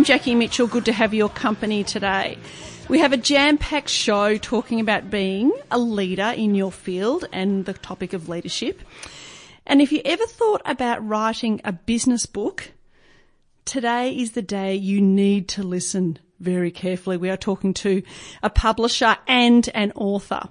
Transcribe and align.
I'm 0.00 0.04
Jackie 0.04 0.34
Mitchell. 0.34 0.66
Good 0.66 0.86
to 0.86 0.94
have 0.94 1.12
your 1.12 1.28
company 1.28 1.84
today. 1.84 2.38
We 2.88 3.00
have 3.00 3.12
a 3.12 3.18
jam 3.18 3.58
packed 3.58 3.90
show 3.90 4.38
talking 4.38 4.80
about 4.80 5.10
being 5.10 5.52
a 5.70 5.78
leader 5.78 6.32
in 6.34 6.54
your 6.54 6.72
field 6.72 7.26
and 7.34 7.66
the 7.66 7.74
topic 7.74 8.14
of 8.14 8.26
leadership. 8.26 8.80
And 9.66 9.82
if 9.82 9.92
you 9.92 10.00
ever 10.06 10.24
thought 10.24 10.62
about 10.64 11.06
writing 11.06 11.60
a 11.66 11.72
business 11.72 12.24
book, 12.24 12.72
today 13.66 14.16
is 14.16 14.32
the 14.32 14.40
day 14.40 14.74
you 14.74 15.02
need 15.02 15.48
to 15.48 15.62
listen 15.62 16.18
very 16.40 16.70
carefully. 16.70 17.16
We 17.16 17.30
are 17.30 17.36
talking 17.36 17.74
to 17.74 18.02
a 18.42 18.50
publisher 18.50 19.16
and 19.28 19.68
an 19.74 19.92
author. 19.94 20.48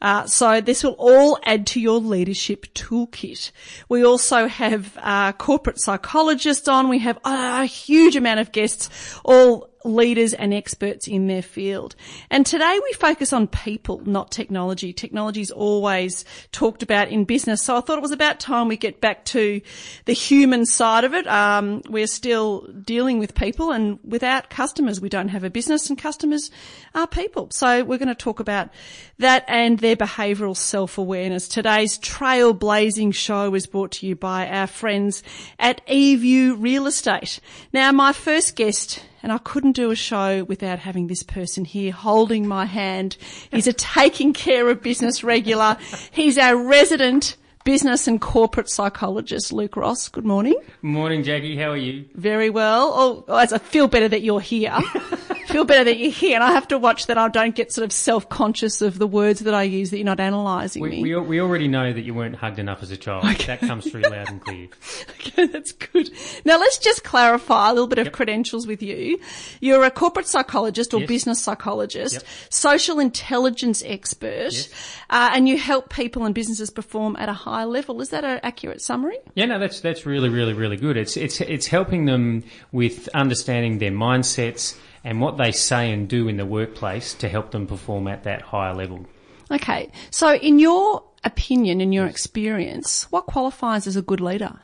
Uh, 0.00 0.26
so 0.26 0.60
this 0.60 0.84
will 0.84 0.96
all 0.98 1.38
add 1.44 1.66
to 1.68 1.80
your 1.80 1.98
leadership 1.98 2.66
toolkit. 2.74 3.50
We 3.88 4.04
also 4.04 4.46
have 4.46 4.96
a 4.98 5.34
corporate 5.36 5.80
psychologists 5.80 6.68
on. 6.68 6.88
We 6.88 7.00
have 7.00 7.18
a 7.24 7.64
huge 7.64 8.16
amount 8.16 8.40
of 8.40 8.52
guests, 8.52 9.18
all 9.24 9.73
leaders 9.84 10.32
and 10.32 10.52
experts 10.54 11.06
in 11.06 11.26
their 11.26 11.42
field. 11.42 11.94
And 12.30 12.44
today 12.44 12.80
we 12.82 12.92
focus 12.94 13.32
on 13.32 13.46
people, 13.46 14.02
not 14.06 14.30
technology. 14.30 14.92
Technology 14.92 15.42
is 15.42 15.50
always 15.50 16.24
talked 16.52 16.82
about 16.82 17.08
in 17.08 17.24
business. 17.24 17.62
So 17.62 17.76
I 17.76 17.80
thought 17.80 17.98
it 17.98 18.02
was 18.02 18.10
about 18.10 18.40
time 18.40 18.68
we 18.68 18.78
get 18.78 19.00
back 19.00 19.24
to 19.26 19.60
the 20.06 20.12
human 20.14 20.64
side 20.64 21.04
of 21.04 21.12
it. 21.12 21.26
Um, 21.26 21.82
we're 21.88 22.06
still 22.06 22.66
dealing 22.82 23.18
with 23.18 23.34
people 23.34 23.70
and 23.70 23.98
without 24.02 24.48
customers, 24.48 25.00
we 25.00 25.10
don't 25.10 25.28
have 25.28 25.44
a 25.44 25.50
business 25.50 25.90
and 25.90 25.98
customers 25.98 26.50
are 26.94 27.06
people. 27.06 27.50
So 27.50 27.84
we're 27.84 27.98
going 27.98 28.08
to 28.08 28.14
talk 28.14 28.40
about 28.40 28.70
that 29.18 29.44
and 29.48 29.78
their 29.78 29.96
behavioural 29.96 30.56
self-awareness. 30.56 31.46
Today's 31.46 31.98
trailblazing 31.98 33.14
show 33.14 33.54
is 33.54 33.66
brought 33.66 33.92
to 33.92 34.06
you 34.06 34.16
by 34.16 34.48
our 34.48 34.66
friends 34.66 35.22
at 35.58 35.86
eView 35.86 36.56
Real 36.58 36.86
Estate. 36.86 37.40
Now 37.72 37.92
my 37.92 38.12
first 38.12 38.56
guest 38.56 39.04
and 39.24 39.32
I 39.32 39.38
couldn't 39.38 39.72
do 39.72 39.90
a 39.90 39.96
show 39.96 40.44
without 40.44 40.78
having 40.78 41.06
this 41.06 41.22
person 41.22 41.64
here 41.64 41.92
holding 41.92 42.46
my 42.46 42.66
hand. 42.66 43.16
He's 43.50 43.66
a 43.66 43.72
taking 43.72 44.34
care 44.34 44.68
of 44.68 44.82
business 44.82 45.24
regular. 45.24 45.78
He's 46.12 46.36
our 46.36 46.54
resident 46.54 47.38
business 47.64 48.06
and 48.06 48.20
corporate 48.20 48.68
psychologist, 48.68 49.50
Luke 49.50 49.78
Ross. 49.78 50.10
Good 50.10 50.26
morning. 50.26 50.56
Morning, 50.82 51.22
Jackie. 51.22 51.56
How 51.56 51.70
are 51.70 51.76
you? 51.78 52.04
Very 52.14 52.50
well. 52.50 52.92
Oh, 52.94 53.24
I 53.34 53.46
feel 53.56 53.88
better 53.88 54.08
that 54.08 54.20
you're 54.20 54.40
here. 54.40 54.78
feel 55.46 55.64
better 55.64 55.84
that 55.84 55.96
you're 55.98 56.10
here, 56.10 56.34
and 56.34 56.44
I 56.44 56.52
have 56.52 56.68
to 56.68 56.78
watch 56.78 57.06
that 57.06 57.18
I 57.18 57.28
don't 57.28 57.54
get 57.54 57.72
sort 57.72 57.84
of 57.84 57.92
self-conscious 57.92 58.82
of 58.82 58.98
the 58.98 59.06
words 59.06 59.40
that 59.40 59.54
I 59.54 59.62
use 59.62 59.90
that 59.90 59.98
you're 59.98 60.04
not 60.04 60.20
analysing 60.20 60.82
we, 60.82 60.90
me. 60.90 61.02
We, 61.02 61.16
we 61.16 61.40
already 61.40 61.68
know 61.68 61.92
that 61.92 62.02
you 62.02 62.14
weren't 62.14 62.36
hugged 62.36 62.58
enough 62.58 62.82
as 62.82 62.90
a 62.90 62.96
child. 62.96 63.24
Okay. 63.24 63.44
That 63.46 63.60
comes 63.60 63.90
through 63.90 64.02
loud 64.02 64.28
and 64.28 64.40
clear. 64.40 64.68
okay, 65.10 65.46
that's 65.46 65.72
good. 65.72 66.10
Now 66.44 66.58
let's 66.58 66.78
just 66.78 67.04
clarify 67.04 67.70
a 67.70 67.72
little 67.72 67.86
bit 67.86 67.98
of 67.98 68.06
yep. 68.06 68.12
credentials 68.12 68.66
with 68.66 68.82
you. 68.82 69.18
You're 69.60 69.84
a 69.84 69.90
corporate 69.90 70.26
psychologist 70.26 70.94
or 70.94 71.00
yes. 71.00 71.08
business 71.08 71.42
psychologist, 71.42 72.14
yep. 72.14 72.24
social 72.50 72.98
intelligence 72.98 73.82
expert, 73.86 74.52
yes. 74.52 74.68
uh, 75.10 75.30
and 75.34 75.48
you 75.48 75.58
help 75.58 75.92
people 75.92 76.24
and 76.24 76.34
businesses 76.34 76.70
perform 76.70 77.16
at 77.16 77.28
a 77.28 77.32
high 77.32 77.64
level. 77.64 78.00
Is 78.00 78.10
that 78.10 78.24
an 78.24 78.40
accurate 78.42 78.80
summary? 78.80 79.18
Yeah, 79.34 79.46
no, 79.46 79.58
that's 79.58 79.80
that's 79.80 80.06
really, 80.06 80.28
really, 80.28 80.52
really 80.54 80.76
good. 80.76 80.96
It's 80.96 81.16
it's 81.16 81.40
it's 81.40 81.66
helping 81.66 82.06
them 82.06 82.44
with 82.72 83.08
understanding 83.14 83.78
their 83.78 83.92
mindsets 83.92 84.76
and 85.04 85.20
what 85.20 85.36
they 85.36 85.52
say 85.52 85.92
and 85.92 86.08
do 86.08 86.26
in 86.28 86.36
the 86.36 86.46
workplace 86.46 87.14
to 87.14 87.28
help 87.28 87.50
them 87.50 87.66
perform 87.66 88.08
at 88.08 88.24
that 88.24 88.42
higher 88.42 88.74
level. 88.74 89.06
Okay. 89.50 89.90
So 90.10 90.34
in 90.34 90.58
your 90.58 91.04
opinion, 91.22 91.80
in 91.80 91.92
your 91.92 92.06
experience, 92.06 93.10
what 93.12 93.26
qualifies 93.26 93.86
as 93.86 93.96
a 93.96 94.02
good 94.02 94.20
leader? 94.20 94.58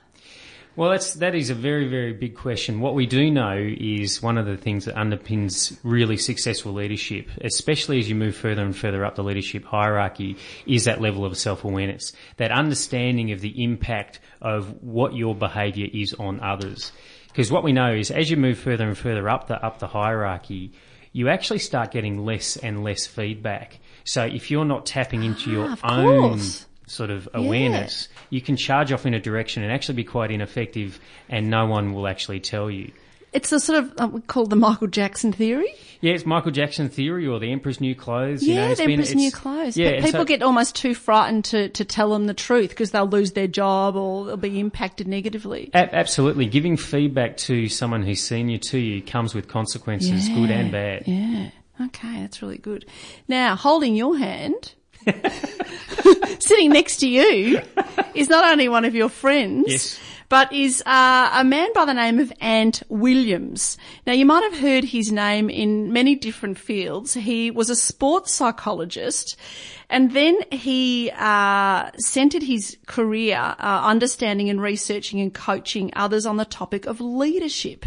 Well, 0.76 0.90
that's 0.90 1.14
that 1.14 1.34
is 1.34 1.50
a 1.50 1.54
very 1.54 1.88
very 1.88 2.12
big 2.12 2.36
question. 2.36 2.80
What 2.80 2.94
we 2.94 3.04
do 3.04 3.30
know 3.30 3.56
is 3.58 4.22
one 4.22 4.38
of 4.38 4.46
the 4.46 4.56
things 4.56 4.84
that 4.84 4.94
underpins 4.94 5.76
really 5.82 6.16
successful 6.16 6.72
leadership, 6.72 7.28
especially 7.42 7.98
as 7.98 8.08
you 8.08 8.14
move 8.14 8.36
further 8.36 8.62
and 8.62 8.74
further 8.74 9.04
up 9.04 9.16
the 9.16 9.24
leadership 9.24 9.64
hierarchy, 9.64 10.36
is 10.66 10.84
that 10.84 11.00
level 11.00 11.24
of 11.24 11.36
self 11.36 11.64
awareness, 11.64 12.12
that 12.36 12.52
understanding 12.52 13.32
of 13.32 13.40
the 13.40 13.62
impact 13.62 14.20
of 14.40 14.80
what 14.82 15.14
your 15.14 15.34
behaviour 15.34 15.88
is 15.92 16.14
on 16.14 16.40
others. 16.40 16.92
Because 17.32 17.50
what 17.50 17.62
we 17.62 17.72
know 17.72 17.92
is 17.92 18.10
as 18.10 18.30
you 18.30 18.36
move 18.36 18.58
further 18.58 18.86
and 18.86 18.96
further 18.96 19.28
up 19.28 19.46
the 19.46 19.64
up 19.64 19.78
the 19.78 19.86
hierarchy, 19.86 20.72
you 21.12 21.28
actually 21.28 21.58
start 21.58 21.90
getting 21.90 22.24
less 22.24 22.56
and 22.56 22.84
less 22.84 23.06
feedback. 23.06 23.78
So 24.04 24.24
if 24.24 24.50
you're 24.50 24.64
not 24.64 24.86
tapping 24.86 25.22
into 25.22 25.50
your 25.50 25.76
ah, 25.82 26.02
own 26.02 26.40
sort 26.86 27.10
of 27.10 27.28
awareness, 27.34 28.08
yeah. 28.10 28.18
you 28.30 28.40
can 28.40 28.56
charge 28.56 28.92
off 28.92 29.06
in 29.06 29.14
a 29.14 29.20
direction 29.20 29.62
and 29.62 29.72
actually 29.72 29.96
be 29.96 30.04
quite 30.04 30.30
ineffective, 30.30 30.98
and 31.28 31.50
no 31.50 31.66
one 31.66 31.92
will 31.92 32.06
actually 32.06 32.40
tell 32.40 32.70
you. 32.70 32.92
It's 33.32 33.52
a 33.52 33.60
sort 33.60 33.78
of 33.78 33.92
uh, 33.98 34.18
called 34.26 34.50
the 34.50 34.56
Michael 34.56 34.88
Jackson 34.88 35.32
theory. 35.32 35.72
Yeah, 36.00 36.14
it's 36.14 36.26
Michael 36.26 36.50
Jackson 36.50 36.88
theory 36.88 37.26
or 37.26 37.38
the 37.38 37.52
Emperor's 37.52 37.80
New 37.80 37.94
Clothes. 37.94 38.42
Yeah, 38.42 38.54
you 38.54 38.68
know, 38.68 38.74
the 38.74 38.82
Emperor's 38.84 39.14
New 39.14 39.30
Clothes. 39.30 39.76
Yeah, 39.76 40.00
people 40.00 40.20
so, 40.20 40.24
get 40.24 40.42
almost 40.42 40.74
too 40.74 40.94
frightened 40.94 41.44
to, 41.46 41.68
to 41.68 41.84
tell 41.84 42.10
them 42.10 42.26
the 42.26 42.34
truth 42.34 42.70
because 42.70 42.90
they'll 42.90 43.06
lose 43.06 43.32
their 43.32 43.46
job 43.46 43.94
or 43.94 44.26
they'll 44.26 44.36
be 44.36 44.58
impacted 44.58 45.06
negatively. 45.06 45.70
A- 45.74 45.94
absolutely. 45.94 46.46
Giving 46.46 46.76
feedback 46.76 47.36
to 47.38 47.68
someone 47.68 48.02
who's 48.02 48.22
senior 48.22 48.58
to 48.58 48.78
you 48.78 49.00
comes 49.00 49.34
with 49.34 49.46
consequences, 49.46 50.28
yeah, 50.28 50.34
good 50.34 50.50
and 50.50 50.72
bad. 50.72 51.04
Yeah. 51.06 51.50
Okay, 51.86 52.20
that's 52.20 52.42
really 52.42 52.58
good. 52.58 52.84
Now, 53.28 53.54
holding 53.54 53.94
your 53.94 54.18
hand, 54.18 54.74
sitting 56.40 56.70
next 56.70 56.96
to 56.98 57.08
you, 57.08 57.60
is 58.14 58.28
not 58.28 58.44
only 58.44 58.68
one 58.68 58.84
of 58.84 58.94
your 58.94 59.08
friends. 59.08 59.66
Yes 59.68 60.00
but 60.30 60.50
is 60.52 60.80
uh, 60.86 61.30
a 61.34 61.44
man 61.44 61.68
by 61.74 61.84
the 61.84 61.92
name 61.92 62.20
of 62.20 62.32
Ant 62.40 62.82
Williams. 62.88 63.76
Now, 64.06 64.12
you 64.14 64.24
might 64.24 64.44
have 64.44 64.60
heard 64.60 64.84
his 64.84 65.12
name 65.12 65.50
in 65.50 65.92
many 65.92 66.14
different 66.14 66.56
fields. 66.56 67.14
He 67.14 67.50
was 67.50 67.68
a 67.68 67.76
sports 67.76 68.32
psychologist, 68.32 69.36
and 69.90 70.12
then 70.12 70.38
he 70.52 71.10
uh, 71.16 71.90
centered 71.98 72.44
his 72.44 72.78
career 72.86 73.56
uh, 73.58 73.82
understanding 73.84 74.48
and 74.48 74.62
researching 74.62 75.20
and 75.20 75.34
coaching 75.34 75.90
others 75.96 76.24
on 76.24 76.36
the 76.36 76.44
topic 76.44 76.86
of 76.86 77.00
leadership. 77.00 77.84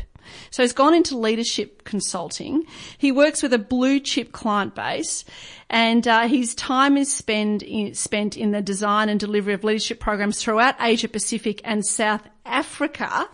So 0.50 0.64
he's 0.64 0.74
gone 0.74 0.94
into 0.94 1.18
leadership 1.18 1.84
consulting. 1.84 2.66
He 2.98 3.12
works 3.12 3.42
with 3.42 3.54
a 3.54 3.60
blue 3.60 4.00
chip 4.00 4.32
client 4.32 4.76
base 4.76 5.26
and 5.70 6.08
uh, 6.08 6.28
his 6.28 6.54
time 6.56 6.98
is 6.98 7.12
spent 7.12 7.64
in, 7.64 7.94
spent 7.94 8.38
in 8.38 8.52
the 8.52 8.62
design 8.62 9.10
and 9.10 9.20
delivery 9.20 9.54
of 9.54 9.64
leadership 9.64 10.00
programs 10.00 10.42
throughout 10.42 10.76
Asia 10.80 11.08
Pacific 11.08 11.62
and 11.64 11.86
South 11.86 12.28
Africa. 12.46 13.28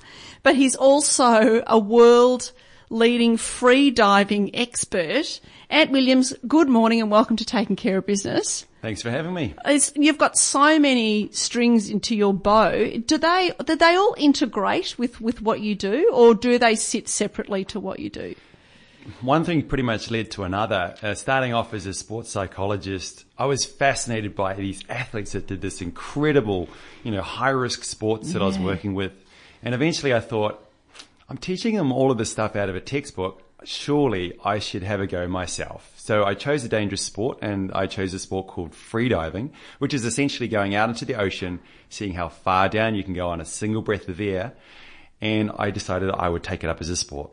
But 0.43 0.55
he's 0.55 0.75
also 0.75 1.63
a 1.67 1.77
world 1.77 2.51
leading 2.89 3.37
free 3.37 3.91
diving 3.91 4.55
expert. 4.55 5.39
Ant 5.71 5.91
Williams, 5.91 6.33
good 6.47 6.67
morning 6.67 6.99
and 6.99 7.11
welcome 7.11 7.35
to 7.35 7.45
Taking 7.45 7.75
Care 7.75 7.99
of 7.99 8.07
Business. 8.07 8.65
Thanks 8.81 9.03
for 9.03 9.11
having 9.11 9.35
me. 9.35 9.53
It's, 9.65 9.93
you've 9.95 10.17
got 10.17 10.35
so 10.35 10.79
many 10.79 11.29
strings 11.31 11.91
into 11.91 12.15
your 12.15 12.33
bow. 12.33 12.97
Do 13.05 13.19
they 13.19 13.51
do 13.63 13.75
they 13.75 13.95
all 13.95 14.15
integrate 14.17 14.97
with, 14.97 15.21
with 15.21 15.43
what 15.43 15.59
you 15.59 15.75
do, 15.75 16.09
or 16.11 16.33
do 16.33 16.57
they 16.57 16.73
sit 16.73 17.07
separately 17.07 17.65
to 17.65 17.79
what 17.79 17.99
you 17.99 18.09
do? 18.09 18.33
One 19.21 19.43
thing 19.43 19.61
pretty 19.61 19.83
much 19.83 20.09
led 20.09 20.31
to 20.31 20.43
another. 20.43 20.95
Uh, 21.03 21.13
starting 21.13 21.53
off 21.53 21.75
as 21.75 21.85
a 21.85 21.93
sports 21.93 22.31
psychologist, 22.31 23.25
I 23.37 23.45
was 23.45 23.63
fascinated 23.63 24.35
by 24.35 24.55
these 24.55 24.81
athletes 24.89 25.33
that 25.33 25.45
did 25.45 25.61
this 25.61 25.81
incredible, 25.81 26.67
you 27.03 27.11
know, 27.11 27.21
high 27.21 27.49
risk 27.49 27.83
sports 27.83 28.33
that 28.33 28.39
yeah. 28.39 28.45
I 28.45 28.47
was 28.47 28.57
working 28.57 28.95
with, 28.95 29.11
and 29.61 29.75
eventually 29.75 30.15
I 30.15 30.19
thought, 30.19 30.67
I'm 31.29 31.37
teaching 31.37 31.75
them 31.75 31.91
all 31.91 32.09
of 32.09 32.17
this 32.17 32.31
stuff 32.31 32.55
out 32.55 32.69
of 32.69 32.75
a 32.75 32.81
textbook. 32.81 33.43
Surely 33.63 34.33
I 34.43 34.59
should 34.59 34.83
have 34.83 35.01
a 35.01 35.07
go 35.07 35.27
myself. 35.27 35.93
So 35.97 36.23
I 36.23 36.33
chose 36.33 36.63
a 36.63 36.69
dangerous 36.69 37.01
sport 37.01 37.39
and 37.41 37.71
I 37.73 37.85
chose 37.85 38.13
a 38.13 38.19
sport 38.19 38.47
called 38.47 38.71
freediving, 38.71 39.51
which 39.79 39.93
is 39.93 40.05
essentially 40.05 40.47
going 40.47 40.75
out 40.75 40.89
into 40.89 41.05
the 41.05 41.15
ocean, 41.15 41.59
seeing 41.89 42.13
how 42.13 42.29
far 42.29 42.69
down 42.69 42.95
you 42.95 43.03
can 43.03 43.13
go 43.13 43.29
on 43.29 43.41
a 43.41 43.45
single 43.45 43.81
breath 43.81 44.07
of 44.07 44.19
air. 44.19 44.53
And 45.21 45.51
I 45.57 45.71
decided 45.71 46.09
I 46.11 46.29
would 46.29 46.43
take 46.43 46.63
it 46.63 46.69
up 46.69 46.81
as 46.81 46.89
a 46.89 46.95
sport. 46.95 47.31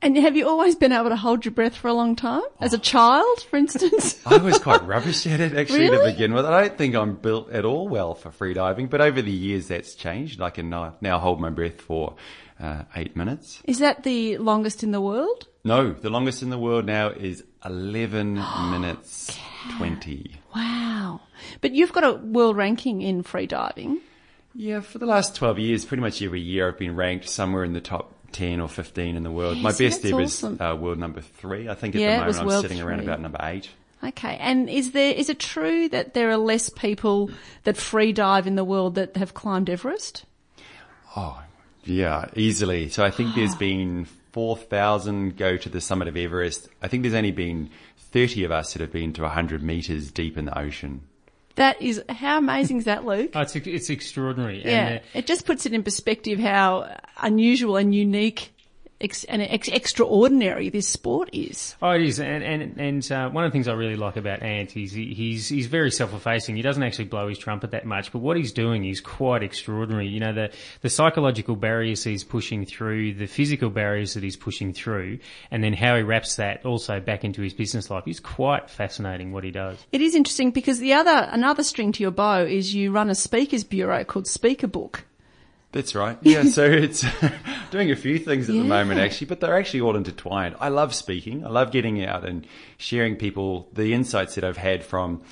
And 0.00 0.16
have 0.16 0.36
you 0.36 0.48
always 0.48 0.76
been 0.76 0.92
able 0.92 1.10
to 1.10 1.16
hold 1.16 1.44
your 1.44 1.52
breath 1.52 1.74
for 1.74 1.88
a 1.88 1.92
long 1.92 2.16
time? 2.16 2.42
As 2.60 2.72
a 2.72 2.78
child, 2.78 3.42
for 3.50 3.56
instance? 3.56 4.20
I 4.26 4.38
was 4.38 4.58
quite 4.58 4.86
rubbish 4.86 5.26
at 5.26 5.40
it 5.40 5.54
actually 5.54 5.90
really? 5.90 5.98
to 5.98 6.12
begin 6.12 6.32
with. 6.32 6.46
I 6.46 6.62
don't 6.62 6.78
think 6.78 6.94
I'm 6.94 7.16
built 7.16 7.50
at 7.50 7.64
all 7.64 7.88
well 7.88 8.14
for 8.14 8.30
freediving, 8.30 8.88
but 8.88 9.00
over 9.00 9.20
the 9.20 9.32
years 9.32 9.68
that's 9.68 9.94
changed. 9.94 10.40
I 10.40 10.50
can 10.50 10.70
now 10.70 11.18
hold 11.18 11.40
my 11.40 11.50
breath 11.50 11.80
for 11.80 12.16
uh, 12.60 12.84
eight 12.96 13.16
minutes. 13.16 13.60
Is 13.64 13.80
that 13.80 14.04
the 14.04 14.38
longest 14.38 14.82
in 14.82 14.92
the 14.92 15.00
world? 15.00 15.48
No, 15.64 15.92
the 15.92 16.10
longest 16.10 16.42
in 16.42 16.50
the 16.50 16.58
world 16.58 16.84
now 16.84 17.08
is 17.08 17.42
11 17.64 18.34
minutes 18.70 19.38
20. 19.78 20.32
Wow. 20.54 21.20
But 21.62 21.72
you've 21.72 21.92
got 21.92 22.04
a 22.04 22.12
world 22.12 22.56
ranking 22.56 23.00
in 23.00 23.22
free 23.22 23.46
diving. 23.46 24.00
Yeah, 24.54 24.80
for 24.80 24.98
the 24.98 25.06
last 25.06 25.34
12 25.36 25.58
years, 25.58 25.84
pretty 25.84 26.02
much 26.02 26.20
every 26.22 26.40
year 26.40 26.68
I've 26.68 26.78
been 26.78 26.94
ranked 26.94 27.28
somewhere 27.28 27.64
in 27.64 27.72
the 27.72 27.80
top 27.80 28.12
10 28.32 28.60
or 28.60 28.68
15 28.68 29.16
in 29.16 29.22
the 29.22 29.30
world. 29.30 29.56
Yes, 29.56 29.62
My 29.64 29.70
best 29.72 30.04
ever 30.04 30.22
awesome. 30.22 30.54
is 30.54 30.60
uh, 30.60 30.76
world 30.78 30.98
number 30.98 31.22
three. 31.22 31.68
I 31.68 31.74
think 31.74 31.94
at 31.94 32.00
yeah, 32.00 32.18
the 32.18 32.32
moment 32.32 32.52
I'm 32.52 32.60
sitting 32.62 32.78
three. 32.78 32.86
around 32.86 33.00
about 33.00 33.20
number 33.20 33.38
eight. 33.42 33.70
Okay, 34.02 34.36
and 34.36 34.68
is 34.68 34.92
there 34.92 35.14
is 35.14 35.30
it 35.30 35.38
true 35.38 35.88
that 35.88 36.12
there 36.12 36.30
are 36.30 36.36
less 36.36 36.68
people 36.68 37.30
that 37.62 37.78
free 37.78 38.12
dive 38.12 38.46
in 38.46 38.54
the 38.54 38.64
world 38.64 38.96
that 38.96 39.16
have 39.16 39.32
climbed 39.32 39.70
Everest? 39.70 40.26
Oh, 41.16 41.42
yeah, 41.84 42.26
easily. 42.36 42.90
So 42.90 43.02
I 43.02 43.10
think 43.10 43.34
there's 43.34 43.54
been 43.56 44.06
4,000 44.34 45.36
go 45.36 45.56
to 45.56 45.68
the 45.68 45.80
summit 45.80 46.08
of 46.08 46.16
Everest. 46.16 46.68
I 46.82 46.88
think 46.88 47.04
there's 47.04 47.14
only 47.14 47.30
been 47.30 47.70
30 47.96 48.42
of 48.42 48.50
us 48.50 48.72
that 48.72 48.80
have 48.80 48.90
been 48.90 49.12
to 49.12 49.22
100 49.22 49.62
meters 49.62 50.10
deep 50.10 50.36
in 50.36 50.46
the 50.46 50.58
ocean. 50.58 51.02
That 51.54 51.80
is, 51.80 52.02
how 52.08 52.38
amazing 52.38 52.78
is 52.78 52.84
that, 52.86 53.04
Luke? 53.04 53.30
Oh, 53.34 53.42
it's, 53.42 53.54
it's 53.54 53.90
extraordinary. 53.90 54.60
yeah. 54.64 54.86
And, 54.86 54.98
uh, 54.98 55.02
it 55.14 55.26
just 55.28 55.46
puts 55.46 55.66
it 55.66 55.72
in 55.72 55.84
perspective 55.84 56.40
how 56.40 56.98
unusual 57.18 57.76
and 57.76 57.94
unique 57.94 58.52
ex- 59.04 59.24
and 59.24 59.42
ex- 59.42 59.68
extraordinary 59.68 60.70
this 60.70 60.88
sport 60.88 61.30
is. 61.32 61.76
Oh, 61.80 61.90
it 61.90 62.02
is, 62.02 62.18
and 62.18 62.42
and 62.42 62.80
and 62.80 63.12
uh, 63.12 63.30
one 63.30 63.44
of 63.44 63.50
the 63.50 63.52
things 63.52 63.68
I 63.68 63.74
really 63.74 63.96
like 63.96 64.16
about 64.16 64.42
Ant 64.42 64.76
is 64.76 64.92
he, 64.92 65.14
he's 65.14 65.48
he's 65.48 65.66
very 65.66 65.90
self-effacing. 65.90 66.56
He 66.56 66.62
doesn't 66.62 66.82
actually 66.82 67.04
blow 67.04 67.28
his 67.28 67.38
trumpet 67.38 67.70
that 67.72 67.84
much, 67.84 68.10
but 68.10 68.18
what 68.18 68.36
he's 68.36 68.52
doing 68.52 68.84
is 68.84 69.00
quite 69.00 69.42
extraordinary. 69.42 70.08
You 70.08 70.20
know, 70.20 70.32
the 70.32 70.50
the 70.80 70.90
psychological 70.90 71.54
barriers 71.54 72.02
he's 72.02 72.24
pushing 72.24 72.64
through, 72.64 73.14
the 73.14 73.26
physical 73.26 73.70
barriers 73.70 74.14
that 74.14 74.22
he's 74.22 74.36
pushing 74.36 74.72
through, 74.72 75.18
and 75.50 75.62
then 75.62 75.74
how 75.74 75.96
he 75.96 76.02
wraps 76.02 76.36
that 76.36 76.64
also 76.64 77.00
back 77.00 77.24
into 77.24 77.42
his 77.42 77.54
business 77.54 77.90
life 77.90 78.08
is 78.08 78.20
quite 78.20 78.70
fascinating. 78.70 79.32
What 79.32 79.44
he 79.44 79.50
does. 79.50 79.78
It 79.92 80.00
is 80.00 80.14
interesting 80.14 80.50
because 80.50 80.78
the 80.78 80.94
other, 80.94 81.28
another 81.30 81.62
string 81.62 81.92
to 81.92 82.02
your 82.02 82.10
bow 82.10 82.44
is 82.44 82.74
you 82.74 82.90
run 82.90 83.10
a 83.10 83.14
speakers 83.14 83.64
bureau 83.64 84.04
called 84.04 84.26
Speaker 84.26 84.66
Book. 84.66 85.04
That's 85.74 85.94
right. 85.96 86.16
Yeah, 86.22 86.44
so 86.44 86.64
it's 86.64 87.04
doing 87.72 87.90
a 87.90 87.96
few 87.96 88.18
things 88.18 88.48
at 88.48 88.54
the 88.54 88.62
moment 88.62 89.00
actually, 89.00 89.26
but 89.26 89.40
they're 89.40 89.58
actually 89.58 89.80
all 89.80 89.96
intertwined. 89.96 90.54
I 90.60 90.68
love 90.68 90.94
speaking. 90.94 91.44
I 91.44 91.50
love 91.50 91.72
getting 91.72 92.02
out 92.04 92.24
and 92.24 92.46
sharing 92.78 93.16
people 93.16 93.68
the 93.72 93.92
insights 93.92 94.36
that 94.36 94.44
I've 94.44 94.56
had 94.56 94.84
from, 94.84 95.22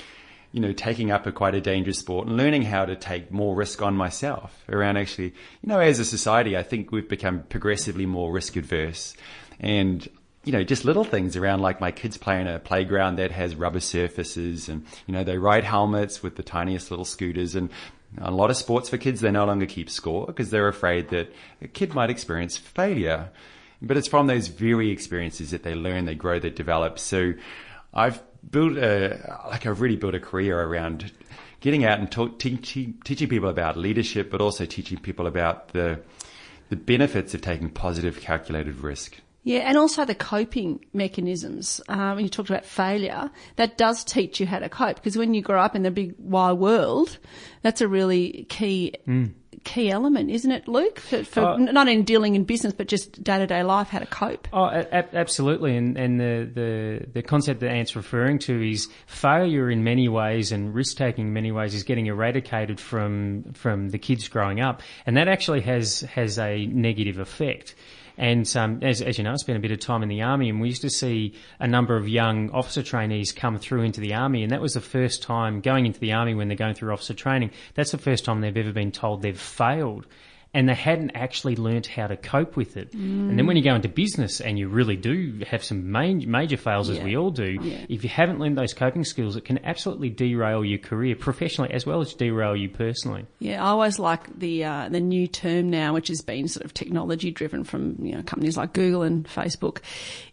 you 0.50 0.61
know, 0.61 0.73
taking 0.73 1.12
up 1.12 1.27
a 1.27 1.33
quite 1.33 1.55
a 1.55 1.61
dangerous 1.61 2.00
sport 2.00 2.27
and 2.27 2.37
learning 2.37 2.62
how 2.62 2.85
to 2.85 2.97
take 2.97 3.31
more 3.31 3.55
risk 3.55 3.83
on 3.83 3.94
myself 3.94 4.65
around 4.69 4.97
actually, 4.97 5.27
you 5.27 5.69
know, 5.69 5.79
as 5.79 6.00
a 6.00 6.05
society, 6.05 6.56
I 6.56 6.65
think 6.65 6.91
we've 6.91 7.09
become 7.09 7.44
progressively 7.44 8.06
more 8.06 8.33
risk 8.33 8.56
adverse 8.56 9.15
and 9.61 10.09
you 10.44 10.50
know, 10.50 10.65
just 10.65 10.85
little 10.85 11.05
things 11.05 11.37
around 11.37 11.61
like 11.61 11.81
my 11.81 11.93
kids 11.93 12.17
play 12.17 12.41
in 12.41 12.49
a 12.49 12.59
playground 12.59 13.15
that 13.15 13.31
has 13.31 13.55
rubber 13.55 13.79
surfaces 13.79 14.69
and, 14.69 14.85
you 15.06 15.15
know, 15.15 15.23
they 15.23 15.39
ride 15.39 15.62
helmets 15.62 16.21
with 16.21 16.35
the 16.35 16.43
tiniest 16.43 16.91
little 16.91 17.05
scooters 17.05 17.55
and 17.55 17.71
a 18.19 18.31
lot 18.31 18.50
of 18.50 18.56
sports 18.56 18.88
for 18.88 18.99
kids, 18.99 19.20
they 19.20 19.31
no 19.31 19.44
longer 19.44 19.67
keep 19.67 19.88
score 19.88 20.26
because 20.26 20.50
they're 20.50 20.69
afraid 20.69 21.09
that 21.11 21.32
a 21.61 21.69
kid 21.69 21.94
might 21.94 22.11
experience 22.11 22.56
failure. 22.56 23.31
But 23.81 23.97
it's 23.97 24.09
from 24.09 24.26
those 24.26 24.49
very 24.49 24.91
experiences 24.91 25.50
that 25.50 25.62
they 25.62 25.75
learn, 25.75 26.05
they 26.05 26.14
grow, 26.14 26.38
they 26.38 26.50
develop. 26.50 26.99
So 26.99 27.35
I've 27.93 28.23
built 28.49 28.76
a, 28.76 29.41
like 29.49 29.67
I've 29.67 29.81
really 29.81 29.97
built 29.97 30.14
a 30.14 30.20
career 30.20 30.61
around 30.61 31.11
getting 31.61 31.85
out 31.85 31.99
and 31.99 32.11
talk, 32.11 32.38
teaching, 32.38 32.94
teaching 33.05 33.29
people 33.29 33.49
about 33.49 33.76
leadership, 33.76 34.31
but 34.31 34.41
also 34.41 34.67
teaching 34.67 34.99
people 34.99 35.26
about 35.26 35.69
the, 35.69 36.00
the 36.69 36.76
benefits 36.76 37.35
of 37.35 37.41
taking 37.41 37.70
positive 37.70 38.20
calculated 38.20 38.79
risk. 38.81 39.17
Yeah, 39.44 39.61
and 39.61 39.77
also 39.77 40.05
the 40.05 40.15
coping 40.15 40.85
mechanisms. 40.93 41.81
Uh, 41.89 42.12
when 42.12 42.25
you 42.25 42.31
talked 42.31 42.49
about 42.49 42.65
failure, 42.65 43.31
that 43.56 43.77
does 43.77 44.05
teach 44.05 44.39
you 44.39 44.47
how 44.47 44.61
to 44.61 44.69
cope 44.69 44.97
because 44.97 45.17
when 45.17 45.35
you 45.35 45.43
grow 45.43 45.61
up 45.61 45.75
in 45.75 45.83
the 45.83 45.91
big 45.91 46.15
wide 46.19 46.53
world, 46.53 47.19
that's 47.62 47.81
a 47.81 47.89
really 47.89 48.47
key 48.49 48.94
key 49.65 49.91
element, 49.91 50.29
isn't 50.31 50.50
it, 50.50 50.67
Luke? 50.67 50.99
For, 50.99 51.25
for 51.25 51.41
Uh, 51.41 51.56
not 51.56 51.89
in 51.89 52.03
dealing 52.03 52.35
in 52.35 52.44
business, 52.44 52.73
but 52.73 52.89
just 52.89 53.23
day 53.23 53.39
to 53.39 53.47
day 53.47 53.62
life, 53.62 53.89
how 53.89 53.99
to 54.00 54.06
cope. 54.06 54.49
Oh, 54.53 54.65
a- 54.65 55.15
absolutely, 55.15 55.77
and 55.77 55.97
and 55.97 56.21
the, 56.21 56.50
the 56.55 57.06
the 57.12 57.23
concept 57.23 57.61
that 57.61 57.71
Ant's 57.71 57.94
referring 57.97 58.39
to 58.41 58.61
is 58.71 58.89
failure 59.06 59.71
in 59.71 59.85
many 59.85 60.09
ways 60.09 60.53
and 60.53 60.75
risk 60.75 60.97
taking 60.97 61.29
in 61.29 61.33
many 61.33 61.53
ways 61.53 61.75
is 61.75 61.83
getting 61.83 62.06
eradicated 62.06 62.81
from 62.81 63.44
from 63.55 63.91
the 63.91 63.99
kids 63.99 64.29
growing 64.29 64.61
up, 64.61 64.83
and 65.06 65.17
that 65.17 65.29
actually 65.29 65.61
has 65.62 66.00
has 66.03 66.39
a 66.39 66.67
negative 66.67 67.19
effect. 67.19 67.75
And 68.17 68.50
um, 68.56 68.81
as, 68.82 69.00
as 69.00 69.19
you 69.19 69.25
know, 69.25 69.32
I 69.32 69.37
spent 69.37 69.59
a 69.59 69.61
bit 69.61 69.70
of 69.70 69.81
time 69.81 70.03
in 70.03 70.09
the 70.09 70.23
army, 70.23 70.49
and 70.49 70.61
we 70.61 70.69
used 70.69 70.82
to 70.82 70.91
see 70.91 71.35
a 71.59 71.67
number 71.67 71.97
of 71.97 72.09
young 72.09 72.50
officer 72.50 72.82
trainees 72.82 73.32
come 73.32 73.59
through 73.59 73.82
into 73.82 74.00
the 74.00 74.14
army, 74.14 74.43
and 74.43 74.53
that 74.53 74.61
was 74.61 74.75
the 74.75 74.81
first 74.81 75.23
time 75.23 75.61
going 75.61 75.87
into 75.87 76.00
the 76.00 76.12
army 76.12 76.35
when 76.35 76.49
they're 76.49 76.56
going 76.56 76.75
through 76.75 76.93
officer 76.93 77.14
training. 77.14 77.50
That's 77.75 77.93
the 77.93 77.99
first 77.99 78.25
time 78.25 78.41
they've 78.41 78.56
ever 78.56 78.73
been 78.73 78.93
told 78.93 79.23
they've 79.23 79.38
failed 79.38 80.06
and 80.54 80.69
they 80.69 80.75
hadn't 80.75 81.12
actually 81.14 81.56
learnt 81.56 81.87
how 81.87 82.06
to 82.06 82.16
cope 82.16 82.56
with 82.56 82.76
it. 82.76 82.93
And 82.93 83.38
then 83.38 83.46
when 83.46 83.56
you 83.56 83.62
go 83.62 83.75
into 83.75 83.88
business 83.88 84.38
and 84.40 84.58
you 84.58 84.69
really 84.69 84.96
do 84.96 85.40
have 85.46 85.64
some 85.64 85.90
main, 85.90 86.31
major 86.31 86.58
fails, 86.58 86.90
as 86.90 87.00
we 87.00 87.16
all 87.16 87.31
do, 87.31 87.58
Yeah. 87.62 87.87
if 87.88 88.04
you 88.04 88.10
haven't 88.10 88.38
learned 88.38 88.58
those 88.58 88.75
coping 88.75 89.04
skills, 89.04 89.34
it 89.34 89.46
can 89.46 89.64
absolutely 89.64 90.10
derail 90.10 90.62
your 90.62 90.78
career 90.78 91.16
professionally 91.16 91.70
as 91.72 91.87
well 91.87 92.02
as 92.02 92.12
derail 92.12 92.54
you 92.54 92.69
personally. 92.69 93.25
Yeah, 93.38 93.64
I 93.64 93.69
always 93.69 93.99
like 93.99 94.38
the 94.38 94.64
uh, 94.64 94.88
the 94.90 95.00
new 95.00 95.26
term 95.26 95.70
now, 95.70 95.94
which 95.94 96.08
has 96.08 96.20
been 96.20 96.49
sort 96.49 96.66
of 96.66 96.75
technology 96.75 97.31
driven 97.31 97.64
from 97.64 97.96
you 98.05 98.14
know 98.14 98.22
companies 98.22 98.58
like 98.58 98.75
Google 98.75 99.02
and 99.02 99.25
Facebook, 99.25 99.78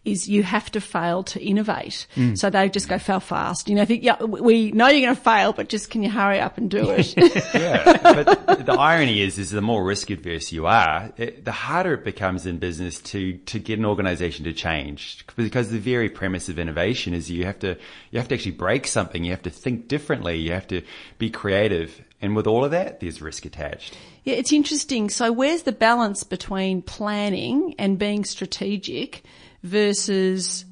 is 0.04 0.28
you 0.28 0.44
have 0.44 0.70
to 0.72 0.82
fail 0.82 1.24
to 1.24 1.42
innovate. 1.42 2.08
Mm. 2.18 2.38
So 2.38 2.50
they 2.50 2.68
just 2.68 2.90
go 2.90 3.00
fail 3.00 3.22
fast. 3.22 3.70
You 3.70 3.76
know, 3.76 3.86
think 3.86 4.04
yeah, 4.04 4.22
we 4.22 4.72
know 4.72 4.88
you're 4.90 5.06
going 5.08 5.16
to 5.16 5.22
fail, 5.22 5.54
but 5.54 5.70
just 5.70 5.90
can 5.90 6.04
you 6.04 6.10
hurry 6.10 6.42
up 6.42 6.58
and 6.58 6.70
do 6.70 6.90
it? 6.90 7.16
Yeah, 7.60 8.24
but 8.24 8.66
the 8.66 8.74
irony 8.74 9.22
is, 9.22 9.38
is 9.40 9.50
the 9.52 9.62
more 9.62 9.84
risk 9.84 10.09
adverse 10.12 10.52
you 10.52 10.66
are, 10.66 11.12
it, 11.18 11.46
the 11.46 11.52
harder 11.52 11.94
it 11.94 12.04
becomes 12.04 12.46
in 12.46 12.58
business 12.58 13.00
to 13.02 13.38
to 13.38 13.60
get 13.60 13.80
an 13.80 13.86
organization 13.86 14.46
to 14.46 14.54
change. 14.54 15.26
Because 15.36 15.70
the 15.70 15.80
very 15.80 16.10
premise 16.10 16.50
of 16.50 16.60
innovation 16.60 17.14
is 17.14 17.30
you 17.30 17.46
have 17.46 17.60
to 17.60 17.78
you 18.12 18.20
have 18.20 18.28
to 18.30 18.36
actually 18.36 18.52
break 18.52 18.88
something. 18.88 19.24
You 19.24 19.32
have 19.32 19.44
to 19.44 19.50
think 19.50 19.88
differently. 19.88 20.38
You 20.38 20.54
have 20.54 20.68
to 20.68 20.82
be 21.18 21.30
creative. 21.30 22.02
And 22.22 22.36
with 22.36 22.48
all 22.48 22.66
of 22.66 22.72
that, 22.72 23.00
there's 23.00 23.22
risk 23.22 23.46
attached. 23.46 23.98
Yeah, 24.24 24.36
it's 24.36 24.52
interesting. 24.52 25.10
So 25.10 25.32
where's 25.32 25.64
the 25.64 25.72
balance 25.72 26.24
between 26.24 26.82
planning 26.82 27.76
and 27.80 27.98
being 27.98 28.26
strategic 28.26 29.24
versus 29.64 30.66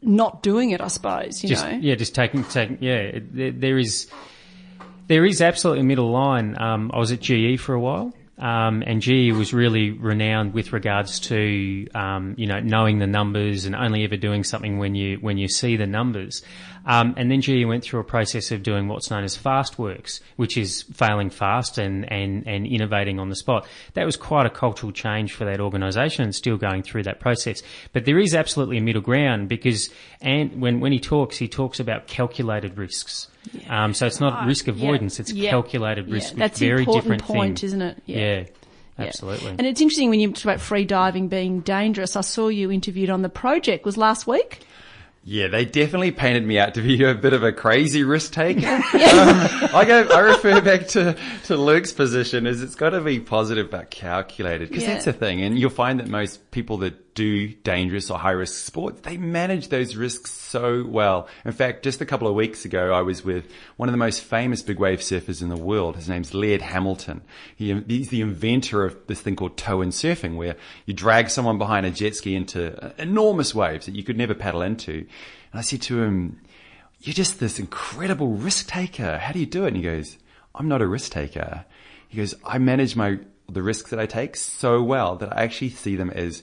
not 0.00 0.42
doing 0.42 0.70
it? 0.70 0.80
I 0.80 0.88
suppose 0.88 1.42
you 1.42 1.50
just 1.50 1.64
know. 1.64 1.78
yeah, 1.80 1.94
just 1.94 2.14
taking 2.14 2.44
taking 2.44 2.78
yeah. 2.80 3.18
There, 3.20 3.52
there 3.52 3.78
is 3.78 4.10
there 5.08 5.24
is 5.26 5.42
absolutely 5.42 5.82
a 5.82 5.84
middle 5.84 6.10
line. 6.10 6.60
Um, 6.60 6.90
I 6.94 6.98
was 6.98 7.12
at 7.12 7.20
GE 7.20 7.60
for 7.60 7.74
a 7.74 7.80
while. 7.80 8.14
Um, 8.38 8.82
and 8.86 9.02
GE 9.02 9.32
was 9.32 9.52
really 9.52 9.90
renowned 9.90 10.54
with 10.54 10.72
regards 10.72 11.20
to, 11.20 11.86
um, 11.94 12.34
you 12.38 12.46
know, 12.46 12.60
knowing 12.60 12.98
the 12.98 13.06
numbers 13.06 13.66
and 13.66 13.76
only 13.76 14.04
ever 14.04 14.16
doing 14.16 14.42
something 14.42 14.78
when 14.78 14.94
you 14.94 15.18
when 15.18 15.36
you 15.36 15.48
see 15.48 15.76
the 15.76 15.86
numbers. 15.86 16.42
Um, 16.84 17.14
and 17.16 17.30
then 17.30 17.40
GE 17.40 17.64
went 17.66 17.84
through 17.84 18.00
a 18.00 18.04
process 18.04 18.50
of 18.50 18.62
doing 18.62 18.88
what's 18.88 19.10
known 19.10 19.22
as 19.22 19.36
FastWorks, 19.36 20.20
which 20.36 20.56
is 20.56 20.82
failing 20.94 21.30
fast 21.30 21.78
and, 21.78 22.10
and, 22.10 22.46
and 22.46 22.66
innovating 22.66 23.20
on 23.20 23.28
the 23.28 23.36
spot. 23.36 23.66
That 23.94 24.04
was 24.04 24.16
quite 24.16 24.46
a 24.46 24.50
cultural 24.50 24.92
change 24.92 25.32
for 25.32 25.44
that 25.44 25.60
organisation 25.60 26.24
and 26.24 26.34
still 26.34 26.56
going 26.56 26.82
through 26.82 27.04
that 27.04 27.20
process. 27.20 27.62
But 27.92 28.04
there 28.04 28.18
is 28.18 28.34
absolutely 28.34 28.78
a 28.78 28.82
middle 28.82 29.02
ground 29.02 29.48
because 29.48 29.90
and 30.20 30.60
when, 30.60 30.80
when 30.80 30.92
he 30.92 30.98
talks, 30.98 31.36
he 31.36 31.48
talks 31.48 31.78
about 31.78 32.06
calculated 32.06 32.76
risks. 32.76 33.28
Um, 33.68 33.92
so 33.94 34.06
it's 34.06 34.20
not 34.20 34.46
risk 34.46 34.66
yeah. 34.66 34.72
avoidance, 34.72 35.18
it's 35.20 35.32
Yeah. 35.32 35.50
calculated 35.50 36.06
Yeah, 36.08 36.14
risk. 36.14 36.30
which 36.34 36.38
that's 36.38 36.58
very 36.58 36.80
important 36.80 37.02
different 37.04 37.22
point, 37.24 37.58
things. 37.60 37.64
isn't 37.64 37.82
it? 37.82 38.02
Yeah. 38.06 38.18
Yeah. 38.18 38.44
Yeah. 38.98 39.04
Absolutely. 39.06 39.50
And 39.50 39.66
it's 39.66 39.80
interesting 39.80 40.10
when 40.10 40.20
you 40.20 40.32
talk 40.32 40.44
about 40.44 40.60
free 40.60 40.84
diving 40.84 41.28
being 41.28 41.60
dangerous. 41.60 42.14
I 42.14 42.20
saw 42.20 42.48
you 42.48 42.70
interviewed 42.70 43.10
on 43.10 43.22
the 43.22 43.28
project 43.28 43.84
was 43.84 43.96
last 43.96 44.26
week. 44.26 44.60
Yeah, 45.24 45.46
they 45.48 45.64
definitely 45.64 46.10
painted 46.10 46.44
me 46.44 46.58
out 46.58 46.74
to 46.74 46.82
be 46.82 47.02
a 47.04 47.14
bit 47.14 47.32
of 47.32 47.42
a 47.44 47.52
crazy 47.52 48.02
risk 48.02 48.32
taker. 48.32 48.66
um, 48.68 48.82
I 48.92 49.84
go, 49.86 50.02
I 50.12 50.18
refer 50.20 50.60
back 50.60 50.88
to, 50.88 51.16
to 51.44 51.56
Luke's 51.56 51.92
position 51.92 52.46
is 52.46 52.60
it's 52.60 52.74
got 52.74 52.90
to 52.90 53.00
be 53.00 53.20
positive 53.20 53.70
but 53.70 53.90
calculated 53.90 54.68
because 54.68 54.82
Yeah. 54.82 54.94
that's 54.94 55.04
the 55.04 55.12
thing. 55.12 55.40
And 55.42 55.58
you'll 55.58 55.70
find 55.70 56.00
that 56.00 56.08
most 56.08 56.50
people 56.50 56.78
that 56.78 56.94
do 57.14 57.48
dangerous 57.48 58.10
or 58.10 58.18
high 58.18 58.30
risk 58.30 58.64
sports, 58.64 59.00
they 59.02 59.16
manage 59.16 59.68
those 59.68 59.96
risks 59.96 60.30
so 60.30 60.84
well. 60.86 61.28
In 61.44 61.52
fact, 61.52 61.84
just 61.84 62.00
a 62.00 62.06
couple 62.06 62.26
of 62.26 62.34
weeks 62.34 62.64
ago, 62.64 62.92
I 62.92 63.02
was 63.02 63.24
with 63.24 63.50
one 63.76 63.88
of 63.88 63.92
the 63.92 63.98
most 63.98 64.22
famous 64.22 64.62
big 64.62 64.78
wave 64.78 65.00
surfers 65.00 65.42
in 65.42 65.48
the 65.48 65.56
world. 65.56 65.96
His 65.96 66.08
name's 66.08 66.32
Laird 66.34 66.62
Hamilton. 66.62 67.22
He, 67.54 67.72
he's 67.86 68.08
the 68.08 68.22
inventor 68.22 68.84
of 68.84 68.96
this 69.06 69.20
thing 69.20 69.36
called 69.36 69.56
tow-in 69.56 69.90
surfing 69.90 70.36
where 70.36 70.56
you 70.86 70.94
drag 70.94 71.28
someone 71.28 71.58
behind 71.58 71.84
a 71.86 71.90
jet 71.90 72.16
ski 72.16 72.34
into 72.34 72.92
enormous 72.98 73.54
waves 73.54 73.86
that 73.86 73.94
you 73.94 74.04
could 74.04 74.16
never 74.16 74.34
paddle 74.34 74.62
into. 74.62 74.92
And 74.92 75.58
I 75.58 75.60
said 75.60 75.82
to 75.82 76.02
him, 76.02 76.40
you're 77.00 77.12
just 77.12 77.40
this 77.40 77.58
incredible 77.58 78.28
risk 78.28 78.68
taker. 78.68 79.18
How 79.18 79.32
do 79.32 79.40
you 79.40 79.46
do 79.46 79.64
it? 79.64 79.68
And 79.68 79.76
he 79.76 79.82
goes, 79.82 80.16
I'm 80.54 80.68
not 80.68 80.82
a 80.82 80.86
risk 80.86 81.12
taker. 81.12 81.64
He 82.08 82.18
goes, 82.18 82.34
I 82.44 82.58
manage 82.58 82.94
my, 82.94 83.18
the 83.50 83.62
risks 83.62 83.90
that 83.90 83.98
I 83.98 84.06
take 84.06 84.36
so 84.36 84.82
well 84.82 85.16
that 85.16 85.36
I 85.36 85.42
actually 85.42 85.70
see 85.70 85.96
them 85.96 86.10
as 86.10 86.42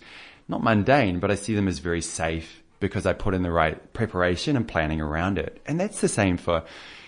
not 0.50 0.64
mundane, 0.64 1.20
but 1.20 1.32
I 1.32 1.36
see 1.36 1.56
them 1.56 1.68
as 1.68 1.80
very 1.80 2.02
safe 2.02 2.64
because 2.80 3.06
I 3.06 3.14
put 3.14 3.34
in 3.34 3.44
the 3.44 3.52
right 3.52 3.94
preparation 3.94 4.56
and 4.56 4.68
planning 4.68 5.00
around 5.00 5.38
it. 5.38 5.62
And 5.66 5.80
that's 5.80 6.02
the 6.02 6.08
same 6.08 6.38
for, 6.38 6.64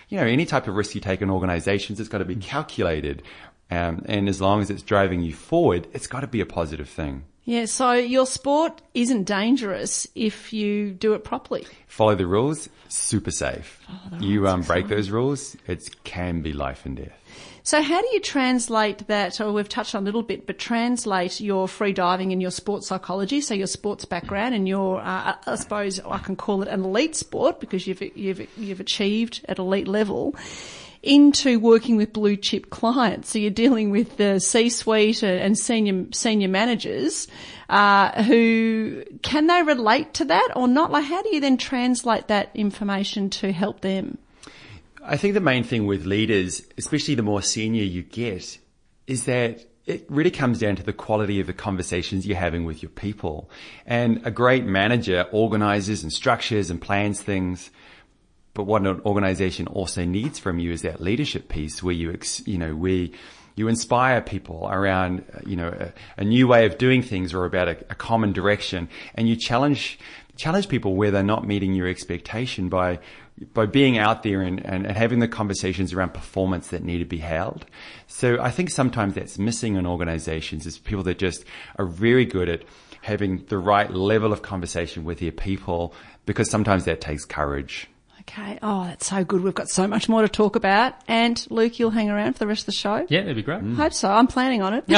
you 0.08 0.18
know, 0.18 0.26
any 0.26 0.46
type 0.46 0.68
of 0.68 0.76
risk 0.76 0.94
you 0.94 1.00
take 1.00 1.20
in 1.20 1.30
organizations, 1.30 1.98
it's 1.98 2.08
got 2.08 2.18
to 2.18 2.24
be 2.24 2.36
calculated. 2.36 3.22
Um, 3.70 4.02
and 4.06 4.28
as 4.28 4.40
long 4.40 4.60
as 4.60 4.70
it's 4.70 4.82
driving 4.82 5.22
you 5.22 5.34
forward, 5.34 5.88
it's 5.92 6.06
got 6.06 6.20
to 6.20 6.26
be 6.26 6.40
a 6.40 6.46
positive 6.46 6.88
thing. 6.88 7.24
Yeah, 7.44 7.64
so 7.64 7.92
your 7.92 8.26
sport 8.26 8.80
isn't 8.94 9.24
dangerous 9.24 10.06
if 10.14 10.52
you 10.52 10.92
do 10.92 11.14
it 11.14 11.24
properly. 11.24 11.66
Follow 11.88 12.14
the 12.14 12.26
rules, 12.26 12.68
super 12.88 13.32
safe. 13.32 13.80
you 14.20 14.46
um, 14.46 14.62
break 14.62 14.86
those 14.86 15.10
rules, 15.10 15.56
it 15.66 16.04
can 16.04 16.42
be 16.42 16.52
life 16.52 16.86
and 16.86 16.96
death. 16.96 17.18
So 17.64 17.80
how 17.80 18.00
do 18.00 18.08
you 18.12 18.20
translate 18.20 19.06
that, 19.06 19.40
or 19.40 19.52
we've 19.52 19.68
touched 19.68 19.94
on 19.94 20.02
a 20.02 20.04
little 20.04 20.22
bit, 20.22 20.46
but 20.46 20.58
translate 20.58 21.40
your 21.40 21.68
free 21.68 21.92
diving 21.92 22.32
and 22.32 22.42
your 22.42 22.50
sports 22.50 22.88
psychology, 22.88 23.40
so 23.40 23.54
your 23.54 23.68
sports 23.68 24.04
background 24.04 24.54
and 24.54 24.66
your, 24.66 25.00
uh, 25.00 25.36
I 25.46 25.54
suppose 25.54 26.00
I 26.00 26.18
can 26.18 26.34
call 26.34 26.62
it 26.62 26.68
an 26.68 26.84
elite 26.84 27.14
sport 27.14 27.60
because 27.60 27.86
you've, 27.86 28.02
you've, 28.16 28.48
you've 28.58 28.80
achieved 28.80 29.44
at 29.48 29.58
elite 29.58 29.86
level, 29.86 30.34
into 31.02 31.58
working 31.58 31.96
with 31.96 32.12
blue 32.12 32.36
chip 32.36 32.70
clients. 32.70 33.30
So 33.30 33.38
you're 33.38 33.50
dealing 33.50 33.90
with 33.90 34.16
the 34.16 34.38
C-suite 34.38 35.22
and 35.22 35.58
senior 35.58 36.06
senior 36.12 36.48
managers 36.48 37.26
uh, 37.68 38.22
who 38.22 39.02
can 39.22 39.46
they 39.46 39.62
relate 39.62 40.14
to 40.14 40.26
that 40.26 40.50
or 40.54 40.68
not? 40.68 40.92
Like, 40.92 41.04
how 41.04 41.22
do 41.22 41.34
you 41.34 41.40
then 41.40 41.56
translate 41.56 42.28
that 42.28 42.50
information 42.54 43.30
to 43.30 43.50
help 43.50 43.80
them? 43.80 44.18
I 45.04 45.16
think 45.16 45.34
the 45.34 45.40
main 45.40 45.64
thing 45.64 45.86
with 45.86 46.06
leaders, 46.06 46.62
especially 46.78 47.16
the 47.16 47.22
more 47.22 47.42
senior 47.42 47.82
you 47.82 48.02
get, 48.02 48.58
is 49.06 49.24
that 49.24 49.64
it 49.84 50.06
really 50.08 50.30
comes 50.30 50.60
down 50.60 50.76
to 50.76 50.82
the 50.82 50.92
quality 50.92 51.40
of 51.40 51.48
the 51.48 51.52
conversations 51.52 52.24
you're 52.24 52.36
having 52.36 52.64
with 52.64 52.82
your 52.82 52.90
people. 52.90 53.50
And 53.84 54.24
a 54.24 54.30
great 54.30 54.64
manager 54.64 55.26
organizes 55.32 56.04
and 56.04 56.12
structures 56.12 56.70
and 56.70 56.80
plans 56.80 57.20
things. 57.20 57.70
But 58.54 58.64
what 58.64 58.82
an 58.82 59.00
organization 59.00 59.66
also 59.66 60.04
needs 60.04 60.38
from 60.38 60.60
you 60.60 60.70
is 60.70 60.82
that 60.82 61.00
leadership 61.00 61.48
piece 61.48 61.82
where 61.82 61.94
you, 61.94 62.16
you 62.46 62.58
know, 62.58 62.76
where 62.76 63.08
you 63.56 63.68
inspire 63.68 64.20
people 64.20 64.68
around, 64.70 65.24
you 65.44 65.56
know, 65.56 65.68
a, 65.68 65.92
a 66.20 66.24
new 66.24 66.46
way 66.46 66.64
of 66.64 66.78
doing 66.78 67.02
things 67.02 67.34
or 67.34 67.44
about 67.44 67.68
a, 67.68 67.76
a, 67.90 67.94
common 67.94 68.32
direction. 68.32 68.88
And 69.14 69.28
you 69.28 69.36
challenge, 69.36 69.98
challenge 70.36 70.68
people 70.68 70.94
where 70.94 71.10
they're 71.10 71.22
not 71.22 71.46
meeting 71.46 71.74
your 71.74 71.88
expectation 71.88 72.68
by, 72.68 72.98
by 73.54 73.66
being 73.66 73.98
out 73.98 74.22
there 74.22 74.40
and, 74.42 74.64
and, 74.64 74.86
and 74.86 74.96
having 74.96 75.18
the 75.18 75.28
conversations 75.28 75.92
around 75.92 76.14
performance 76.14 76.68
that 76.68 76.82
need 76.82 76.98
to 76.98 77.04
be 77.04 77.18
held. 77.18 77.66
So 78.06 78.40
I 78.40 78.50
think 78.50 78.70
sometimes 78.70 79.14
that's 79.14 79.38
missing 79.38 79.76
in 79.76 79.86
organizations 79.86 80.66
is 80.66 80.78
people 80.78 81.04
that 81.04 81.18
just 81.18 81.44
are 81.76 81.86
very 81.86 82.24
good 82.24 82.48
at 82.48 82.62
having 83.02 83.44
the 83.46 83.58
right 83.58 83.90
level 83.90 84.32
of 84.32 84.42
conversation 84.42 85.04
with 85.04 85.18
their 85.18 85.32
people 85.32 85.94
because 86.24 86.50
sometimes 86.50 86.84
that 86.84 87.00
takes 87.00 87.24
courage. 87.24 87.88
Okay. 88.22 88.58
Oh, 88.62 88.84
that's 88.84 89.06
so 89.06 89.24
good. 89.24 89.42
We've 89.42 89.54
got 89.54 89.68
so 89.68 89.88
much 89.88 90.08
more 90.08 90.22
to 90.22 90.28
talk 90.28 90.54
about. 90.54 90.94
And 91.08 91.44
Luke, 91.50 91.80
you'll 91.80 91.90
hang 91.90 92.08
around 92.08 92.34
for 92.34 92.38
the 92.38 92.46
rest 92.46 92.62
of 92.62 92.66
the 92.66 92.72
show. 92.72 93.04
Yeah, 93.08 93.22
that'd 93.22 93.34
be 93.34 93.42
great. 93.42 93.62
Mm. 93.62 93.74
Hope 93.74 93.92
so. 93.92 94.08
I'm 94.08 94.28
planning 94.28 94.62
on 94.62 94.74
it. 94.74 94.84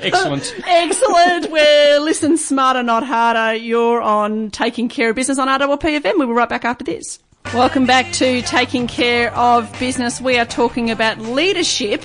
Excellent. 0.00 0.54
Excellent. 0.64 1.50
We're 1.50 1.98
listen 2.00 2.36
smarter, 2.36 2.84
not 2.84 3.04
harder. 3.04 3.54
You're 3.56 4.00
on 4.00 4.50
taking 4.50 4.88
care 4.88 5.10
of 5.10 5.16
business 5.16 5.38
on 5.38 5.48
RWPFM. 5.48 6.12
We 6.14 6.18
will 6.20 6.26
be 6.28 6.32
right 6.32 6.48
back 6.48 6.64
after 6.64 6.84
this. 6.84 7.18
Welcome 7.52 7.86
back 7.86 8.12
to 8.14 8.42
Taking 8.42 8.86
Care 8.86 9.34
of 9.34 9.76
Business. 9.80 10.20
We 10.20 10.38
are 10.38 10.44
talking 10.44 10.90
about 10.90 11.18
leadership. 11.18 12.04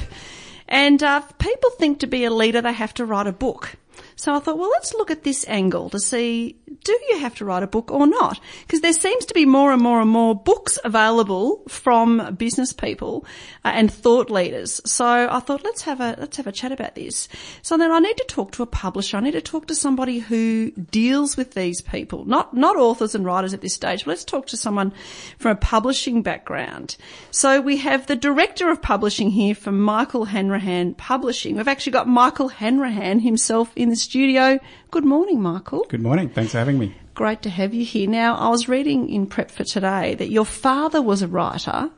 And 0.68 1.04
uh, 1.04 1.22
people 1.38 1.70
think 1.72 2.00
to 2.00 2.08
be 2.08 2.26
a 2.26 2.32
leader, 2.32 2.62
they 2.62 2.74
have 2.74 2.94
to 2.96 3.06
write 3.06 3.28
a 3.28 3.34
book. 3.34 3.76
So 4.16 4.34
I 4.34 4.40
thought, 4.40 4.58
well, 4.58 4.70
let's 4.70 4.94
look 4.94 5.12
at 5.12 5.24
this 5.24 5.46
angle 5.48 5.90
to 5.90 6.00
see 6.00 6.56
do 6.84 7.00
you 7.10 7.20
have 7.20 7.36
to 7.36 7.46
write 7.46 7.64
a 7.64 7.68
book 7.68 7.92
or 7.92 8.08
not? 8.08 8.40
Because 8.62 8.82
there 8.82 8.94
seems 8.94 9.26
to 9.26 9.34
be 9.34 9.46
more 9.46 9.72
and 9.72 9.82
more 9.82 10.02
and 10.02 10.10
more 10.10 10.36
books 10.36 10.78
available 10.84 11.64
from 11.68 12.36
business 12.36 12.74
people 12.74 13.26
uh, 13.66 13.72
and 13.74 13.92
thought 13.92 14.30
leaders. 14.30 14.82
So 14.86 15.06
I 15.06 15.40
thought 15.40 15.64
let's 15.64 15.84
have 15.84 16.00
a 16.00 16.16
let's 16.20 16.38
have 16.38 16.48
a 16.48 16.52
chat 16.52 16.72
about 16.72 16.96
this. 16.96 17.28
So 17.62 17.78
then 17.78 17.92
I 17.92 18.00
need 18.00 18.18
to 18.18 18.26
talk 18.26 18.52
to 18.54 18.64
a 18.64 18.68
publisher. 18.68 19.18
I 19.18 19.22
need 19.22 19.32
to 19.32 19.42
talk 19.42 19.68
to 19.68 19.76
somebody 19.76 20.20
who 20.20 20.72
deals 20.72 21.38
with 21.38 21.54
these 21.54 21.82
people, 21.82 22.26
not 22.26 22.54
not 22.54 22.76
authors 22.78 23.16
and 23.16 23.26
writers 23.26 23.54
at 23.54 23.62
this 23.62 23.74
stage. 23.74 24.06
But 24.06 24.12
let's 24.12 24.26
talk 24.26 24.48
to 24.48 24.58
someone 24.58 24.94
from 25.38 25.52
a 25.52 25.56
publishing 25.56 26.22
background. 26.22 26.98
So 27.32 27.62
we 27.62 27.78
have 27.78 28.08
the 28.08 28.16
director 28.16 28.70
of 28.70 28.82
publishing 28.82 29.32
here 29.32 29.56
from 29.56 29.80
Michael 29.80 30.26
Hanrahan 30.26 30.94
Publishing. 30.96 31.58
We've 31.58 31.68
actually 31.68 31.94
got 31.94 32.08
Michael 32.08 32.50
Hanrahan 32.50 33.20
himself 33.20 33.72
in 33.76 33.90
the 33.90 33.96
studio. 33.96 34.60
Good 34.94 35.06
morning, 35.06 35.42
Michael. 35.42 35.88
Good 35.90 36.04
morning. 36.04 36.30
Thanks 36.30 36.52
for 36.52 36.60
having 36.60 36.78
me. 36.78 36.94
Great 37.16 37.42
to 37.42 37.50
have 37.50 37.74
you 37.74 37.84
here. 37.84 38.08
Now, 38.08 38.36
I 38.36 38.50
was 38.50 38.70
reading 38.70 39.10
in 39.10 39.26
prep 39.26 39.50
for 39.50 39.64
today 39.64 40.14
that 40.14 40.30
your 40.30 40.46
father 40.46 41.02
was 41.02 41.24
a 41.24 41.28
writer 41.28 41.90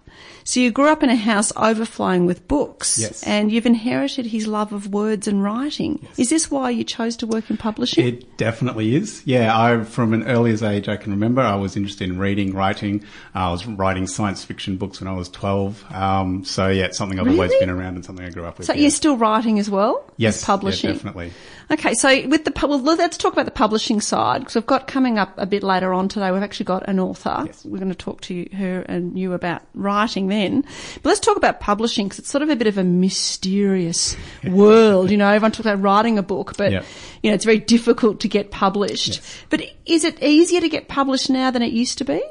so 0.45 0.59
you 0.59 0.71
grew 0.71 0.89
up 0.89 1.01
in 1.01 1.09
a 1.09 1.15
house 1.15 1.51
overflowing 1.57 2.27
with 2.27 2.47
books. 2.47 2.99
Yes. 2.99 3.23
And 3.23 3.51
you've 3.51 3.65
inherited 3.65 4.27
his 4.27 4.45
love 4.45 4.73
of 4.73 4.93
words 4.93 5.27
and 5.27 5.43
writing. 5.43 5.99
Yes. 6.03 6.19
Is 6.19 6.29
this 6.29 6.51
why 6.51 6.69
you 6.69 6.83
chose 6.83 7.17
to 7.17 7.27
work 7.27 7.49
in 7.49 7.57
publishing? 7.57 8.07
It 8.07 8.37
definitely 8.37 8.95
is. 8.95 9.23
Yeah, 9.25 9.59
I, 9.59 9.83
from 9.83 10.13
an 10.13 10.23
earliest 10.27 10.61
age 10.61 10.87
I 10.87 10.97
can 10.97 11.11
remember, 11.11 11.41
I 11.41 11.55
was 11.55 11.75
interested 11.75 12.09
in 12.09 12.19
reading, 12.19 12.53
writing. 12.53 13.03
I 13.33 13.49
was 13.49 13.65
writing 13.65 14.05
science 14.05 14.45
fiction 14.45 14.77
books 14.77 15.01
when 15.01 15.07
I 15.07 15.13
was 15.13 15.29
12. 15.29 15.91
Um, 15.91 16.45
so 16.45 16.67
yeah, 16.67 16.85
it's 16.85 16.97
something 16.97 17.19
I've 17.19 17.25
really? 17.25 17.39
always 17.39 17.59
been 17.59 17.71
around 17.71 17.95
and 17.95 18.05
something 18.05 18.23
I 18.25 18.29
grew 18.29 18.45
up 18.45 18.59
with. 18.59 18.67
So 18.67 18.73
yeah. 18.73 18.81
you're 18.81 18.91
still 18.91 19.17
writing 19.17 19.57
as 19.57 19.69
well? 19.69 20.09
Yes. 20.17 20.43
publishing? 20.43 20.91
Yeah, 20.91 20.93
definitely. 20.93 21.31
Okay, 21.71 21.95
so 21.95 22.27
with 22.27 22.45
the 22.45 22.53
well, 22.67 22.77
let's 22.77 23.17
talk 23.17 23.33
about 23.33 23.45
the 23.45 23.51
publishing 23.51 23.99
side 23.99 24.41
because 24.41 24.53
we've 24.53 24.65
got 24.65 24.87
coming 24.87 25.17
up 25.17 25.33
a 25.37 25.47
bit 25.47 25.63
later 25.63 25.93
on 25.93 26.07
today. 26.07 26.31
We've 26.31 26.43
actually 26.43 26.67
got 26.67 26.87
an 26.87 26.99
author. 26.99 27.43
Yes. 27.47 27.65
We're 27.65 27.79
going 27.79 27.89
to 27.89 27.95
talk 27.95 28.21
to 28.21 28.35
you, 28.35 28.49
her 28.55 28.81
and 28.81 29.17
you 29.17 29.33
about 29.33 29.63
writing 29.73 30.04
then. 30.13 30.61
But 31.01 31.05
let's 31.09 31.19
talk 31.19 31.37
about 31.37 31.59
publishing 31.59 32.07
because 32.07 32.19
it's 32.19 32.29
sort 32.29 32.41
of 32.41 32.49
a 32.49 32.55
bit 32.55 32.67
of 32.67 32.77
a 32.77 32.83
mysterious 32.83 34.15
world. 34.43 35.11
You 35.11 35.17
know, 35.17 35.27
everyone 35.27 35.51
talks 35.51 35.61
about 35.61 35.81
writing 35.81 36.17
a 36.17 36.23
book, 36.23 36.55
but 36.57 36.71
yep. 36.71 36.85
you 37.21 37.31
know 37.31 37.35
it's 37.35 37.45
very 37.45 37.59
difficult 37.59 38.19
to 38.21 38.27
get 38.27 38.51
published. 38.51 39.07
Yes. 39.07 39.43
But 39.49 39.61
is 39.85 40.03
it 40.03 40.21
easier 40.21 40.61
to 40.61 40.69
get 40.69 40.87
published 40.87 41.29
now 41.29 41.51
than 41.51 41.61
it 41.61 41.73
used 41.73 41.97
to 41.99 42.05
be? 42.05 42.21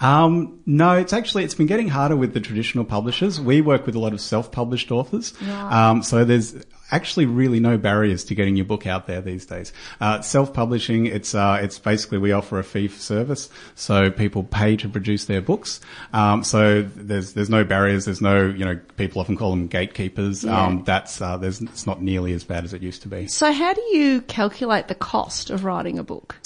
Um, 0.00 0.60
no, 0.66 0.96
it's 0.96 1.12
actually 1.12 1.44
it's 1.44 1.54
been 1.54 1.66
getting 1.66 1.88
harder 1.88 2.16
with 2.16 2.34
the 2.34 2.40
traditional 2.40 2.84
publishers. 2.84 3.40
We 3.40 3.60
work 3.60 3.86
with 3.86 3.94
a 3.94 4.00
lot 4.00 4.12
of 4.12 4.20
self-published 4.20 4.90
authors, 4.90 5.32
right. 5.40 5.88
um, 5.90 6.02
so 6.02 6.24
there's 6.24 6.54
actually 6.90 7.26
really 7.26 7.60
no 7.60 7.78
barriers 7.78 8.24
to 8.24 8.34
getting 8.34 8.56
your 8.56 8.64
book 8.64 8.86
out 8.86 9.06
there 9.06 9.20
these 9.20 9.46
days. 9.46 9.72
Uh, 10.00 10.20
self-publishing, 10.20 11.06
it's 11.06 11.34
uh, 11.34 11.58
it's 11.60 11.78
basically 11.78 12.18
we 12.18 12.32
offer 12.32 12.58
a 12.58 12.64
fee 12.64 12.88
for 12.88 12.98
service, 12.98 13.48
so 13.74 14.10
people 14.10 14.44
pay 14.44 14.76
to 14.76 14.88
produce 14.88 15.24
their 15.24 15.40
books. 15.40 15.80
Um, 16.12 16.44
so 16.44 16.82
there's 16.82 17.32
there's 17.32 17.50
no 17.50 17.64
barriers. 17.64 18.04
There's 18.04 18.22
no 18.22 18.46
you 18.46 18.64
know 18.64 18.78
people 18.96 19.20
often 19.20 19.36
call 19.36 19.50
them 19.50 19.66
gatekeepers. 19.66 20.44
Yeah. 20.44 20.66
Um, 20.66 20.84
that's 20.84 21.20
uh, 21.20 21.36
there's 21.36 21.60
it's 21.60 21.86
not 21.86 22.02
nearly 22.02 22.32
as 22.32 22.44
bad 22.44 22.64
as 22.64 22.72
it 22.72 22.82
used 22.82 23.02
to 23.02 23.08
be. 23.08 23.26
So 23.28 23.52
how 23.52 23.72
do 23.72 23.82
you 23.92 24.22
calculate 24.22 24.88
the 24.88 24.94
cost 24.94 25.50
of 25.50 25.64
writing 25.64 25.98
a 25.98 26.04
book? 26.04 26.36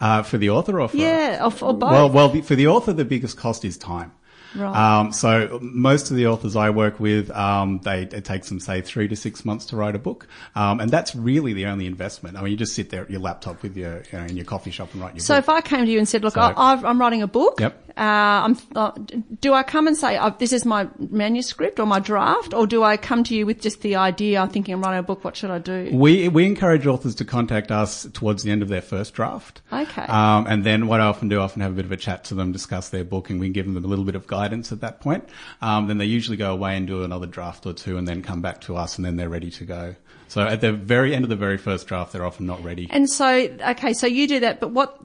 Uh, 0.00 0.22
for 0.22 0.38
the 0.38 0.48
author 0.48 0.80
or 0.80 0.88
for 0.88 0.96
yeah, 0.96 1.40
or, 1.40 1.52
or 1.60 1.74
both. 1.74 1.90
Well, 1.90 2.08
well, 2.10 2.28
the, 2.28 2.40
for 2.40 2.54
the 2.54 2.68
author, 2.68 2.92
the 2.92 3.04
biggest 3.04 3.36
cost 3.36 3.64
is 3.64 3.76
time. 3.76 4.12
Right. 4.54 4.98
Um, 5.00 5.12
so 5.12 5.58
most 5.60 6.10
of 6.10 6.16
the 6.16 6.26
authors 6.26 6.56
I 6.56 6.70
work 6.70 6.98
with, 7.00 7.30
um, 7.30 7.80
they, 7.84 8.02
it 8.02 8.24
takes 8.24 8.48
them 8.48 8.60
say 8.60 8.80
three 8.80 9.08
to 9.08 9.16
six 9.16 9.44
months 9.44 9.66
to 9.66 9.76
write 9.76 9.94
a 9.94 9.98
book. 9.98 10.26
Um, 10.54 10.80
and 10.80 10.90
that's 10.90 11.14
really 11.14 11.52
the 11.52 11.66
only 11.66 11.86
investment. 11.86 12.36
I 12.36 12.42
mean, 12.42 12.50
you 12.52 12.56
just 12.56 12.74
sit 12.74 12.90
there 12.90 13.02
at 13.02 13.10
your 13.10 13.20
laptop 13.20 13.62
with 13.62 13.76
your, 13.76 14.02
you 14.12 14.18
know, 14.18 14.24
in 14.24 14.36
your 14.36 14.46
coffee 14.46 14.70
shop 14.70 14.92
and 14.92 15.02
write 15.02 15.08
your 15.08 15.16
book. 15.16 15.22
so 15.22 15.34
book. 15.34 15.44
if 15.44 15.48
I 15.48 15.60
came 15.60 15.84
to 15.84 15.90
you 15.90 15.98
and 15.98 16.08
said, 16.08 16.22
look, 16.22 16.34
So- 16.34 16.40
I, 16.40 16.74
I'm 16.74 17.00
writing 17.00 17.22
a 17.22 17.26
book. 17.26 17.60
Yep. 17.60 17.87
Uh, 17.98 18.44
I'm, 18.44 18.58
uh, 18.76 18.92
do 19.40 19.54
I 19.54 19.64
come 19.64 19.88
and 19.88 19.96
say, 19.96 20.16
oh, 20.18 20.32
this 20.38 20.52
is 20.52 20.64
my 20.64 20.88
manuscript 21.10 21.80
or 21.80 21.86
my 21.86 21.98
draft? 21.98 22.54
Or 22.54 22.64
do 22.64 22.84
I 22.84 22.96
come 22.96 23.24
to 23.24 23.34
you 23.34 23.44
with 23.44 23.60
just 23.60 23.82
the 23.82 23.96
idea, 23.96 24.40
I'm 24.40 24.50
thinking 24.50 24.74
I'm 24.74 24.82
writing 24.82 25.00
a 25.00 25.02
book, 25.02 25.24
what 25.24 25.36
should 25.36 25.50
I 25.50 25.58
do? 25.58 25.90
We, 25.92 26.28
we 26.28 26.46
encourage 26.46 26.86
authors 26.86 27.16
to 27.16 27.24
contact 27.24 27.72
us 27.72 28.06
towards 28.12 28.44
the 28.44 28.52
end 28.52 28.62
of 28.62 28.68
their 28.68 28.82
first 28.82 29.14
draft. 29.14 29.62
Okay. 29.72 30.02
Um, 30.02 30.46
and 30.46 30.62
then 30.62 30.86
what 30.86 31.00
I 31.00 31.06
often 31.06 31.28
do, 31.28 31.40
I 31.40 31.42
often 31.42 31.60
have 31.62 31.72
a 31.72 31.74
bit 31.74 31.86
of 31.86 31.92
a 31.92 31.96
chat 31.96 32.22
to 32.24 32.34
them, 32.34 32.52
discuss 32.52 32.90
their 32.90 33.04
book, 33.04 33.30
and 33.30 33.40
we 33.40 33.48
give 33.48 33.66
them 33.66 33.76
a 33.76 33.80
little 33.80 34.04
bit 34.04 34.14
of 34.14 34.28
guidance 34.28 34.70
at 34.70 34.80
that 34.80 35.00
point. 35.00 35.28
Um, 35.60 35.88
then 35.88 35.98
they 35.98 36.06
usually 36.06 36.36
go 36.36 36.52
away 36.52 36.76
and 36.76 36.86
do 36.86 37.02
another 37.02 37.26
draft 37.26 37.66
or 37.66 37.72
two 37.72 37.98
and 37.98 38.06
then 38.06 38.22
come 38.22 38.40
back 38.42 38.60
to 38.62 38.76
us 38.76 38.96
and 38.96 39.04
then 39.04 39.16
they're 39.16 39.28
ready 39.28 39.50
to 39.50 39.64
go. 39.64 39.96
So 40.28 40.42
at 40.42 40.60
the 40.60 40.72
very 40.72 41.14
end 41.14 41.24
of 41.24 41.30
the 41.30 41.36
very 41.36 41.56
first 41.56 41.86
draft, 41.86 42.12
they're 42.12 42.24
often 42.24 42.46
not 42.46 42.62
ready. 42.62 42.86
And 42.90 43.08
so, 43.08 43.26
okay, 43.26 43.94
so 43.94 44.06
you 44.06 44.28
do 44.28 44.40
that, 44.40 44.60
but 44.60 44.70
what, 44.72 44.98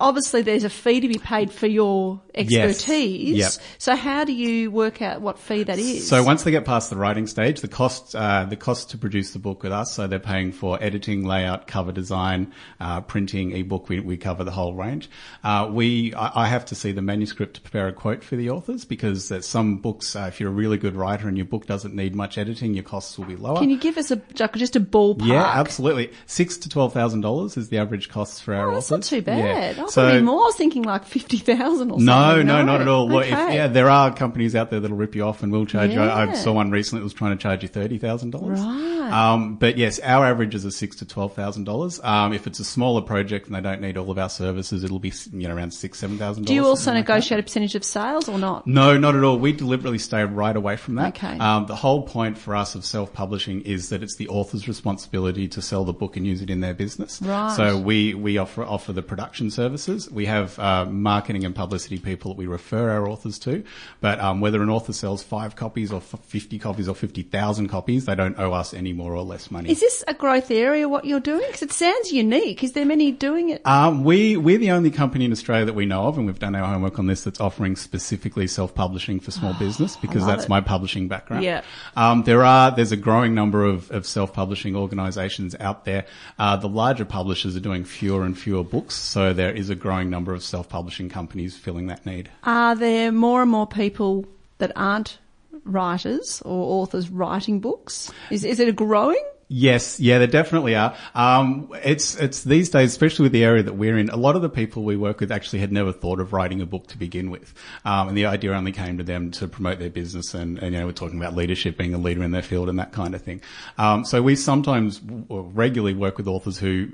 obviously 0.00 0.42
there's 0.42 0.64
a 0.64 0.70
fee 0.70 1.00
to 1.00 1.08
be 1.08 1.18
paid 1.18 1.52
for 1.52 1.66
your 1.66 2.20
expertise. 2.34 3.36
Yep. 3.36 3.52
So 3.78 3.96
how 3.96 4.24
do 4.24 4.32
you 4.32 4.70
work 4.70 5.00
out 5.02 5.20
what 5.20 5.38
fee 5.38 5.62
that 5.64 5.78
is? 5.78 6.08
So 6.08 6.22
once 6.22 6.42
they 6.42 6.50
get 6.50 6.64
past 6.64 6.90
the 6.90 6.96
writing 6.96 7.26
stage, 7.26 7.60
the 7.60 7.68
cost 7.68 8.14
uh, 8.16 8.44
the 8.44 8.56
cost 8.56 8.90
to 8.90 8.98
produce 8.98 9.32
the 9.32 9.38
book 9.38 9.62
with 9.62 9.72
us, 9.72 9.92
so 9.92 10.06
they're 10.06 10.18
paying 10.18 10.52
for 10.52 10.82
editing, 10.82 11.24
layout, 11.24 11.66
cover 11.66 11.92
design, 11.92 12.52
uh, 12.80 13.00
printing, 13.02 13.52
ebook. 13.52 13.88
We, 13.88 14.00
we 14.00 14.16
cover 14.16 14.44
the 14.44 14.50
whole 14.50 14.74
range. 14.74 15.08
Uh, 15.42 15.68
we 15.72 16.12
I, 16.14 16.44
I 16.44 16.46
have 16.48 16.64
to 16.66 16.74
see 16.74 16.92
the 16.92 17.02
manuscript 17.02 17.54
to 17.54 17.60
prepare 17.60 17.88
a 17.88 17.92
quote 17.92 18.24
for 18.24 18.36
the 18.36 18.50
authors 18.50 18.84
because 18.84 19.32
some 19.46 19.78
books, 19.78 20.16
uh, 20.16 20.26
if 20.28 20.40
you're 20.40 20.50
a 20.50 20.52
really 20.54 20.76
good 20.78 20.96
writer 20.96 21.28
and 21.28 21.36
your 21.36 21.46
book 21.46 21.66
doesn't 21.66 21.94
need 21.94 22.14
much 22.14 22.36
editing, 22.38 22.74
your 22.74 22.84
costs 22.84 23.16
will 23.18 23.26
be 23.26 23.36
lower. 23.36 23.58
Can 23.58 23.70
you 23.70 23.78
give 23.78 23.96
us 23.96 24.10
a, 24.10 24.16
just 24.34 24.54
just 24.54 24.76
a 24.76 24.80
ballpark. 24.80 25.26
Yeah, 25.26 25.44
absolutely. 25.44 26.10
Six 26.26 26.56
to 26.58 26.68
twelve 26.68 26.92
thousand 26.92 27.20
dollars 27.20 27.56
is 27.56 27.68
the 27.68 27.78
average 27.78 28.08
cost 28.08 28.42
for 28.42 28.54
our 28.54 28.70
Oh, 28.70 28.76
authors. 28.76 28.90
not 28.90 29.02
too 29.02 29.22
bad. 29.22 29.76
Yeah. 29.76 29.83
I 29.86 29.90
thought 29.90 30.22
more. 30.22 30.42
I 30.42 30.44
was 30.46 30.56
thinking 30.56 30.82
like 30.82 31.04
fifty 31.04 31.38
thousand 31.38 31.90
or 31.90 32.00
something. 32.00 32.06
No, 32.06 32.42
no, 32.42 32.62
not 32.64 32.80
at 32.80 32.88
all. 32.88 33.08
Well, 33.08 33.20
if, 33.20 33.30
yeah, 33.30 33.68
there 33.68 33.88
are 33.88 34.14
companies 34.14 34.54
out 34.54 34.70
there 34.70 34.80
that'll 34.80 34.96
rip 34.96 35.14
you 35.14 35.24
off 35.24 35.42
and 35.42 35.52
will 35.52 35.66
charge 35.66 35.92
you. 35.92 36.00
I, 36.00 36.30
I 36.30 36.34
saw 36.34 36.52
one 36.52 36.70
recently 36.70 37.00
that 37.00 37.04
was 37.04 37.14
trying 37.14 37.36
to 37.36 37.42
charge 37.42 37.62
you 37.62 37.68
thirty 37.68 37.98
thousand 37.98 38.30
dollars. 38.30 38.60
Right. 38.60 39.10
Um, 39.12 39.56
but 39.56 39.76
yes, 39.76 40.00
our 40.00 40.26
averages 40.26 40.64
are 40.64 40.70
six 40.70 40.96
to 40.96 41.06
twelve 41.06 41.34
thousand 41.34 41.64
dollars. 41.64 42.00
Um, 42.02 42.32
if 42.32 42.46
it's 42.46 42.58
a 42.58 42.64
smaller 42.64 43.02
project 43.02 43.46
and 43.46 43.54
they 43.54 43.60
don't 43.60 43.80
need 43.80 43.96
all 43.96 44.10
of 44.10 44.18
our 44.18 44.30
services, 44.30 44.84
it'll 44.84 44.98
be 44.98 45.12
you 45.32 45.48
know 45.48 45.54
around 45.54 45.72
six, 45.72 45.98
seven 45.98 46.18
thousand 46.18 46.44
dollars. 46.44 46.48
Do 46.48 46.54
you 46.54 46.66
also 46.66 46.92
negotiate 46.92 47.40
a 47.40 47.42
percentage 47.42 47.74
of 47.74 47.84
sales 47.84 48.28
or 48.28 48.38
not? 48.38 48.66
No, 48.66 48.98
not 48.98 49.14
at 49.14 49.22
all. 49.22 49.38
We 49.38 49.52
deliberately 49.52 49.98
stay 49.98 50.24
right 50.24 50.56
away 50.56 50.76
from 50.76 50.96
that. 50.96 51.16
Okay. 51.16 51.38
Um, 51.38 51.66
the 51.66 51.76
whole 51.76 52.02
point 52.02 52.38
for 52.38 52.56
us 52.56 52.74
of 52.74 52.84
self-publishing 52.84 53.62
is 53.62 53.90
that 53.90 54.02
it's 54.02 54.16
the 54.16 54.28
author's 54.28 54.66
responsibility 54.66 55.48
to 55.48 55.62
sell 55.62 55.84
the 55.84 55.92
book 55.92 56.16
and 56.16 56.26
use 56.26 56.40
it 56.42 56.50
in 56.50 56.60
their 56.60 56.74
business. 56.74 57.20
Right. 57.22 57.54
So 57.56 57.78
we, 57.78 58.14
we 58.14 58.38
offer, 58.38 58.64
offer 58.64 58.92
the 58.92 59.02
production 59.02 59.50
services. 59.78 60.10
We 60.10 60.26
have, 60.26 60.58
uh, 60.58 60.86
marketing 60.86 61.44
and 61.44 61.54
publicity 61.54 61.98
people 61.98 62.32
that 62.32 62.38
we 62.38 62.46
refer 62.46 62.90
our 62.90 63.08
authors 63.08 63.38
to. 63.40 63.64
But, 64.00 64.20
um, 64.20 64.40
whether 64.40 64.62
an 64.62 64.70
author 64.70 64.92
sells 64.92 65.22
five 65.22 65.56
copies 65.56 65.92
or 65.92 65.96
f- 65.96 66.20
50 66.22 66.58
copies 66.58 66.88
or 66.88 66.94
50,000 66.94 67.68
copies, 67.68 68.04
they 68.04 68.14
don't 68.14 68.38
owe 68.38 68.52
us 68.52 68.74
any 68.74 68.92
more 68.92 69.14
or 69.14 69.22
less 69.22 69.50
money. 69.50 69.70
Is 69.70 69.80
this 69.80 70.04
a 70.06 70.14
growth 70.14 70.50
area? 70.50 70.88
What 70.88 71.04
you're 71.04 71.20
doing? 71.20 71.44
Because 71.46 71.62
it 71.62 71.72
sounds 71.72 72.12
unique. 72.12 72.62
Is 72.62 72.72
there 72.72 72.84
many 72.84 73.10
doing 73.12 73.50
it? 73.50 73.66
Um, 73.66 74.04
we, 74.04 74.36
we're 74.36 74.58
the 74.58 74.70
only 74.70 74.90
company 74.90 75.24
in 75.24 75.32
Australia 75.32 75.64
that 75.64 75.74
we 75.74 75.86
know 75.86 76.06
of, 76.06 76.16
and 76.18 76.26
we've 76.26 76.38
done 76.38 76.54
our 76.54 76.66
homework 76.66 76.98
on 76.98 77.06
this, 77.06 77.24
that's 77.24 77.40
offering 77.40 77.76
specifically 77.76 78.46
self-publishing 78.46 79.20
for 79.20 79.30
small 79.30 79.54
business 79.58 79.96
because 79.96 80.24
that's 80.26 80.44
it. 80.44 80.48
my 80.48 80.60
publishing 80.60 81.08
background. 81.08 81.44
Yeah. 81.44 81.62
Um, 81.96 82.22
there 82.22 82.44
are, 82.44 82.70
there's 82.70 82.92
a 82.92 82.96
growing 82.96 83.34
number 83.34 83.64
of, 83.64 83.90
of 83.90 84.06
self-publishing 84.06 84.76
organizations 84.76 85.56
out 85.58 85.84
there. 85.84 86.06
Uh, 86.38 86.56
the 86.56 86.68
larger 86.68 87.04
publishers 87.04 87.56
are 87.56 87.60
doing 87.60 87.84
fewer 87.84 88.24
and 88.24 88.38
fewer 88.38 88.62
books, 88.64 88.94
so 88.94 89.32
there 89.32 89.52
is 89.52 89.63
a 89.70 89.74
growing 89.74 90.10
number 90.10 90.34
of 90.34 90.42
self-publishing 90.42 91.08
companies 91.08 91.56
filling 91.56 91.86
that 91.86 92.06
need. 92.06 92.30
Are 92.44 92.74
there 92.74 93.12
more 93.12 93.42
and 93.42 93.50
more 93.50 93.66
people 93.66 94.26
that 94.58 94.72
aren't 94.76 95.18
writers 95.64 96.42
or 96.44 96.82
authors 96.82 97.08
writing 97.10 97.60
books? 97.60 98.12
Is 98.30 98.44
is 98.44 98.60
it 98.60 98.68
a 98.68 98.72
growing? 98.72 99.24
Yes, 99.48 100.00
yeah, 100.00 100.18
there 100.18 100.26
definitely 100.26 100.74
are. 100.74 100.96
Um, 101.14 101.70
it's 101.84 102.16
it's 102.16 102.44
these 102.44 102.70
days, 102.70 102.90
especially 102.90 103.24
with 103.24 103.32
the 103.32 103.44
area 103.44 103.62
that 103.62 103.74
we're 103.74 103.98
in. 103.98 104.08
A 104.08 104.16
lot 104.16 104.36
of 104.36 104.42
the 104.42 104.48
people 104.48 104.84
we 104.84 104.96
work 104.96 105.20
with 105.20 105.30
actually 105.30 105.58
had 105.58 105.70
never 105.70 105.92
thought 105.92 106.18
of 106.20 106.32
writing 106.32 106.60
a 106.60 106.66
book 106.66 106.86
to 106.88 106.98
begin 106.98 107.30
with, 107.30 107.52
um, 107.84 108.08
and 108.08 108.16
the 108.16 108.26
idea 108.26 108.52
only 108.52 108.72
came 108.72 108.98
to 108.98 109.04
them 109.04 109.30
to 109.32 109.46
promote 109.46 109.78
their 109.78 109.90
business. 109.90 110.34
And, 110.34 110.58
and 110.58 110.72
you 110.72 110.80
know, 110.80 110.86
we're 110.86 110.92
talking 110.92 111.18
about 111.18 111.34
leadership, 111.34 111.76
being 111.76 111.94
a 111.94 111.98
leader 111.98 112.22
in 112.22 112.30
their 112.30 112.42
field, 112.42 112.68
and 112.68 112.78
that 112.78 112.92
kind 112.92 113.14
of 113.14 113.22
thing. 113.22 113.42
Um, 113.76 114.04
so 114.04 114.22
we 114.22 114.34
sometimes 114.36 115.00
regularly 115.28 115.94
work 115.94 116.16
with 116.16 116.26
authors 116.26 116.58
who 116.58 116.88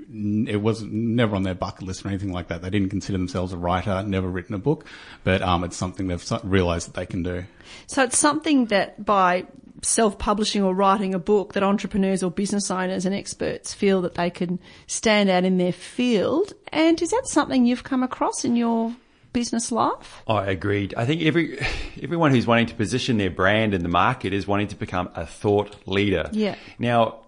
it 0.47 0.61
was 0.61 0.81
never 0.83 1.35
on 1.35 1.43
their 1.43 1.55
bucket 1.55 1.87
list 1.87 2.05
or 2.05 2.09
anything 2.09 2.33
like 2.33 2.49
that. 2.49 2.61
They 2.61 2.69
didn't 2.69 2.89
consider 2.89 3.17
themselves 3.17 3.53
a 3.53 3.57
writer, 3.57 4.03
never 4.03 4.27
written 4.27 4.55
a 4.55 4.59
book, 4.59 4.85
but 5.23 5.41
um, 5.41 5.63
it's 5.63 5.77
something 5.77 6.07
they've 6.07 6.31
realised 6.43 6.87
that 6.87 6.95
they 6.95 7.05
can 7.05 7.23
do. 7.23 7.45
So 7.87 8.03
it's 8.03 8.17
something 8.17 8.65
that 8.65 9.05
by 9.05 9.45
self-publishing 9.81 10.63
or 10.63 10.73
writing 10.73 11.13
a 11.13 11.19
book 11.19 11.53
that 11.53 11.63
entrepreneurs 11.63 12.23
or 12.23 12.31
business 12.31 12.69
owners 12.69 13.05
and 13.05 13.15
experts 13.15 13.73
feel 13.73 14.01
that 14.01 14.15
they 14.15 14.29
can 14.29 14.59
stand 14.87 15.29
out 15.29 15.43
in 15.43 15.57
their 15.57 15.73
field. 15.73 16.53
And 16.69 17.01
is 17.01 17.11
that 17.11 17.27
something 17.27 17.65
you've 17.65 17.83
come 17.83 18.03
across 18.03 18.45
in 18.45 18.55
your 18.55 18.95
business 19.33 19.71
life? 19.71 20.23
I 20.27 20.45
agreed. 20.47 20.93
I 20.95 21.05
think 21.05 21.21
every 21.23 21.59
everyone 22.01 22.31
who's 22.31 22.47
wanting 22.47 22.67
to 22.67 22.75
position 22.75 23.17
their 23.17 23.29
brand 23.29 23.73
in 23.73 23.83
the 23.83 23.89
market 23.89 24.33
is 24.33 24.47
wanting 24.47 24.67
to 24.67 24.75
become 24.75 25.09
a 25.15 25.25
thought 25.25 25.75
leader. 25.87 26.29
Yeah. 26.31 26.55
Now, 26.79 27.19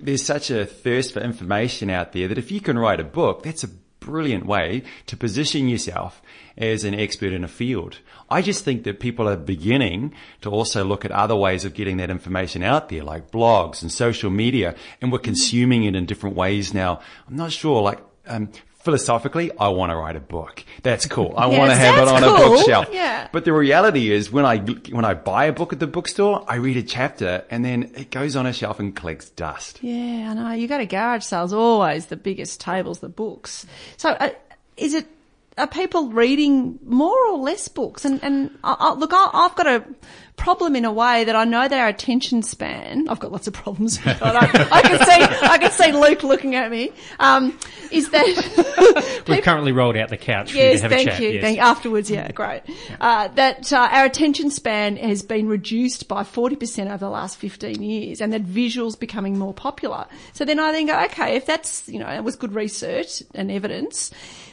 there's 0.00 0.24
such 0.24 0.50
a 0.50 0.66
thirst 0.66 1.12
for 1.12 1.20
information 1.20 1.90
out 1.90 2.12
there 2.12 2.28
that 2.28 2.38
if 2.38 2.50
you 2.50 2.60
can 2.60 2.78
write 2.78 3.00
a 3.00 3.04
book, 3.04 3.42
that's 3.42 3.64
a 3.64 3.68
brilliant 4.00 4.46
way 4.46 4.82
to 5.06 5.16
position 5.16 5.68
yourself 5.68 6.20
as 6.56 6.84
an 6.84 6.94
expert 6.94 7.32
in 7.32 7.44
a 7.44 7.48
field. 7.48 7.98
I 8.28 8.42
just 8.42 8.64
think 8.64 8.84
that 8.84 9.00
people 9.00 9.28
are 9.28 9.36
beginning 9.36 10.14
to 10.40 10.50
also 10.50 10.84
look 10.84 11.04
at 11.04 11.12
other 11.12 11.36
ways 11.36 11.64
of 11.64 11.74
getting 11.74 11.98
that 11.98 12.10
information 12.10 12.62
out 12.62 12.88
there, 12.88 13.04
like 13.04 13.30
blogs 13.30 13.82
and 13.82 13.92
social 13.92 14.30
media, 14.30 14.74
and 15.00 15.12
we're 15.12 15.18
consuming 15.18 15.84
it 15.84 15.94
in 15.94 16.06
different 16.06 16.36
ways 16.36 16.74
now. 16.74 17.00
I'm 17.28 17.36
not 17.36 17.52
sure, 17.52 17.82
like, 17.82 18.00
um, 18.26 18.50
philosophically, 18.80 19.50
I 19.58 19.68
want 19.68 19.90
to 19.90 19.96
write 19.96 20.16
a 20.16 20.20
book. 20.20 20.64
That's 20.82 21.06
cool. 21.06 21.34
I 21.36 21.48
Yes, 21.48 21.58
want 21.58 21.70
to 21.70 21.76
have 21.76 21.98
it 21.98 22.08
on 22.08 22.24
a 22.24 22.26
bookshelf. 22.36 22.88
Yeah. 22.92 23.28
But 23.32 23.44
the 23.44 23.52
reality 23.52 24.10
is 24.10 24.30
when 24.32 24.44
I, 24.44 24.58
when 24.58 25.04
I 25.04 25.14
buy 25.14 25.44
a 25.46 25.52
book 25.52 25.72
at 25.72 25.78
the 25.80 25.86
bookstore, 25.86 26.44
I 26.48 26.56
read 26.56 26.76
a 26.76 26.82
chapter 26.82 27.44
and 27.50 27.64
then 27.64 27.92
it 27.94 28.10
goes 28.10 28.36
on 28.36 28.46
a 28.46 28.52
shelf 28.52 28.80
and 28.80 28.94
collects 28.96 29.30
dust. 29.30 29.78
Yeah, 29.82 30.30
I 30.30 30.34
know. 30.34 30.52
You 30.52 30.66
go 30.66 30.78
to 30.78 30.86
garage 30.86 31.24
sales, 31.24 31.52
always 31.52 32.06
the 32.06 32.16
biggest 32.16 32.60
tables, 32.60 33.00
the 33.00 33.08
books. 33.08 33.66
So 33.96 34.10
uh, 34.10 34.30
is 34.76 34.94
it, 34.94 35.06
are 35.58 35.66
people 35.66 36.10
reading 36.10 36.78
more 36.84 37.26
or 37.28 37.36
less 37.38 37.68
books? 37.68 38.04
And, 38.04 38.22
and 38.24 38.56
I, 38.64 38.76
I, 38.78 38.94
look, 38.94 39.12
I, 39.12 39.30
I've 39.32 39.54
got 39.56 39.66
a 39.66 39.84
problem 40.40 40.74
in 40.74 40.84
a 40.84 40.92
way 40.92 41.24
that 41.24 41.36
I 41.36 41.44
know 41.44 41.68
that 41.68 41.78
our 41.78 41.88
attention 41.88 42.42
span, 42.42 43.08
I've 43.08 43.20
got 43.20 43.30
lots 43.30 43.46
of 43.46 43.52
problems. 43.54 43.98
I, 44.04 44.12
don't- 44.14 44.72
I 44.72 44.82
can 44.82 44.98
see, 45.06 45.46
I 45.46 45.58
can 45.58 45.70
see 45.70 45.92
Luke 45.92 46.22
looking 46.22 46.54
at 46.56 46.70
me, 46.70 46.92
um, 47.20 47.56
is 47.90 48.10
that 48.10 49.24
We've 49.28 49.42
currently 49.42 49.72
rolled 49.72 49.96
out 49.96 50.08
the 50.08 50.16
couch 50.16 50.52
for 50.52 50.56
you 50.58 50.62
to 50.64 50.68
Yes, 50.70 50.80
have 50.82 50.90
thank 50.90 51.08
a 51.08 51.10
chat. 51.12 51.20
you. 51.22 51.28
yes. 51.30 51.42
Thank 51.42 51.58
afterwards. 51.60 52.10
Yeah, 52.10 52.32
great. 52.32 52.62
Uh, 53.00 53.28
that 53.28 53.72
uh, 53.72 53.88
our 53.92 54.04
attention 54.04 54.50
span 54.50 54.96
has 54.96 55.22
been 55.22 55.46
reduced 55.48 56.08
by 56.08 56.24
forty 56.24 56.56
percent 56.56 56.88
over 56.88 56.98
the 56.98 57.10
last 57.10 57.36
fifteen 57.36 57.82
years, 57.82 58.20
and 58.20 58.32
that 58.32 58.44
visuals 58.44 58.98
becoming 58.98 59.38
more 59.38 59.54
popular. 59.54 60.06
So 60.32 60.44
then 60.44 60.58
I 60.58 60.72
then 60.72 60.86
go, 60.86 60.98
okay, 61.04 61.36
if 61.36 61.46
that's 61.46 61.88
you 61.88 61.98
know 61.98 62.08
it 62.08 62.24
was 62.24 62.36
good 62.36 62.54
research 62.54 63.22
and 63.34 63.50
evidence, 63.50 64.10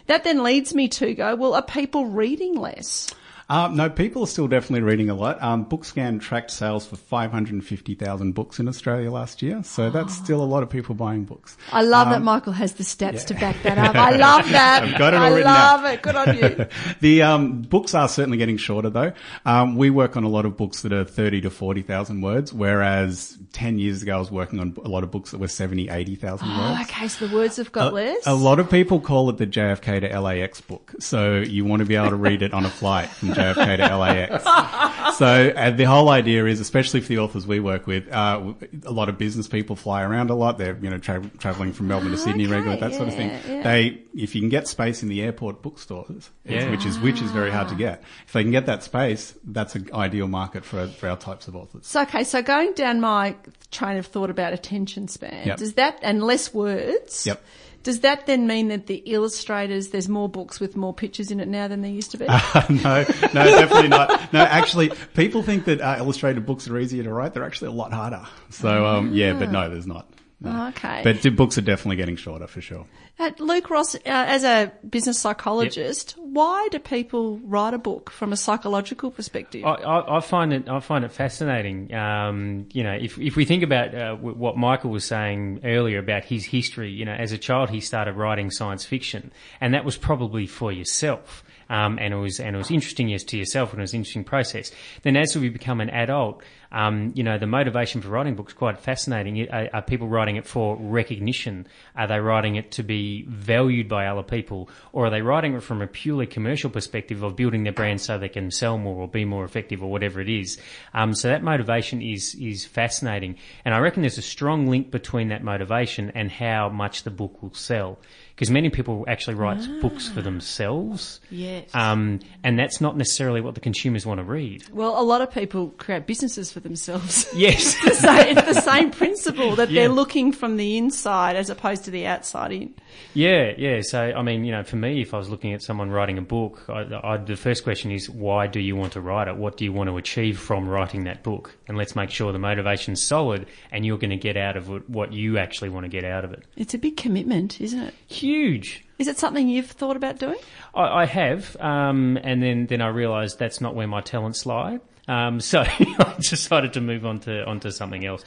that 0.08 0.24
then 0.24 0.44
leads 0.44 0.74
me 0.76 0.88
to 0.90 1.14
go, 1.14 1.36
well, 1.36 1.54
are 1.54 1.62
people 1.64 2.06
reading 2.08 2.56
less? 2.56 3.10
Um, 3.50 3.76
no, 3.78 3.90
people 3.90 4.24
are 4.24 4.28
still 4.28 4.48
definitely 4.48 4.82
reading 4.82 5.10
a 5.10 5.16
lot. 5.16 5.42
Um, 5.42 5.66
Bookscan 5.66 6.20
tracked 6.22 6.52
sales 6.52 6.86
for 6.86 6.98
550,000 6.98 8.34
books 8.34 8.60
in 8.60 8.68
Australia 8.68 9.10
last 9.10 9.42
year, 9.42 9.64
so 9.64 9.90
that's 9.90 10.14
still 10.14 10.42
a 10.42 10.46
lot 10.46 10.64
of 10.64 10.70
people 10.70 10.96
buying 10.96 11.24
books. 11.24 11.56
I 11.72 11.82
love 11.84 12.10
that 12.10 12.18
Um, 12.18 12.24
Michael 12.26 12.54
has 12.54 12.74
the 12.74 12.84
stats 12.84 13.26
to 13.28 13.34
back 13.36 13.62
that 13.64 13.78
up. 13.78 13.96
I 13.96 14.12
love 14.18 14.50
that. 14.52 14.84
I've 14.84 14.98
got 14.98 15.14
it 15.14 15.18
all 15.18 15.24
I 15.24 15.30
written 15.30 15.46
love 15.46 15.86
it. 15.86 16.02
Good 16.02 16.16
on 16.16 16.38
you. 16.38 16.66
the 17.00 17.22
um, 17.22 17.62
books 17.62 17.96
are 17.96 18.08
certainly 18.10 18.38
getting 18.38 18.58
shorter 18.58 18.90
though. 18.90 19.14
Um, 19.46 19.76
we 19.78 19.90
work 19.90 20.18
on 20.18 20.24
a 20.24 20.30
lot 20.30 20.46
of 20.46 20.58
books 20.58 20.82
that 20.82 20.92
are 20.92 21.06
30 21.06 21.42
to 21.42 21.50
40,000 21.50 22.22
words, 22.22 22.52
whereas 22.54 23.38
10 23.54 23.80
years 23.80 24.02
ago 24.04 24.18
I 24.18 24.20
was 24.20 24.32
working 24.32 24.60
on 24.60 24.76
a 24.84 24.90
lot 24.90 25.04
of 25.04 25.12
books 25.12 25.32
that 25.32 25.40
were 25.40 25.48
70, 25.48 25.90
80,000 25.90 26.48
Oh, 26.50 26.72
words. 26.76 26.90
okay, 26.90 27.08
so 27.08 27.28
the 27.28 27.36
words 27.36 27.56
have 27.58 27.72
got 27.72 27.94
less. 27.94 28.28
A 28.28 28.34
lot 28.36 28.60
of 28.60 28.70
people 28.70 29.00
call 29.00 29.30
it 29.30 29.38
the 29.38 29.48
JFK 29.48 30.02
to 30.02 30.20
LAX 30.20 30.62
book. 30.62 30.94
So 31.00 31.38
you 31.38 31.64
want 31.66 31.80
to 31.80 31.86
be 31.86 31.96
able 31.96 32.10
to 32.10 32.16
read 32.16 32.42
it 32.42 32.54
on 32.54 32.66
a 32.66 32.70
flight 32.70 33.08
from 33.10 33.30
JFK 33.38 33.78
to 33.78 33.98
LAX. 33.98 35.18
so 35.18 35.54
uh, 35.56 35.70
the 35.72 35.84
whole 35.86 36.10
idea 36.10 36.46
is, 36.46 36.60
especially 36.60 37.02
for 37.02 37.08
the 37.08 37.20
authors 37.20 37.46
we 37.48 37.60
work 37.60 37.88
with, 37.88 38.12
uh, 38.12 38.54
a 38.86 38.92
lot 38.92 39.10
of 39.10 39.18
business 39.18 39.48
people 39.48 39.76
fly 39.76 40.02
around 40.04 40.30
a 40.30 40.36
lot. 40.36 40.58
They're, 40.58 40.78
you 40.82 40.90
know, 40.90 40.98
tra- 40.98 41.30
traveling 41.40 41.74
from 41.74 41.88
Melbourne 41.88 42.12
to 42.12 42.18
Sydney 42.18 42.46
okay, 42.46 42.54
regularly, 42.54 42.80
that 42.82 42.94
sort 42.96 43.08
of 43.08 43.16
thing. 43.16 43.30
yeah, 43.30 43.40
yeah. 43.48 43.64
They, 43.64 44.02
if 44.16 44.36
you 44.36 44.42
can 44.42 44.50
get 44.50 44.68
space 44.68 45.04
in 45.04 45.10
the 45.10 45.22
airport 45.22 45.62
bookstores, 45.62 46.30
Yeah. 46.46 46.70
which 46.72 46.86
is, 46.86 47.00
which 47.00 47.22
is 47.22 47.32
very 47.32 47.52
hard 47.52 47.70
to 47.70 47.76
get. 47.76 48.04
If 48.26 48.34
they 48.34 48.44
can 48.44 48.52
get 48.52 48.66
that 48.66 48.84
space, 48.84 49.36
that's 49.44 49.76
an 49.76 49.90
ideal 49.94 50.28
market 50.28 50.66
for, 50.66 50.88
for 50.88 51.08
our 51.10 51.18
types 51.18 51.48
of 51.48 51.56
authors. 51.56 51.86
So, 51.88 52.02
okay, 52.04 52.24
so 52.24 52.42
going 52.42 52.74
down 52.74 53.00
my 53.02 53.36
train 53.72 53.98
of 53.98 54.06
thought 54.08 54.30
about 54.30 54.54
attention 54.54 55.08
span, 55.08 55.48
Yep. 55.48 55.58
does 55.58 55.74
that, 55.74 56.00
and 56.02 56.24
less 56.24 56.54
words, 56.54 57.26
Yep. 57.26 57.42
Does 57.88 58.02
that 58.02 58.26
then 58.26 58.48
mean 58.48 58.68
that 58.68 58.88
the 58.88 58.98
illustrators, 59.06 59.92
there's 59.92 60.10
more 60.10 60.28
books 60.28 60.60
with 60.60 60.76
more 60.76 60.94
pictures 60.94 61.32
in 61.32 61.40
it 61.40 61.48
now 61.48 61.70
than 61.70 61.82
there 61.82 61.90
used 61.90 62.12
to 62.12 62.18
be? 62.18 62.26
no, 62.26 62.36
no, 62.70 63.06
definitely 63.32 63.88
not. 63.88 64.34
No, 64.34 64.42
actually, 64.42 64.92
people 65.14 65.42
think 65.42 65.64
that 65.64 65.80
uh, 65.80 65.96
illustrated 65.98 66.46
books 66.46 66.68
are 66.68 66.78
easier 66.78 67.04
to 67.04 67.14
write. 67.14 67.34
They're 67.34 67.46
actually 67.46 67.70
a 67.70 67.72
lot 67.72 67.94
harder. 67.94 68.26
So, 68.50 68.86
um, 68.86 69.14
yeah, 69.14 69.32
but 69.32 69.54
no, 69.54 69.70
there's 69.70 69.88
not. 69.88 70.06
No. 70.42 70.52
Oh, 70.52 70.68
okay. 70.68 71.00
But 71.02 71.22
the 71.22 71.30
books 71.30 71.58
are 71.58 71.62
definitely 71.62 71.96
getting 71.96 72.18
shorter 72.18 72.48
for 72.48 72.60
sure. 72.60 72.86
Uh, 73.20 73.32
Luke 73.40 73.72
Ross, 73.72 73.96
uh, 73.96 74.00
as 74.06 74.44
a 74.44 74.72
business 74.88 75.18
psychologist, 75.18 76.16
why 76.20 76.68
do 76.70 76.78
people 76.78 77.40
write 77.40 77.74
a 77.74 77.80
book 77.80 78.12
from 78.12 78.32
a 78.32 78.38
psychological 78.38 79.10
perspective? 79.10 79.66
I, 79.66 79.74
I, 79.74 80.18
I 80.18 80.20
find 80.20 80.54
it 80.54 80.70
I 80.70 80.80
find 80.80 81.04
it 81.04 81.12
fascinating. 81.12 81.92
Um, 81.96 82.68
you 82.74 82.84
know, 82.84 82.94
if 82.94 83.18
if 83.18 83.36
we 83.36 83.46
think 83.46 83.64
about 83.64 83.96
uh, 83.96 84.16
what 84.16 84.56
Michael 84.56 84.92
was 84.92 85.04
saying 85.04 85.62
earlier 85.64 85.98
about 85.98 86.26
his 86.26 86.46
history, 86.46 86.92
you 86.92 87.06
know, 87.06 87.14
as 87.14 87.32
a 87.32 87.40
child 87.40 87.72
he 87.72 87.82
started 87.82 88.14
writing 88.14 88.52
science 88.52 88.86
fiction, 88.86 89.32
and 89.60 89.74
that 89.74 89.84
was 89.84 89.98
probably 89.98 90.46
for 90.46 90.72
yourself. 90.72 91.44
Um, 91.70 91.98
and 92.00 92.14
it 92.14 92.18
was 92.18 92.40
and 92.40 92.56
it 92.56 92.60
was 92.60 92.72
interesting 92.72 93.10
yes 93.10 93.24
to 93.26 93.38
yourself 93.38 93.72
and 93.72 93.80
it 93.80 93.84
was 93.84 93.94
an 93.94 93.98
interesting 93.98 94.24
process. 94.24 94.72
Then 95.02 95.18
as 95.18 95.36
we 95.36 95.50
become 95.50 95.82
an 95.82 95.90
adult, 95.90 96.42
um, 96.72 97.12
you 97.16 97.24
know, 97.24 97.38
the 97.38 97.48
motivation 97.48 98.02
for 98.02 98.10
writing 98.10 98.36
books 98.36 98.54
is 98.54 98.58
quite 98.58 98.80
fascinating. 98.80 99.50
Are, 99.50 99.70
are 99.74 99.82
people 99.82 100.08
writing 100.08 100.38
it 100.38 100.46
for 100.46 100.78
recognition? 100.78 101.68
Are 101.96 102.08
they 102.08 102.20
writing 102.20 102.56
it 102.56 102.72
to 102.74 102.84
be 102.84 103.07
valued 103.28 103.88
by 103.88 104.08
other 104.08 104.24
people? 104.24 104.70
Or 104.92 105.08
are 105.08 105.10
they 105.10 105.22
writing 105.22 105.56
it 105.56 105.64
from 105.64 105.82
a 105.82 105.88
purely 105.88 106.28
commercial 106.28 106.70
perspective 106.70 107.24
of 107.24 107.36
building 107.36 107.64
their 107.64 107.74
brand 107.74 108.02
so 108.02 108.18
they 108.18 108.30
can 108.30 108.52
sell 108.52 108.78
more 108.78 109.02
or 109.02 109.08
be 109.08 109.26
more 109.26 109.46
effective 109.46 109.84
or 109.84 109.92
whatever 109.92 110.22
it 110.22 110.30
is? 110.30 110.60
Um, 110.94 111.14
so 111.14 111.28
that 111.30 111.44
motivation 111.44 112.02
is, 112.02 112.36
is 112.36 112.66
fascinating. 112.66 113.36
And 113.66 113.74
I 113.74 113.80
reckon 113.80 114.02
there's 114.04 114.18
a 114.18 114.22
strong 114.22 114.68
link 114.68 114.92
between 114.92 115.30
that 115.30 115.44
motivation 115.44 116.12
and 116.16 116.32
how 116.32 116.70
much 116.70 117.04
the 117.04 117.12
book 117.12 117.42
will 117.42 117.54
sell. 117.54 118.00
Because 118.38 118.52
many 118.52 118.70
people 118.70 119.04
actually 119.08 119.34
write 119.34 119.68
books 119.82 120.08
for 120.08 120.22
themselves. 120.22 121.20
Yes. 121.32 121.74
Um, 121.74 122.20
and 122.44 122.60
that's 122.60 122.80
not 122.80 122.96
necessarily 122.96 123.42
what 123.42 123.56
the 123.56 123.62
consumers 123.62 124.06
want 124.06 124.20
to 124.20 124.24
read. 124.24 124.64
Well, 124.72 125.02
a 125.02 125.02
lot 125.02 125.22
of 125.22 125.32
people 125.32 125.70
create 125.80 126.06
businesses 126.06 126.52
for 126.52 126.60
themselves. 126.60 127.26
Yes. 127.36 127.76
so 128.00 128.14
it's 128.14 128.44
the 128.44 128.62
same 128.62 128.92
principle 128.92 129.56
that 129.56 129.72
Yeah. 129.72 129.82
they're 129.82 129.90
looking 129.90 130.32
from 130.32 130.58
the 130.58 130.78
inside 130.78 131.36
as 131.36 131.50
opposed 131.50 131.84
to 131.86 131.92
the 131.92 132.06
outside 132.06 132.52
in. 132.52 132.76
Yeah, 133.16 133.54
yeah. 133.58 133.82
So, 133.82 134.14
I 134.16 134.22
mean, 134.22 134.46
you 134.46 134.52
know, 134.52 134.64
for 134.64 134.76
me, 134.76 135.02
if 135.02 135.16
I 135.16 135.18
was 135.18 135.30
looking 135.30 135.54
at 135.54 135.64
someone 135.64 135.90
writing 135.90 136.20
a 136.20 136.22
book, 136.22 136.64
I, 136.70 136.86
I, 137.04 137.18
the 137.18 137.36
first 137.36 137.64
question 137.64 137.92
is, 137.92 138.08
why 138.08 138.46
do 138.46 138.60
you 138.60 138.76
want 138.76 138.94
to 138.94 139.02
write 139.02 139.28
it? 139.28 139.36
What 139.38 139.58
do 139.58 139.66
you 139.66 139.74
want 139.74 139.90
to 139.90 139.98
achieve 139.98 140.40
from 140.40 140.70
writing 140.70 141.06
that 141.06 141.24
book? 141.24 141.56
And 141.68 141.76
let's 141.76 141.96
make 141.96 142.12
sure 142.12 142.32
the 142.32 142.38
motivation's 142.40 143.02
solid 143.02 143.48
and 143.72 143.84
you're 143.84 143.98
going 143.98 144.12
to 144.12 144.16
get 144.18 144.38
out 144.38 144.58
of 144.58 144.70
it 144.70 144.88
what 144.90 145.12
you 145.12 145.40
actually 145.40 145.70
want 145.70 145.86
to 145.86 145.90
get 145.90 146.04
out 146.04 146.24
of 146.24 146.32
it. 146.34 146.44
It's 146.56 146.74
a 146.76 146.78
big 146.78 146.98
commitment, 146.98 147.60
isn't 147.62 147.80
it? 147.80 147.94
Huge. 148.28 148.84
Is 149.00 149.08
it 149.08 149.18
something 149.18 149.48
you've 149.48 149.72
thought 149.72 149.96
about 149.96 150.20
doing? 150.20 150.36
I, 150.76 151.04
I 151.04 151.06
have, 151.06 151.56
um, 151.62 152.20
and 152.22 152.44
then, 152.44 152.66
then 152.66 152.82
I 152.82 152.88
realised 152.90 153.40
that's 153.40 153.62
not 153.62 153.74
where 153.74 153.88
my 153.88 154.02
talents 154.02 154.46
lie. 154.46 154.80
Um, 155.08 155.40
so 155.52 155.62
I 155.62 156.16
decided 156.20 156.74
to 156.74 156.82
move 156.82 157.06
on 157.06 157.22
to 157.22 157.46
onto 157.46 157.72
something 157.72 158.06
else. 158.06 158.26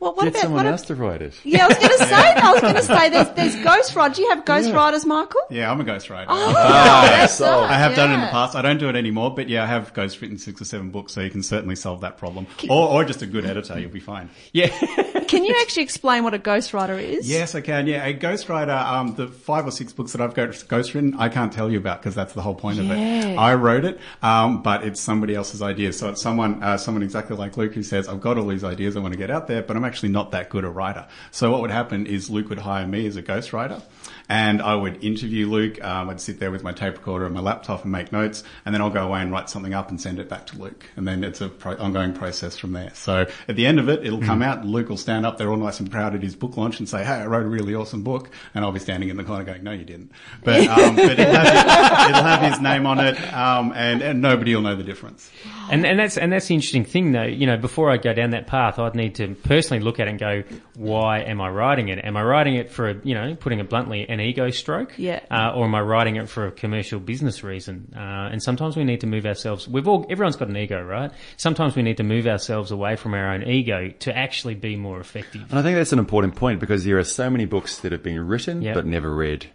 Well, 0.00 0.14
what 0.14 0.24
Get 0.24 0.32
about 0.32 0.42
someone 0.42 0.64
what 0.66 0.70
else 0.72 0.82
to 0.82 0.94
write 0.94 1.22
it. 1.22 1.32
Yeah, 1.42 1.64
I 1.64 1.68
was 1.68 1.78
going 1.78 1.88
to 1.98 2.04
say. 2.04 2.14
I 2.14 2.52
was 2.52 2.60
going 2.60 2.74
to 2.74 2.82
say 2.82 3.08
there's 3.08 3.30
there's 3.30 3.56
ghost 3.64 3.96
writers. 3.96 4.16
Do 4.18 4.22
you 4.24 4.28
have 4.28 4.44
ghost 4.44 4.70
writers, 4.70 5.06
Michael? 5.06 5.40
Yeah, 5.48 5.70
I'm 5.70 5.80
a 5.80 5.84
ghostwriter. 5.84 6.26
Ah, 6.28 7.26
so 7.30 7.60
I 7.60 7.72
have 7.78 7.96
done 7.96 8.10
it 8.10 8.14
in 8.14 8.20
the 8.20 8.26
past. 8.26 8.54
I 8.54 8.60
don't 8.60 8.76
do 8.76 8.90
it 8.90 8.96
anymore, 8.96 9.34
but 9.34 9.48
yeah, 9.48 9.62
I 9.62 9.66
have 9.66 9.94
ghostwritten 9.94 10.38
six 10.38 10.60
or 10.60 10.66
seven 10.66 10.90
books, 10.90 11.14
so 11.14 11.22
you 11.22 11.30
can 11.30 11.42
certainly 11.42 11.76
solve 11.76 12.02
that 12.02 12.18
problem. 12.18 12.46
Or, 12.68 12.88
or 12.88 13.04
just 13.04 13.22
a 13.22 13.26
good 13.26 13.46
editor, 13.46 13.78
you'll 13.78 13.90
be 13.90 14.00
fine. 14.00 14.28
Yeah. 14.52 14.66
Can 15.28 15.44
you 15.44 15.54
actually 15.60 15.82
explain 15.82 16.24
what 16.24 16.34
a 16.34 16.38
ghostwriter 16.38 17.00
is? 17.00 17.28
Yes, 17.28 17.54
I 17.54 17.60
can. 17.60 17.86
Yeah, 17.86 18.04
a 18.04 18.14
ghostwriter, 18.14 18.76
um, 18.84 19.14
the 19.14 19.28
five 19.28 19.66
or 19.66 19.70
six 19.70 19.92
books 19.92 20.12
that 20.12 20.20
I've 20.20 20.34
ghost 20.34 20.68
ghostwritten, 20.68 21.14
I 21.18 21.28
can't 21.28 21.52
tell 21.52 21.70
you 21.70 21.78
about 21.78 22.00
because 22.00 22.14
that's 22.14 22.32
the 22.34 22.42
whole 22.42 22.54
point 22.54 22.78
of 22.78 22.90
it. 22.90 23.38
I 23.38 23.54
wrote 23.54 23.84
it, 23.84 23.98
um, 24.22 24.62
but 24.62 24.84
it's 24.84 25.00
somebody 25.00 25.34
else's 25.34 25.62
idea. 25.62 25.92
So 25.92 26.10
it's 26.10 26.20
someone, 26.20 26.62
uh, 26.62 26.76
someone 26.76 27.02
exactly 27.02 27.36
like 27.36 27.56
Luke 27.56 27.74
who 27.74 27.82
says, 27.82 28.08
I've 28.08 28.20
got 28.20 28.38
all 28.38 28.46
these 28.46 28.64
ideas 28.64 28.96
I 28.96 29.00
want 29.00 29.12
to 29.12 29.18
get 29.18 29.30
out 29.30 29.46
there, 29.46 29.62
but 29.62 29.76
I'm 29.76 29.84
actually 29.84 30.10
not 30.10 30.30
that 30.32 30.50
good 30.50 30.64
a 30.64 30.70
writer. 30.70 31.06
So 31.30 31.50
what 31.50 31.60
would 31.60 31.70
happen 31.70 32.06
is 32.06 32.30
Luke 32.30 32.48
would 32.48 32.58
hire 32.58 32.86
me 32.86 33.06
as 33.06 33.16
a 33.16 33.22
ghostwriter. 33.22 33.82
And 34.28 34.62
I 34.62 34.74
would 34.74 35.04
interview 35.04 35.46
Luke. 35.48 35.82
Um, 35.84 36.08
I'd 36.08 36.20
sit 36.20 36.40
there 36.40 36.50
with 36.50 36.62
my 36.62 36.72
tape 36.72 36.94
recorder 36.94 37.26
and 37.26 37.34
my 37.34 37.40
laptop 37.40 37.82
and 37.82 37.92
make 37.92 38.10
notes, 38.12 38.42
and 38.64 38.74
then 38.74 38.80
I'll 38.80 38.90
go 38.90 39.06
away 39.06 39.20
and 39.20 39.30
write 39.30 39.50
something 39.50 39.74
up 39.74 39.90
and 39.90 40.00
send 40.00 40.18
it 40.18 40.28
back 40.28 40.46
to 40.48 40.58
Luke. 40.58 40.86
And 40.96 41.06
then 41.06 41.22
it's 41.22 41.40
a 41.40 41.48
pro- 41.48 41.76
ongoing 41.76 42.14
process 42.14 42.56
from 42.56 42.72
there. 42.72 42.90
So 42.94 43.26
at 43.48 43.56
the 43.56 43.66
end 43.66 43.78
of 43.78 43.88
it, 43.88 44.04
it'll 44.06 44.22
come 44.22 44.42
out. 44.42 44.64
Luke 44.64 44.88
will 44.88 44.96
stand 44.96 45.26
up 45.26 45.36
there 45.38 45.50
all 45.50 45.56
nice 45.56 45.80
and 45.80 45.90
proud 45.90 46.14
at 46.14 46.22
his 46.22 46.34
book 46.34 46.56
launch 46.56 46.78
and 46.78 46.88
say, 46.88 47.04
"Hey, 47.04 47.12
I 47.14 47.26
wrote 47.26 47.44
a 47.44 47.48
really 47.48 47.74
awesome 47.74 48.02
book," 48.02 48.30
and 48.54 48.64
I'll 48.64 48.72
be 48.72 48.80
standing 48.80 49.08
in 49.10 49.16
the 49.16 49.24
corner 49.24 49.44
going, 49.44 49.62
"No, 49.62 49.72
you 49.72 49.84
didn't." 49.84 50.12
But, 50.42 50.66
um, 50.68 50.96
but 50.96 51.18
it'll, 51.18 51.34
have, 51.34 52.10
it'll 52.10 52.22
have 52.22 52.52
his 52.52 52.60
name 52.60 52.86
on 52.86 53.00
it, 53.00 53.16
um, 53.34 53.72
and, 53.74 54.02
and 54.02 54.22
nobody 54.22 54.54
will 54.54 54.62
know 54.62 54.76
the 54.76 54.84
difference. 54.84 55.30
And, 55.70 55.84
and 55.86 55.98
that's 55.98 56.16
and 56.16 56.32
that's 56.32 56.48
the 56.48 56.54
interesting 56.54 56.84
thing, 56.84 57.12
though. 57.12 57.22
You 57.22 57.46
know, 57.46 57.56
before 57.56 57.90
I 57.90 57.96
go 57.96 58.12
down 58.12 58.30
that 58.30 58.46
path, 58.46 58.78
I'd 58.78 58.94
need 58.94 59.16
to 59.16 59.34
personally 59.34 59.82
look 59.82 60.00
at 60.00 60.06
it 60.06 60.10
and 60.10 60.18
go, 60.18 60.42
"Why 60.76 61.20
am 61.20 61.40
I 61.40 61.48
writing 61.48 61.88
it? 61.88 62.04
Am 62.04 62.16
I 62.16 62.22
writing 62.22 62.54
it 62.56 62.70
for, 62.70 62.90
a, 62.90 62.96
you 63.02 63.14
know, 63.14 63.34
putting 63.34 63.60
it 63.60 63.68
bluntly, 63.68 64.08
an 64.14 64.20
ego 64.20 64.48
stroke? 64.50 64.94
Yeah. 64.96 65.20
Uh, 65.30 65.52
or 65.54 65.64
am 65.66 65.74
I 65.74 65.80
writing 65.82 66.16
it 66.16 66.28
for 66.28 66.46
a 66.46 66.50
commercial 66.52 66.98
business 67.00 67.44
reason? 67.44 67.92
Uh, 67.94 67.98
and 68.32 68.42
sometimes 68.42 68.76
we 68.76 68.84
need 68.84 69.00
to 69.02 69.06
move 69.06 69.26
ourselves. 69.26 69.68
We've 69.68 69.86
all, 69.86 70.06
everyone's 70.08 70.36
got 70.36 70.48
an 70.48 70.56
ego, 70.56 70.82
right? 70.82 71.10
Sometimes 71.36 71.76
we 71.76 71.82
need 71.82 71.98
to 71.98 72.02
move 72.04 72.26
ourselves 72.26 72.70
away 72.70 72.96
from 72.96 73.12
our 73.12 73.32
own 73.34 73.42
ego 73.42 73.90
to 74.00 74.16
actually 74.16 74.54
be 74.54 74.76
more 74.76 75.00
effective. 75.00 75.42
And 75.50 75.58
I 75.58 75.62
think 75.62 75.76
that's 75.76 75.92
an 75.92 75.98
important 75.98 76.36
point 76.36 76.60
because 76.60 76.84
there 76.84 76.98
are 76.98 77.04
so 77.04 77.28
many 77.28 77.44
books 77.44 77.78
that 77.80 77.92
have 77.92 78.02
been 78.02 78.26
written 78.26 78.62
Yep. 78.62 78.74
but 78.74 78.86
never 78.86 79.14
read. 79.14 79.46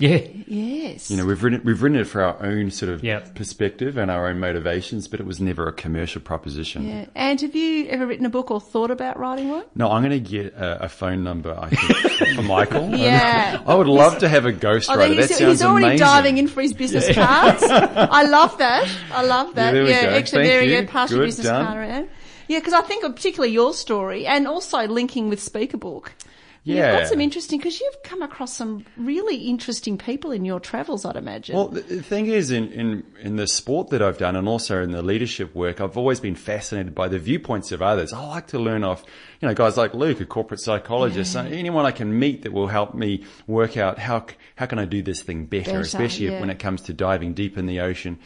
Yeah. 0.00 0.26
Yes. 0.46 1.10
You 1.10 1.16
know, 1.18 1.26
we've 1.26 1.42
written 1.44 1.60
we've 1.64 1.80
written 1.82 1.98
it 2.00 2.06
for 2.06 2.22
our 2.22 2.42
own 2.44 2.70
sort 2.72 2.90
of 2.90 3.04
Yep. 3.04 3.34
perspective 3.36 3.96
and 3.96 4.10
our 4.10 4.28
own 4.28 4.40
motivations, 4.40 5.06
but 5.06 5.20
it 5.20 5.26
was 5.26 5.40
never 5.40 5.68
a 5.68 5.72
commercial 5.72 6.20
proposition. 6.20 6.88
yeah. 6.88 7.06
And 7.14 7.40
have 7.40 7.54
you 7.54 7.86
ever 7.88 8.06
written 8.06 8.26
a 8.26 8.30
book 8.30 8.50
or 8.50 8.60
thought 8.60 8.90
about 8.90 9.18
writing 9.18 9.50
one? 9.50 9.64
No, 9.76 9.90
I'm 9.90 10.02
going 10.02 10.10
to 10.24 10.30
get 10.30 10.54
a, 10.54 10.84
a 10.84 10.88
phone 10.88 11.22
number. 11.22 11.56
I 11.56 11.68
think 11.68 12.34
for 12.36 12.42
Michael. 12.42 12.90
Yeah. 12.98 13.62
I 13.66 13.74
would 13.74 13.86
love 13.86 14.18
to 14.18 14.28
have 14.28 14.46
a 14.46 14.52
ghostwriter. 14.52 14.94
Oh, 14.94 14.96
that 14.98 15.08
he's, 15.10 15.28
sounds 15.28 15.40
he's 15.52 15.62
already 15.62 15.86
amazing. 15.86 16.06
diving 16.06 16.38
in 16.38 16.48
for 16.48 16.62
his 16.62 16.72
business 16.72 17.14
cards. 17.14 17.62
I 17.62 18.24
love 18.24 18.58
that. 18.58 18.88
I 19.12 19.22
love 19.22 19.54
that. 19.54 19.74
Yeah, 19.74 19.82
there 19.84 20.10
we 20.10 20.16
actually, 20.16 20.42
Thank 20.44 20.48
there 20.52 20.62
you 20.64 20.74
you. 20.76 20.80
go. 20.82 20.86
Pass 20.90 21.10
your 21.12 21.24
business 21.24 21.46
done. 21.46 21.66
card 21.66 21.78
around. 21.78 22.08
Yeah, 22.48 22.58
because 22.58 22.72
I 22.72 22.80
think 22.80 23.02
particularly 23.04 23.52
your 23.52 23.72
story 23.74 24.26
and 24.26 24.48
also 24.48 24.86
linking 24.88 25.28
with 25.28 25.40
Speaker 25.40 25.76
Book. 25.76 26.12
You've 26.62 26.76
Yeah. 26.76 27.00
got 27.00 27.08
some 27.08 27.20
interesting, 27.22 27.58
because 27.58 27.80
you've 27.80 28.02
come 28.02 28.20
across 28.20 28.54
some 28.54 28.84
really 28.98 29.36
interesting 29.36 29.96
people 29.96 30.30
in 30.30 30.44
your 30.44 30.60
travels, 30.60 31.06
I'd 31.06 31.16
imagine. 31.16 31.56
Well, 31.56 31.68
the, 31.68 32.02
thing 32.02 32.26
is, 32.26 32.50
in, 32.50 32.70
in, 32.72 33.02
in 33.22 33.36
the 33.36 33.46
sport 33.46 33.88
that 33.90 34.02
I've 34.02 34.18
done 34.18 34.36
and 34.36 34.46
also 34.46 34.82
in 34.82 34.90
the 34.90 35.00
leadership 35.00 35.54
work, 35.54 35.80
I've 35.80 35.96
always 35.96 36.20
been 36.20 36.34
fascinated 36.34 36.94
by 36.94 37.08
the 37.08 37.18
viewpoints 37.18 37.72
of 37.72 37.80
others. 37.80 38.12
I 38.12 38.26
like 38.26 38.48
to 38.48 38.58
learn 38.58 38.84
off, 38.84 39.02
you 39.40 39.48
know, 39.48 39.54
guys 39.54 39.78
like 39.78 39.94
Luke, 39.94 40.20
a 40.20 40.26
corporate 40.26 40.60
psychologist, 40.60 41.32
so 41.32 41.40
anyone 41.40 41.86
I 41.86 41.92
can 41.92 42.18
meet 42.18 42.42
that 42.42 42.52
will 42.52 42.68
help 42.68 42.94
me 42.94 43.24
work 43.46 43.78
out 43.78 43.98
how, 43.98 44.26
how 44.56 44.66
can 44.66 44.78
I 44.78 44.84
do 44.84 45.00
this 45.00 45.22
thing 45.22 45.46
better, 45.46 45.70
Better, 45.70 45.80
especially 45.80 46.26
yeah. 46.26 46.40
when 46.40 46.50
it 46.50 46.58
comes 46.58 46.82
to 46.82 46.92
diving 46.92 47.32
deep 47.32 47.56
in 47.56 47.64
the 47.64 47.80
ocean. 47.80 48.18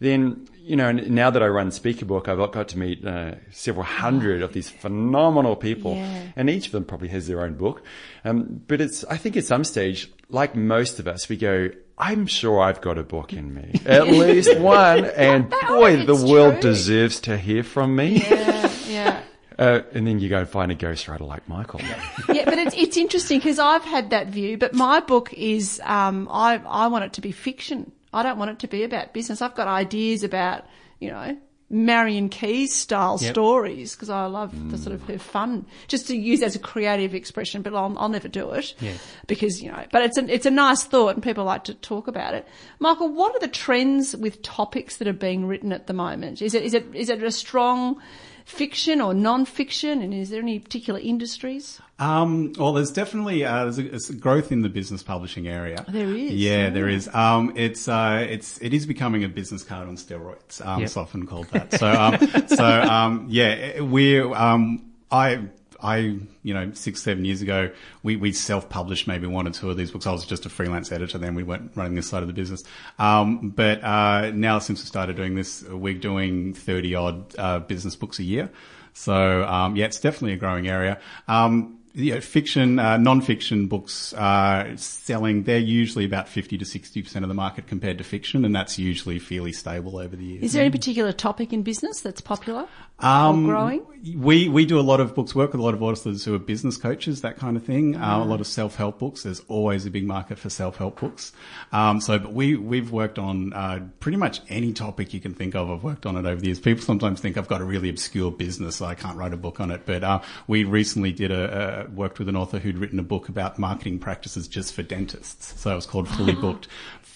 Then, 0.00 0.48
you 0.58 0.76
know, 0.76 0.92
now 0.92 1.30
that 1.30 1.42
I 1.42 1.46
run 1.46 1.70
Speaker 1.70 2.04
Book, 2.04 2.28
I've 2.28 2.38
got 2.52 2.68
to 2.68 2.78
meet 2.78 3.04
uh, 3.06 3.36
several 3.50 3.84
hundred 3.84 4.42
of 4.42 4.52
these 4.52 4.68
phenomenal 4.70 5.56
people, 5.56 5.94
Yeah. 5.94 6.22
and 6.36 6.50
each 6.50 6.66
of 6.66 6.72
them 6.72 6.84
probably 6.84 7.08
has 7.08 7.26
their 7.26 7.42
own 7.42 7.54
book. 7.54 7.82
Um, 8.24 8.62
but 8.66 8.80
it's, 8.80 9.04
I 9.04 9.16
think 9.16 9.36
at 9.36 9.44
some 9.44 9.64
stage, 9.64 10.10
like 10.28 10.56
most 10.56 10.98
of 10.98 11.06
us, 11.06 11.28
we 11.28 11.36
go, 11.36 11.70
I'm 11.96 12.26
sure 12.26 12.60
I've 12.60 12.80
got 12.80 12.98
a 12.98 13.04
book 13.04 13.32
in 13.32 13.54
me, 13.54 13.80
at 13.86 14.08
least 14.08 14.58
one, 14.58 15.04
and 15.04 15.48
boy, 15.68 16.04
the 16.04 16.16
world 16.16 16.60
true. 16.60 16.70
deserves 16.72 17.20
to 17.20 17.36
hear 17.38 17.62
from 17.62 17.94
me. 17.96 18.22
yeah, 18.28 18.72
yeah. 18.88 19.20
Uh, 19.56 19.82
and 19.92 20.04
then 20.04 20.18
you 20.18 20.28
go 20.28 20.40
and 20.40 20.48
find 20.48 20.72
a 20.72 20.74
ghostwriter 20.74 21.20
like 21.20 21.48
Michael. 21.48 21.80
yeah, 22.28 22.44
but 22.44 22.58
it's 22.58 22.74
it's 22.74 22.96
interesting 22.96 23.38
because 23.38 23.60
I've 23.60 23.84
had 23.84 24.10
that 24.10 24.26
view, 24.26 24.58
but 24.58 24.74
my 24.74 24.98
book 24.98 25.32
is 25.32 25.80
um, 25.84 26.26
I 26.28 26.60
I 26.66 26.88
want 26.88 27.04
it 27.04 27.12
to 27.12 27.20
be 27.20 27.30
fiction. 27.30 27.92
I 28.14 28.22
don't 28.22 28.38
want 28.38 28.50
it 28.52 28.58
to 28.60 28.68
be 28.68 28.82
about 28.84 29.12
business. 29.12 29.42
I've 29.42 29.54
got 29.54 29.68
ideas 29.68 30.22
about 30.22 30.64
you 31.00 31.10
know 31.10 31.36
Marian 31.70 32.28
Keyes 32.28 32.72
style 32.74 33.18
Yep. 33.20 33.32
stories 33.32 33.94
because 33.96 34.10
I 34.10 34.26
love 34.26 34.70
the 34.70 34.78
sort 34.78 34.94
of 34.94 35.02
her 35.08 35.18
fun, 35.18 35.66
just 35.88 36.06
to 36.08 36.16
use 36.16 36.42
as 36.42 36.54
a 36.54 36.58
creative 36.58 37.14
expression. 37.14 37.62
But 37.62 37.74
I'll, 37.74 37.96
I'll 37.98 38.08
never 38.10 38.28
do 38.28 38.50
it 38.50 38.74
Yeah. 38.80 38.92
because 39.26 39.60
you 39.62 39.72
know. 39.72 39.84
But 39.90 40.02
it's 40.02 40.16
an 40.18 40.28
it's 40.30 40.46
a 40.46 40.50
nice 40.50 40.84
thought, 40.84 41.14
and 41.14 41.22
people 41.22 41.44
like 41.44 41.64
to 41.64 41.74
talk 41.74 42.06
about 42.06 42.34
it. 42.34 42.46
Michael, 42.78 43.08
what 43.08 43.34
are 43.34 43.40
the 43.40 43.48
trends 43.48 44.14
with 44.14 44.42
topics 44.42 44.98
that 44.98 45.08
are 45.08 45.12
being 45.12 45.46
written 45.46 45.72
at 45.72 45.86
the 45.86 45.94
moment? 45.94 46.42
Is 46.42 46.54
it 46.54 46.62
is 46.62 46.74
it 46.74 46.86
is 46.94 47.08
it 47.08 47.22
a 47.22 47.30
strong 47.32 48.00
fiction 48.44 49.00
or 49.00 49.14
non-fiction, 49.14 50.00
and 50.02 50.12
is 50.14 50.30
there 50.30 50.40
any 50.40 50.58
particular 50.58 51.00
industries? 51.00 51.80
Um, 51.98 52.52
well, 52.58 52.72
there's 52.72 52.90
definitely 52.90 53.44
uh, 53.44 53.64
there's, 53.64 53.78
a, 53.78 53.82
there's 53.82 54.10
a 54.10 54.14
growth 54.14 54.50
in 54.52 54.62
the 54.62 54.68
business 54.68 55.02
publishing 55.02 55.46
area. 55.48 55.84
There 55.88 56.08
is, 56.08 56.32
Yeah, 56.32 56.64
yeah. 56.64 56.70
there 56.70 56.88
is. 56.88 57.08
Um, 57.14 57.52
it's 57.56 57.88
uh, 57.88 58.26
it's 58.28 58.58
it 58.60 58.74
is 58.74 58.84
becoming 58.86 59.24
a 59.24 59.28
business 59.28 59.62
card 59.62 59.88
on 59.88 59.96
steroids. 59.96 60.64
Um, 60.64 60.80
Yep. 60.80 60.86
It's 60.86 60.96
often 60.96 61.26
called 61.26 61.46
that. 61.52 61.72
So 61.72 61.86
um, 61.90 62.46
so 62.48 62.64
um, 62.64 63.26
yeah, 63.28 63.80
we're 63.80 64.32
um, 64.34 64.90
I. 65.10 65.40
I, 65.84 66.18
you 66.42 66.54
know, 66.54 66.72
six, 66.72 67.02
seven 67.02 67.26
years 67.26 67.42
ago, 67.42 67.70
we, 68.02 68.16
we 68.16 68.32
self-published 68.32 69.06
maybe 69.06 69.26
one 69.26 69.46
or 69.46 69.50
two 69.50 69.70
of 69.70 69.76
these 69.76 69.90
books. 69.90 70.06
I 70.06 70.12
was 70.12 70.24
just 70.24 70.46
a 70.46 70.48
freelance 70.48 70.90
editor 70.90 71.18
then. 71.18 71.34
We 71.34 71.42
weren't 71.42 71.72
running 71.74 71.94
this 71.94 72.08
side 72.08 72.22
of 72.22 72.26
the 72.26 72.32
business. 72.32 72.64
Um, 72.98 73.50
but, 73.50 73.84
uh, 73.84 74.30
now 74.30 74.58
since 74.58 74.80
we 74.80 74.86
started 74.86 75.16
doing 75.16 75.34
this, 75.34 75.62
we're 75.62 75.92
doing 75.92 76.54
30 76.54 76.94
odd, 76.94 77.38
uh, 77.38 77.58
business 77.58 77.96
books 77.96 78.18
a 78.18 78.22
year. 78.24 78.50
So, 78.94 79.44
um, 79.44 79.76
yeah, 79.76 79.84
it's 79.84 80.00
definitely 80.00 80.32
a 80.32 80.38
growing 80.38 80.68
area. 80.68 80.98
Um, 81.28 81.80
fiction, 81.94 82.78
uh, 82.78 82.96
non-fiction 82.96 83.68
books 83.68 84.12
are 84.14 84.76
selling. 84.76 85.44
They're 85.44 85.58
usually 85.58 86.04
about 86.04 86.28
50 86.28 86.58
to 86.58 86.64
60% 86.64 87.22
of 87.22 87.28
the 87.28 87.34
market 87.34 87.66
compared 87.66 87.98
to 87.98 88.04
fiction, 88.04 88.44
and 88.44 88.54
that's 88.54 88.78
usually 88.78 89.18
fairly 89.18 89.52
stable 89.52 89.98
over 89.98 90.16
the 90.16 90.24
years. 90.24 90.42
Is 90.42 90.52
there 90.54 90.62
any 90.62 90.72
particular 90.72 91.12
topic 91.12 91.52
in 91.52 91.62
business 91.62 92.00
that's 92.00 92.20
popular 92.20 92.66
Um, 92.98 93.46
growing? 93.46 93.84
We 94.16 94.48
we 94.50 94.66
do 94.66 94.78
a 94.78 94.82
lot 94.82 95.00
of 95.00 95.14
books, 95.14 95.34
work 95.34 95.52
with 95.52 95.60
a 95.60 95.64
lot 95.64 95.72
of 95.72 95.82
authors 95.82 96.24
who 96.24 96.34
are 96.34 96.38
business 96.38 96.76
coaches, 96.76 97.22
that 97.22 97.38
kind 97.38 97.56
of 97.56 97.64
thing. 97.64 97.96
Uh, 97.96 98.22
a 98.22 98.24
lot 98.24 98.40
of 98.40 98.46
self 98.46 98.76
help 98.76 98.98
books. 98.98 99.22
There's 99.22 99.40
always 99.48 99.86
a 99.86 99.90
big 99.90 100.04
market 100.04 100.38
for 100.38 100.50
self 100.50 100.76
help 100.76 101.00
books. 101.00 101.32
Um, 101.72 102.02
so, 102.02 102.18
but 102.18 102.34
we 102.34 102.54
we've 102.54 102.92
worked 102.92 103.18
on 103.18 103.54
uh, 103.54 103.80
pretty 104.00 104.18
much 104.18 104.42
any 104.50 104.74
topic 104.74 105.14
you 105.14 105.20
can 105.20 105.32
think 105.32 105.54
of. 105.54 105.70
I've 105.70 105.82
worked 105.82 106.04
on 106.04 106.16
it 106.16 106.26
over 106.26 106.38
the 106.38 106.46
years. 106.48 106.60
People 106.60 106.84
sometimes 106.84 107.20
think 107.20 107.38
I've 107.38 107.48
got 107.48 107.62
a 107.62 107.64
really 107.64 107.88
obscure 107.88 108.30
business, 108.30 108.76
so 108.76 108.84
I 108.84 108.94
can't 108.94 109.16
write 109.16 109.32
a 109.32 109.38
book 109.38 109.58
on 109.58 109.70
it. 109.70 109.86
But 109.86 110.04
uh, 110.04 110.20
we 110.46 110.64
recently 110.64 111.12
did 111.12 111.30
a, 111.30 111.86
uh, 111.86 111.90
worked 111.90 112.18
with 112.18 112.28
an 112.28 112.36
author 112.36 112.58
who'd 112.58 112.76
written 112.76 112.98
a 112.98 113.04
book 113.04 113.30
about 113.30 113.58
marketing 113.58 114.00
practices 114.00 114.46
just 114.46 114.74
for 114.74 114.82
dentists. 114.82 115.58
So 115.58 115.72
it 115.72 115.76
was 115.76 115.86
called 115.86 116.08
Fully 116.08 116.34
Booked. 116.40 116.68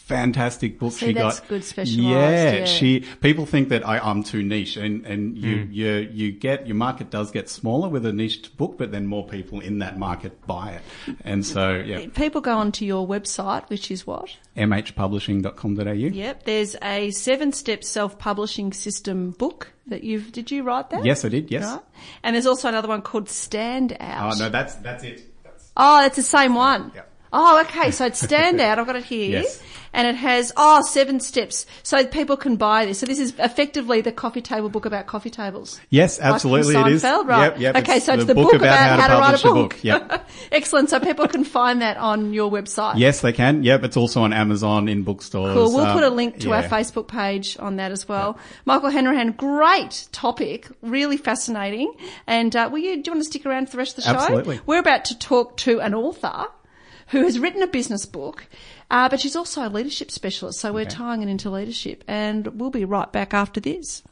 Fantastic 0.09 0.79
book. 0.79 0.93
See, 0.93 1.09
she 1.09 1.13
that's 1.13 1.41
got 1.41 1.49
good 1.51 1.65
specialised, 1.65 2.09
Yeah, 2.09 2.53
yeah. 2.53 2.65
she. 2.65 3.01
People 3.21 3.45
think 3.45 3.69
that 3.69 3.87
I, 3.87 3.99
I'm 3.99 4.23
too 4.23 4.43
niche, 4.43 4.79
and 4.79 5.05
and 5.05 5.37
you 5.37 5.65
hmm. 5.65 5.71
you 5.71 6.09
you 6.11 6.33
get 6.33 6.67
your 6.67 6.77
market 6.77 7.11
does 7.11 7.31
get 7.31 7.51
smaller 7.51 7.91
with 7.91 8.07
a 8.07 8.13
niche 8.15 8.57
book, 8.57 8.79
but 8.79 8.91
then 8.91 9.07
more 9.07 9.27
people 9.27 9.61
in 9.61 9.81
that 9.81 9.99
market 9.99 10.47
buy 10.47 10.71
it, 10.71 11.15
and 11.27 11.45
so 11.45 11.75
yeah. 11.75 12.07
People 12.15 12.41
go 12.41 12.57
onto 12.57 12.87
your 12.87 13.07
website, 13.07 13.69
which 13.69 13.91
is 13.91 14.07
what? 14.07 14.35
mhpublishing.com.au. 14.57 15.93
Yep. 15.93 16.45
There's 16.45 16.75
a 16.83 17.11
seven-step 17.11 17.85
self-publishing 17.85 18.73
system 18.73 19.33
book 19.33 19.73
that 19.89 20.05
you've. 20.05 20.33
Did 20.33 20.51
you 20.51 20.63
write 20.63 20.89
that? 20.89 21.05
Yes, 21.05 21.27
I 21.27 21.29
did. 21.29 21.51
Yes. 21.51 21.65
Right. 21.65 21.81
And 22.23 22.35
there's 22.35 22.47
also 22.47 22.71
another 22.71 22.89
one 22.89 23.03
called 23.03 23.29
Stand 23.29 23.95
Out. 24.01 24.33
Oh 24.33 24.39
no, 24.39 24.49
that's 24.49 24.75
that's 24.77 25.05
it. 25.05 25.23
That's, 25.45 25.71
Oh, 25.77 26.07
it's 26.07 26.17
the 26.17 26.23
same 26.23 26.55
one. 26.55 26.93
Yep. 26.95 27.13
Oh, 27.31 27.61
okay. 27.61 27.91
So 27.91 28.07
it's 28.07 28.21
Stand 28.21 28.59
Out. 28.63 28.79
I've 28.79 28.87
got 28.87 28.97
it 28.97 29.05
here. 29.05 29.43
Yes. 29.43 29.63
And 29.93 30.07
it 30.07 30.15
has, 30.15 30.53
oh, 30.57 30.83
seven 30.83 31.19
steps. 31.21 31.67
So 31.83 32.07
people 32.07 32.37
can 32.37 32.57
buy 32.57 32.87
this. 32.87 33.01
So 33.01 33.07
this 33.07 33.19
is 33.19 33.35
effectively 33.39 34.01
the 34.01 34.13
coffee 34.13 34.41
table 34.41 34.69
book 34.69 34.87
about 34.87 35.07
coffee 35.07 35.31
tables. 35.31 35.81
yes, 35.91 36.19
Like 36.21 36.35
absolutely, 36.35 36.77
it 36.77 36.87
is. 36.87 37.03
Right? 37.03 37.53
Yep, 37.53 37.59
yep, 37.61 37.77
okay, 37.77 37.99
so 38.01 38.15
it's 38.15 38.25
the 38.27 38.35
book, 38.35 38.53
about, 38.55 39.01
how, 39.01 39.09
to, 39.09 39.15
write 39.15 39.45
a 39.45 39.49
book. 39.49 39.83
Yep. 39.83 40.29
Excellent. 40.53 40.91
So 40.91 41.01
people 41.01 41.27
can 41.27 41.43
find 41.45 41.83
that 41.83 41.97
on 41.97 42.33
your 42.33 42.51
website. 42.51 42.95
Yes, 42.99 43.21
they 43.21 43.33
can. 43.33 43.65
Yep, 43.65 43.85
it's 43.85 43.97
also 43.97 44.23
on 44.23 44.33
Amazon 44.33 44.89
in 44.89 45.03
bookstores. 45.03 45.55
Cool. 45.55 45.75
We'll 45.75 45.87
Um, 45.87 45.95
put 45.95 46.05
a 46.05 46.11
link 46.11 46.39
to 46.41 46.53
our. 46.53 46.69
Facebook 46.69 47.09
page 47.09 47.57
on 47.59 47.77
that 47.77 47.91
as 47.93 48.09
well. 48.09 48.39
Michael 48.65 48.91
Hanrahan, 48.91 49.33
great 49.33 50.07
topic, 50.13 50.69
really 50.83 51.17
fascinating. 51.17 51.93
And 52.27 52.55
uh, 52.55 52.69
will 52.71 52.79
you, 52.79 53.03
do 53.03 53.09
you 53.11 53.13
want 53.13 53.25
to 53.25 53.31
stick 53.31 53.47
around 53.47 53.67
for 53.67 53.73
the 53.73 53.79
rest 53.79 53.99
of 53.99 54.05
the 54.05 54.11
show? 54.11 54.17
Absolutely. 54.19 54.61
We're 54.67 54.79
about 54.79 55.05
to 55.07 55.19
talk 55.19 55.57
to 55.59 55.81
an 55.81 55.95
author 55.95 56.47
who 57.09 57.23
has 57.23 57.39
written 57.39 57.63
a 57.63 57.67
business 57.67 58.05
book, 58.05 58.47
uh, 58.91 59.09
but 59.09 59.21
she's 59.21 59.37
also 59.37 59.67
a 59.67 59.69
leadership 59.69 60.11
specialist. 60.11 60.61
So 60.61 60.73
we're 60.73 60.83
Okay. 60.83 60.91
tying 60.91 61.23
it 61.23 61.29
into 61.29 61.51
leadership, 61.51 62.05
and 62.09 62.47
we'll 62.59 62.71
be 62.71 62.85
right 62.85 63.11
back 63.13 63.35
after 63.35 63.61
this. 63.61 64.03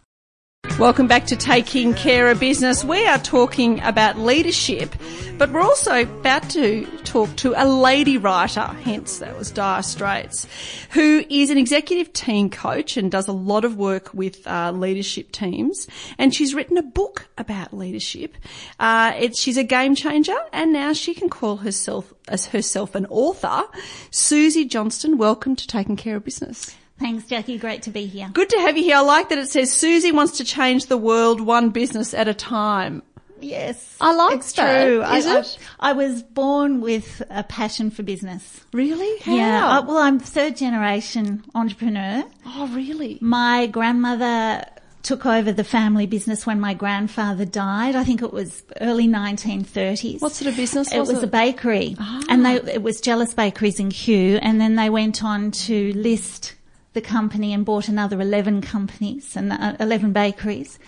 Welcome 0.79 1.07
back 1.07 1.25
to 1.29 1.37
Taking 1.37 1.95
Care 1.95 2.31
of 2.31 2.39
Business. 2.39 2.85
We 2.85 3.07
are 3.07 3.19
talking 3.19 3.81
about 3.81 4.19
leadership, 4.19 4.95
but 5.39 5.51
we're 5.51 5.63
also 5.63 6.03
about 6.03 6.51
to 6.51 6.85
talk 7.05 7.35
to 7.37 7.55
a 7.57 7.67
lady 7.67 8.19
writer, 8.19 8.61
hence 8.61 9.21
that 9.21 9.39
was 9.39 9.51
Dire 9.51 9.83
Straits, 9.83 10.47
who 10.91 11.25
is 11.31 11.49
an 11.49 11.57
executive 11.57 12.13
team 12.13 12.51
coach 12.51 12.99
and 12.99 13.11
does 13.11 13.27
a 13.27 13.33
lot 13.33 13.65
of 13.65 13.79
work 13.79 14.13
with 14.13 14.47
uh, 14.47 14.71
leadership 14.71 15.33
teams. 15.33 15.89
And 16.19 16.35
she's 16.35 16.55
written 16.55 16.77
a 16.77 16.83
book 16.83 17.29
about 17.39 17.73
leadership. 17.73 18.35
Uh, 18.79 19.15
it, 19.19 19.35
she's 19.35 19.57
a 19.57 19.65
game 19.65 19.95
changer, 19.95 20.37
and 20.53 20.75
now 20.75 20.93
she 20.93 21.15
can 21.15 21.31
call 21.31 21.57
herself 21.57 22.13
as 22.29 22.47
herself 22.47 22.95
an 22.95 23.07
author. 23.07 23.65
Susie 24.11 24.67
Johnston, 24.67 25.17
welcome 25.17 25.57
to 25.57 25.67
Taking 25.67 25.97
Care 25.97 26.17
of 26.17 26.25
Business. 26.25 26.77
Thanks, 26.99 27.27
Jackie. 27.27 27.59
Great 27.59 27.83
to 27.83 27.91
be 27.91 28.07
here. 28.07 28.31
Good 28.33 28.49
to 28.51 28.59
have 28.61 28.77
you 28.77 28.85
here. 28.85 28.97
I 28.97 29.01
like 29.01 29.29
that 29.29 29.39
it 29.39 29.49
says 29.49 29.73
Susie 29.73 30.13
wants 30.13 30.39
to 30.39 30.45
change 30.45 30.87
the 30.87 30.97
world 30.97 31.41
one 31.41 31.71
business 31.71 32.15
at 32.15 32.27
a 32.29 32.35
time. 32.35 33.03
Yes. 33.41 33.97
I 34.01 34.15
like 34.15 34.37
it's 34.39 34.53
that. 34.53 34.83
true. 34.87 35.03
Is 35.03 35.27
I, 35.27 35.39
it? 35.41 35.59
I, 35.79 35.91
I 35.91 35.93
was 35.93 36.23
born 36.23 36.81
with 36.81 37.23
a 37.29 37.43
passion 37.45 37.91
for 37.91 38.03
business. 38.03 38.63
Really? 38.73 39.19
How? 39.21 39.35
Yeah. 39.37 39.67
I, 39.69 39.81
well, 39.81 39.99
I'm 39.99 40.19
third 40.19 40.57
generation 40.57 41.45
entrepreneur. 41.55 42.25
oh, 42.47 42.69
really? 42.75 43.19
My 43.21 43.67
grandmother 43.67 44.65
took 45.03 45.25
over 45.25 45.53
the 45.53 45.63
family 45.63 46.07
business 46.07 46.47
when 46.47 46.59
my 46.59 46.75
grandfather 46.75 47.45
died. 47.45 47.95
I 47.95 48.03
think 48.03 48.23
it 48.23 48.33
was 48.33 48.65
early 48.81 49.07
1930s. 49.07 50.21
What 50.21 50.33
sort 50.33 50.49
of 50.51 50.57
business 50.57 50.91
It 50.93 50.99
was 50.99 51.11
was 51.13 51.19
it? 51.19 51.25
a 51.25 51.29
bakery, 51.29 51.95
and 52.29 52.45
they, 52.45 52.55
it 52.57 52.83
was 52.83 53.01
Jealous 53.01 53.33
Bakeries 53.33 53.79
in 53.79 53.91
Kew, 53.91 54.41
and 54.43 54.61
then 54.61 54.75
they 54.75 54.91
went 54.91 55.23
on 55.23 55.53
to 55.53 55.93
list 55.93 56.56
the 56.97 57.01
company 57.03 57.53
and 57.53 57.65
bought 57.65 57.89
another 57.89 58.21
11 58.21 58.63
companies 58.63 59.37
and 59.37 59.53
uh, 59.53 59.77
11 59.79 60.13
bakeries. 60.13 60.79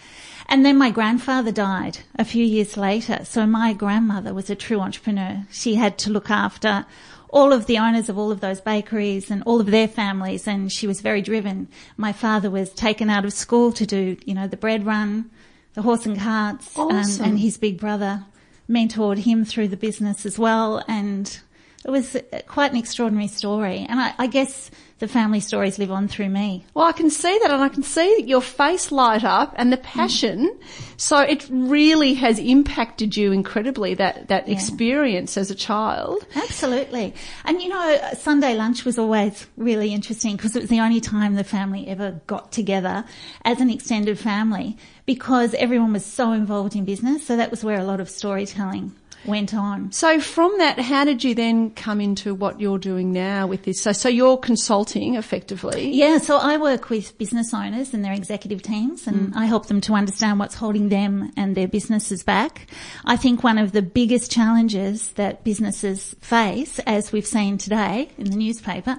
And 0.49 0.65
then 0.65 0.79
my 0.79 0.91
grandfather 0.91 1.53
died 1.53 1.99
a 2.19 2.25
few 2.25 2.45
years 2.45 2.79
later. 2.79 3.25
So 3.25 3.47
my 3.47 3.75
grandmother 3.75 4.33
was 4.33 4.49
a 4.49 4.57
true 4.57 4.81
entrepreneur. 4.81 5.47
She 5.53 5.75
had 5.75 5.99
to 5.99 6.11
look 6.11 6.31
after 6.31 6.87
all 7.29 7.53
of 7.53 7.67
the 7.67 7.77
owners 7.77 8.09
of 8.09 8.17
all 8.17 8.33
of 8.33 8.41
those 8.41 8.63
bakeries 8.63 9.31
and 9.31 9.43
all 9.45 9.61
of 9.61 9.67
their 9.67 9.87
families 9.87 10.49
and 10.49 10.73
she 10.73 10.87
was 10.87 11.03
very 11.03 11.21
driven. 11.21 11.69
My 11.99 12.13
father 12.13 12.51
was 12.51 12.71
taken 12.71 13.11
out 13.11 13.27
of 13.27 13.35
school 13.35 13.71
to 13.73 13.85
do, 13.85 14.17
you 14.25 14.33
know, 14.33 14.49
the 14.49 14.57
bread 14.57 14.87
run, 14.87 15.31
the 15.75 15.83
horse 15.83 16.07
and 16.07 16.19
carts, 16.19 16.75
Awesome. 16.75 17.23
um, 17.23 17.31
and 17.31 17.39
his 17.39 17.59
big 17.59 17.79
brother 17.79 18.25
mentored 18.69 19.19
him 19.19 19.45
through 19.45 19.69
the 19.69 19.77
business 19.77 20.25
as 20.25 20.39
well. 20.39 20.83
And 20.89 21.39
it 21.85 21.91
was 21.91 22.17
quite 22.47 22.73
an 22.73 22.79
extraordinary 22.79 23.29
story. 23.29 23.85
And 23.87 24.01
I, 24.01 24.15
I 24.19 24.27
guess 24.27 24.71
the 24.99 25.09
family 25.09 25.41
stories 25.41 25.79
live 25.79 25.91
on 25.91 26.09
through 26.09 26.29
me. 26.29 26.65
Well, 26.75 26.87
I 26.87 26.93
can 26.93 27.11
see 27.11 27.39
that 27.43 27.51
and 27.51 27.63
I 27.63 27.69
can 27.69 27.83
see 27.83 28.23
your 28.25 28.43
face 28.43 28.91
light 28.91 29.25
up 29.25 29.55
and 29.57 29.73
the 29.73 29.77
passion. 29.77 30.59
So 30.97 31.19
it 31.19 31.49
really 31.51 32.15
has 32.15 32.39
impacted 32.39 33.17
you 33.17 33.31
incredibly, 33.31 33.95
that, 33.95 34.29
that 34.29 34.49
experience 34.49 35.37
as 35.37 35.51
a 35.51 35.55
child. 35.55 36.27
Absolutely. 36.35 37.15
And 37.45 37.63
you 37.63 37.69
know, 37.69 38.01
Sunday 38.15 38.55
lunch 38.55 38.85
was 38.85 38.99
always 38.99 39.47
really 39.57 39.95
interesting 39.95 40.37
because 40.37 40.57
it 40.57 40.61
was 40.61 40.71
the 40.71 40.81
only 40.81 41.01
time 41.01 41.35
the 41.35 41.45
family 41.45 41.87
ever 41.87 42.21
got 42.27 42.51
together 42.51 43.05
as 43.45 43.61
an 43.61 43.71
extended 43.71 44.19
family 44.19 44.77
because 45.07 45.55
everyone 45.55 45.93
was 45.93 46.05
so 46.05 46.33
involved 46.33 46.75
in 46.75 46.85
business. 46.85 47.27
So 47.27 47.37
that 47.37 47.51
was 47.51 47.63
where 47.63 47.79
a 47.79 47.85
lot 47.85 48.01
of 48.01 48.11
storytelling 48.11 48.95
went 49.25 49.55
on. 49.55 49.93
So 49.93 50.21
from 50.21 50.57
that, 50.59 50.79
how 50.79 51.05
did 51.05 51.25
you 51.25 51.35
then 51.35 51.71
come 51.71 52.01
into 52.01 52.35
what 52.35 52.61
you're 52.61 52.79
doing 52.79 53.13
now 53.13 53.47
with 53.47 53.65
this? 53.65 53.81
So, 53.83 53.93
so 53.93 54.09
you're 54.09 54.37
consulting 54.37 55.17
effectively. 55.17 55.91
Yeah, 55.91 56.19
so 56.19 56.39
I 56.39 56.57
work 56.57 56.89
with 56.89 57.17
business 57.19 57.53
owners 57.53 57.93
and 57.93 58.05
their 58.05 58.13
executive 58.13 58.63
teams 58.63 59.07
and 59.07 59.35
I 59.35 59.47
help 59.47 59.67
them 59.67 59.81
to 59.83 59.95
understand 59.95 60.39
what's 60.39 60.55
holding 60.55 60.89
them 60.89 61.33
and 61.37 61.57
their 61.57 61.69
businesses 61.69 62.23
back. 62.23 62.69
I 63.05 63.17
think 63.17 63.43
one 63.43 63.59
of 63.59 63.73
the 63.73 63.83
biggest 63.83 64.31
challenges 64.31 65.11
that 65.13 65.45
businesses 65.45 66.15
face, 66.21 66.79
as 66.81 67.13
we've 67.13 67.27
seen 67.27 67.59
today 67.59 68.11
in 68.19 68.31
the 68.31 68.37
newspaper, 68.37 68.99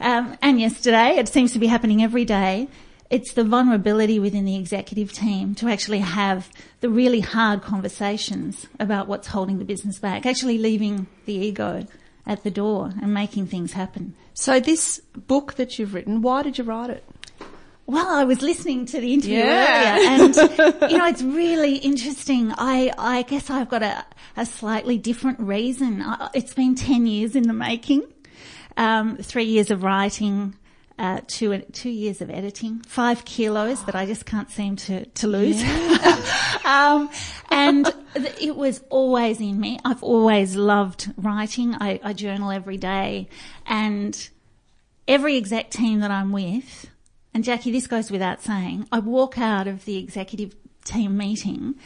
um, 0.00 0.36
and 0.42 0.60
yesterday, 0.60 1.16
it 1.16 1.28
seems 1.28 1.52
to 1.52 1.58
be 1.58 1.66
happening 1.66 2.02
every 2.02 2.24
day, 2.24 2.68
it's 3.10 3.32
the 3.32 3.44
vulnerability 3.44 4.18
within 4.18 4.44
the 4.44 4.56
executive 4.56 5.12
team 5.12 5.54
to 5.56 5.68
actually 5.68 6.00
have 6.00 6.48
the 6.80 6.90
really 6.90 7.20
hard 7.20 7.62
conversations 7.62 8.66
about 8.78 9.08
what's 9.08 9.28
holding 9.28 9.58
the 9.58 9.64
business 9.64 9.98
back, 9.98 10.26
actually 10.26 10.58
leaving 10.58 11.06
the 11.24 11.32
ego 11.34 11.86
at 12.26 12.42
the 12.44 12.50
door 12.50 12.92
and 13.00 13.14
making 13.14 13.46
things 13.46 13.72
happen. 13.72 14.14
So 14.34 14.60
this 14.60 15.00
book 15.16 15.54
that 15.54 15.78
you've 15.78 15.94
written, 15.94 16.20
why 16.20 16.42
did 16.42 16.58
you 16.58 16.64
write 16.64 16.90
it? 16.90 17.02
Well, 17.86 18.06
I 18.06 18.24
was 18.24 18.42
listening 18.42 18.84
to 18.86 19.00
the 19.00 19.14
interview 19.14 19.38
Yeah. 19.38 19.96
earlier 19.96 20.08
and, 20.10 20.36
you 20.90 20.98
know, 20.98 21.06
it's 21.06 21.22
really 21.22 21.76
interesting. 21.76 22.52
I, 22.58 22.92
I 22.98 23.22
guess 23.22 23.48
I've 23.48 23.70
got 23.70 23.82
a, 23.82 24.04
a 24.36 24.44
slightly 24.44 24.98
different 24.98 25.40
reason. 25.40 26.02
I, 26.02 26.28
it's 26.34 26.52
been 26.52 26.74
10 26.74 27.06
years 27.06 27.34
in 27.34 27.44
the 27.44 27.54
making, 27.54 28.02
um, 28.76 29.16
three 29.16 29.44
years 29.44 29.70
of 29.70 29.82
writing, 29.82 30.54
uh, 30.98 31.20
two, 31.26 31.58
two 31.72 31.90
years 31.90 32.20
of 32.20 32.30
editing, 32.30 32.80
five 32.80 33.24
kilos 33.24 33.84
that 33.84 33.94
I 33.94 34.06
just 34.06 34.26
can't 34.26 34.50
seem 34.50 34.76
to, 34.76 35.04
to 35.06 35.26
lose. 35.26 35.62
um, 36.64 37.08
and 37.50 37.92
it 38.40 38.56
was 38.56 38.82
always 38.90 39.40
in 39.40 39.60
me. 39.60 39.78
I've 39.84 40.02
always 40.02 40.56
loved 40.56 41.12
writing. 41.16 41.74
I, 41.74 42.00
I 42.02 42.12
journal 42.12 42.50
every 42.50 42.76
day 42.76 43.28
and 43.66 44.28
every 45.06 45.36
exec 45.36 45.70
team 45.70 46.00
that 46.00 46.10
I'm 46.10 46.32
with, 46.32 46.90
and 47.32 47.44
Jackie, 47.44 47.70
this 47.70 47.86
goes 47.86 48.10
without 48.10 48.42
saying, 48.42 48.88
I 48.90 48.98
walk 48.98 49.38
out 49.38 49.68
of 49.68 49.84
the 49.84 49.96
executive 49.98 50.56
team 50.84 51.16
meeting 51.16 51.76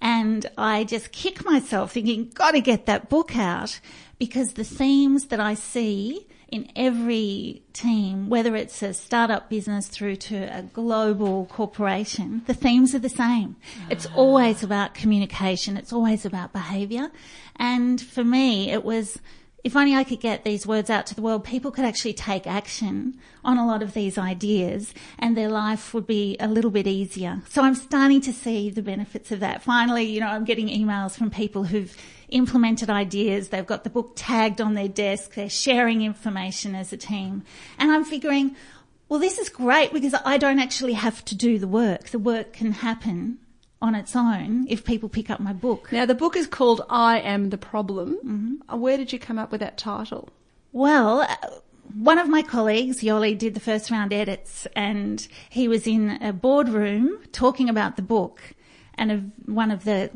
and 0.00 0.46
I 0.56 0.84
just 0.84 1.12
kick 1.12 1.44
myself 1.44 1.92
thinking, 1.92 2.30
gotta 2.34 2.60
get 2.60 2.86
that 2.86 3.08
book 3.08 3.36
out 3.36 3.80
because 4.18 4.52
the 4.52 4.64
themes 4.64 5.26
that 5.26 5.40
I 5.40 5.54
see 5.54 6.26
in 6.50 6.70
every 6.74 7.62
team, 7.72 8.28
whether 8.28 8.56
it's 8.56 8.82
a 8.82 8.94
startup 8.94 9.50
business 9.50 9.86
through 9.86 10.16
to 10.16 10.36
a 10.36 10.62
global 10.62 11.46
corporation, 11.46 12.42
the 12.46 12.54
themes 12.54 12.94
are 12.94 12.98
the 12.98 13.08
same. 13.08 13.56
It's 13.90 14.06
ah. 14.06 14.14
always 14.16 14.62
about 14.62 14.94
communication. 14.94 15.76
It's 15.76 15.92
always 15.92 16.24
about 16.24 16.52
behavior. 16.52 17.10
And 17.56 18.00
for 18.00 18.24
me, 18.24 18.70
it 18.70 18.82
was, 18.82 19.18
if 19.62 19.76
only 19.76 19.94
I 19.94 20.04
could 20.04 20.20
get 20.20 20.44
these 20.44 20.66
words 20.66 20.88
out 20.88 21.04
to 21.06 21.14
the 21.14 21.20
world, 21.20 21.44
people 21.44 21.70
could 21.70 21.84
actually 21.84 22.14
take 22.14 22.46
action 22.46 23.18
on 23.44 23.58
a 23.58 23.66
lot 23.66 23.82
of 23.82 23.92
these 23.92 24.16
ideas 24.16 24.94
and 25.18 25.36
their 25.36 25.50
life 25.50 25.92
would 25.92 26.06
be 26.06 26.36
a 26.40 26.48
little 26.48 26.70
bit 26.70 26.86
easier. 26.86 27.42
So 27.50 27.62
I'm 27.62 27.74
starting 27.74 28.22
to 28.22 28.32
see 28.32 28.70
the 28.70 28.82
benefits 28.82 29.30
of 29.32 29.40
that. 29.40 29.62
Finally, 29.62 30.04
you 30.04 30.20
know, 30.20 30.28
I'm 30.28 30.44
getting 30.44 30.68
emails 30.68 31.16
from 31.16 31.30
people 31.30 31.64
who've 31.64 31.94
implemented 32.28 32.90
ideas. 32.90 33.48
They've 33.48 33.66
got 33.66 33.84
the 33.84 33.90
book 33.90 34.12
tagged 34.16 34.60
on 34.60 34.74
their 34.74 34.88
desk. 34.88 35.34
They're 35.34 35.48
sharing 35.48 36.02
information 36.02 36.74
as 36.74 36.92
a 36.92 36.96
team. 36.96 37.44
And 37.78 37.90
I'm 37.90 38.04
figuring, 38.04 38.56
well, 39.08 39.20
this 39.20 39.38
is 39.38 39.48
great 39.48 39.92
because 39.92 40.14
I 40.24 40.38
don't 40.38 40.58
actually 40.58 40.94
have 40.94 41.24
to 41.26 41.34
do 41.34 41.58
the 41.58 41.68
work. 41.68 42.08
The 42.08 42.18
work 42.18 42.52
can 42.52 42.72
happen 42.72 43.38
on 43.80 43.94
its 43.94 44.16
own 44.16 44.66
if 44.68 44.84
people 44.84 45.08
pick 45.08 45.30
up 45.30 45.40
my 45.40 45.52
book. 45.52 45.92
Now, 45.92 46.04
the 46.04 46.14
book 46.14 46.36
is 46.36 46.46
called 46.46 46.82
I 46.90 47.20
Am 47.20 47.50
the 47.50 47.58
Problem. 47.58 48.62
Uh, 48.70 48.76
Where 48.76 48.96
did 48.96 49.12
you 49.12 49.18
come 49.18 49.38
up 49.38 49.52
with 49.52 49.60
that 49.60 49.78
title? 49.78 50.28
Well, 50.72 51.22
uh, 51.22 51.36
one 51.94 52.18
of 52.18 52.28
my 52.28 52.42
colleagues, 52.42 53.00
Yoli, 53.02 53.38
did 53.38 53.54
the 53.54 53.60
first 53.60 53.90
round 53.90 54.12
edits 54.12 54.66
and 54.76 55.26
he 55.48 55.68
was 55.68 55.86
in 55.86 56.22
a 56.22 56.32
boardroom 56.32 57.18
talking 57.32 57.68
about 57.68 57.96
the 57.96 58.02
book 58.02 58.42
and 58.94 59.12
a, 59.12 59.16
one 59.50 59.70
of 59.70 59.84
the 59.84 60.10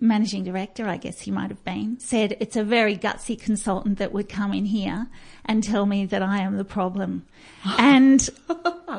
managing 0.00 0.44
director, 0.44 0.86
I 0.86 0.96
guess 0.96 1.20
he 1.20 1.30
might 1.30 1.50
have 1.50 1.64
been, 1.64 1.98
said 1.98 2.36
it's 2.40 2.56
a 2.56 2.64
very 2.64 2.96
gutsy 2.96 3.40
consultant 3.40 3.98
that 3.98 4.12
would 4.12 4.28
come 4.28 4.52
in 4.52 4.64
here 4.64 5.08
and 5.44 5.62
tell 5.62 5.86
me 5.86 6.06
that 6.06 6.22
I 6.22 6.38
am 6.38 6.56
the 6.56 6.64
problem. 6.64 7.26
And 7.78 8.20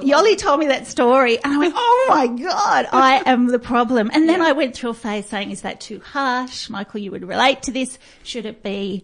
Yoli 0.01 0.38
told 0.38 0.60
me 0.60 0.67
that 0.67 0.88
story 0.88 1.38
and 1.43 1.53
I 1.53 1.58
went, 1.58 1.73
oh 1.77 2.05
my 2.10 2.27
God, 2.27 2.88
I 2.91 3.21
am 3.25 3.47
the 3.47 3.60
problem. 3.60 4.10
And 4.13 4.27
then 4.27 4.41
I 4.41 4.53
went 4.53 4.75
through 4.75 4.91
a 4.91 4.93
phase 4.95 5.27
saying, 5.27 5.51
is 5.51 5.62
that 5.62 5.79
too 5.79 5.99
harsh? 5.99 6.69
Michael, 6.69 6.99
you 6.99 7.12
would 7.12 7.27
relate 7.27 7.62
to 7.63 7.71
this. 7.71 7.99
Should 8.23 8.45
it 8.45 8.63
be, 8.63 9.03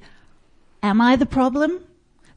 am 0.81 0.99
I 0.99 1.15
the 1.15 1.27
problem? 1.27 1.79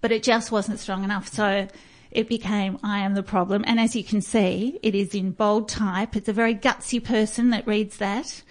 But 0.01 0.13
it 0.13 0.23
just 0.23 0.53
wasn't 0.53 0.81
strong 0.81 1.03
enough. 1.03 1.29
So 1.29 1.67
it 2.11 2.29
became, 2.29 2.79
I 2.83 3.01
am 3.01 3.15
the 3.15 3.23
problem. 3.23 3.65
And 3.67 3.81
as 3.81 3.97
you 3.97 4.05
can 4.05 4.21
see, 4.21 4.79
it 4.83 4.95
is 4.95 5.15
in 5.15 5.31
bold 5.31 5.69
type. 5.69 6.15
It's 6.15 6.29
a 6.29 6.33
very 6.33 6.55
gutsy 6.55 7.03
person 7.03 7.51
that 7.51 7.67
reads 7.67 7.97
that 7.97 8.43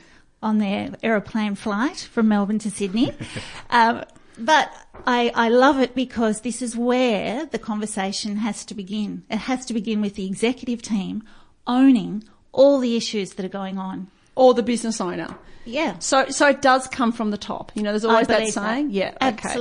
on 0.44 0.60
their 0.60 0.92
aeroplane 1.02 1.56
flight 1.56 1.98
from 1.98 2.28
Melbourne 2.28 2.60
to 2.60 2.70
Sydney. 2.70 3.14
um, 3.70 4.04
but 4.38 4.72
I, 5.06 5.32
I 5.34 5.50
love 5.50 5.80
it 5.80 5.96
because 5.96 6.42
this 6.42 6.62
is 6.62 6.76
where 6.76 7.46
the 7.46 7.60
conversation 7.60 8.38
has 8.38 8.66
to 8.66 8.76
begin. 8.76 9.24
It 9.30 9.38
has 9.38 9.66
to 9.68 9.74
begin 9.74 10.02
with 10.02 10.16
the 10.16 10.26
executive 10.26 10.82
team 10.82 11.24
owning 11.66 12.24
all 12.52 12.80
the 12.80 12.96
issues 12.96 13.34
that 13.34 13.46
are 13.46 13.50
going 13.50 13.78
on. 13.78 14.08
Or 14.36 14.54
the 14.54 14.64
business 14.64 15.00
owner? 15.00 15.36
Yeah. 15.66 16.00
So, 16.00 16.30
so 16.30 16.50
it 16.50 16.62
does 16.62 16.88
come 16.88 17.12
from 17.12 17.32
the 17.32 17.38
top. 17.38 17.72
You 17.76 17.84
know, 17.84 17.92
there's 17.92 18.06
always 18.06 18.28
that 18.28 18.40
believe 18.40 18.54
saying. 18.54 18.90
Yeah, 18.92 19.16
okay. 19.22 19.54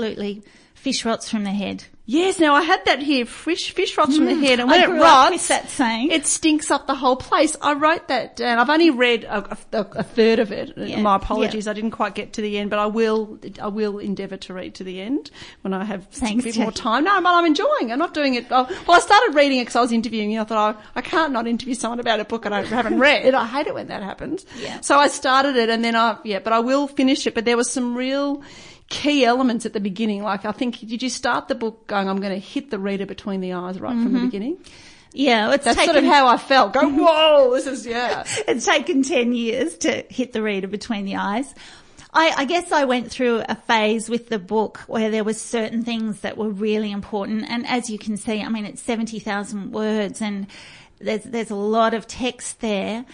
Fish 0.83 1.05
rots 1.05 1.31
from 1.31 1.45
the 1.45 1.53
head. 1.53 1.85
Yes, 2.07 2.41
now 2.41 2.55
I 2.55 2.63
had 2.63 2.85
that 2.87 2.99
here, 2.99 3.25
fish, 3.25 3.71
fish 3.71 3.97
rots 3.97 4.17
from 4.17 4.27
the 4.27 4.33
mm, 4.33 4.43
head, 4.43 4.59
and 4.59 4.69
when 4.69 4.81
I 4.81 4.85
it 4.85 5.01
rots, 5.01 5.47
that 5.47 5.71
saying. 5.71 6.11
it 6.11 6.27
stinks 6.27 6.73
up 6.73 6.89
the 6.89 6.97
whole 6.97 7.15
place. 7.15 7.57
I 7.63 7.75
wrote 7.75 8.09
that 8.09 8.35
down. 8.35 8.59
I've 8.59 8.69
only 8.69 8.91
read 8.91 9.23
a, 9.23 9.57
a, 9.73 9.87
a 9.93 10.03
third 10.03 10.41
of 10.41 10.51
it. 10.51 10.77
Yeah, 10.77 11.01
My 11.01 11.15
apologies, 11.15 11.67
yeah. 11.67 11.71
I 11.71 11.75
didn't 11.75 11.93
quite 11.93 12.17
get 12.17 12.33
to 12.33 12.43
the 12.43 12.59
end, 12.59 12.71
but 12.71 12.81
I 12.81 12.87
will, 12.87 13.39
I 13.61 13.69
will 13.69 14.01
endeavour 14.01 14.37
to 14.39 14.55
read 14.55 14.75
to 14.75 14.85
the 14.85 15.01
end 15.01 15.31
when 15.61 15.73
I 15.73 15.85
have 15.85 16.09
Thanks, 16.09 16.45
a 16.45 16.49
bit 16.49 16.59
more 16.59 16.73
time. 16.73 17.05
No, 17.05 17.21
but 17.23 17.29
I'm 17.29 17.47
enjoying 17.47 17.91
it. 17.91 17.93
I'm 17.93 18.01
not 18.01 18.13
doing 18.13 18.35
it. 18.35 18.47
Oh, 18.51 18.67
well, 18.89 18.97
I 18.97 19.01
started 19.01 19.37
reading 19.37 19.59
it 19.59 19.63
because 19.63 19.77
I 19.77 19.83
was 19.83 19.93
interviewing 19.93 20.33
you. 20.33 20.41
I 20.41 20.45
thought, 20.45 20.75
oh, 20.77 20.83
I 20.97 21.03
can't 21.03 21.33
not 21.33 21.47
interview 21.47 21.77
someone 21.77 22.01
about 22.01 22.19
a 22.19 22.25
book 22.25 22.45
I 22.45 22.49
don't, 22.49 22.67
haven't 22.67 22.99
read. 22.99 23.33
I 23.33 23.47
hate 23.47 23.69
it 23.69 23.75
when 23.75 23.87
that 23.87 24.03
happens. 24.03 24.45
Yeah. 24.59 24.81
So 24.81 24.99
I 24.99 25.07
started 25.07 25.55
it 25.55 25.71
and 25.71 25.85
then 25.85 25.95
I, 25.95 26.19
yeah, 26.25 26.41
but 26.41 26.53
I 26.53 26.59
will 26.59 26.89
finish 26.89 27.29
it. 27.29 27.35
But 27.37 27.45
there 27.45 27.57
was 27.57 27.71
some 27.71 27.97
real 27.97 28.43
key 28.89 29.25
elements 29.25 29.67
at 29.67 29.73
the 29.73 29.81
beginning. 29.81 30.23
Like 30.23 30.45
I 30.45 30.53
think, 30.53 30.81
did 30.81 31.03
you 31.03 31.09
start 31.09 31.49
the 31.49 31.55
book 31.55 31.87
going, 31.87 32.09
I'm 32.09 32.21
going 32.21 32.33
to 32.33 32.39
hit 32.39 32.71
the 32.71 32.79
reader 32.79 33.07
between 33.07 33.41
the 33.41 33.55
eyes 33.55 33.81
right 33.81 33.91
from 33.91 34.13
the 34.13 34.19
mm-hmm. 34.19 34.27
beginning? 34.27 34.59
Yeah, 35.15 35.53
it's 35.53 35.65
That's 35.65 35.77
taken, 35.77 35.95
sort 35.95 36.05
of 36.05 36.11
how 36.11 36.27
I 36.27 36.37
felt. 36.37 36.73
Go, 36.73 36.89
whoa, 36.89 37.55
this 37.55 37.67
is, 37.67 37.87
yeah. 37.87 38.25
it's 38.49 38.67
taken 38.67 39.03
10 39.03 39.33
years 39.33 39.77
to 39.79 40.05
hit 40.09 40.33
the 40.33 40.43
reader 40.43 40.69
between 40.69 41.05
the 41.05 41.17
eyes. 41.17 41.55
I, 42.15 42.35
I 42.37 42.45
guess 42.45 42.73
I 42.73 42.85
went 42.85 43.11
through 43.11 43.43
a 43.49 43.55
phase 43.55 44.11
with 44.11 44.29
the 44.29 44.39
book 44.39 44.79
where 44.87 45.11
there 45.11 45.25
was 45.25 45.41
certain 45.41 45.83
things 45.83 46.21
that 46.21 46.37
were 46.37 46.51
really 46.51 46.93
important. 46.93 47.49
And 47.49 47.67
as 47.67 47.89
you 47.89 47.99
can 47.99 48.17
see, 48.17 48.43
I 48.43 48.49
mean, 48.49 48.67
it's 48.67 48.83
70,000 48.83 49.73
words 49.73 50.21
and 50.21 50.47
there's, 50.99 51.25
there's 51.25 51.51
a 51.51 51.57
lot 51.57 51.95
of 51.95 52.07
text 52.07 52.61
there. 52.61 53.07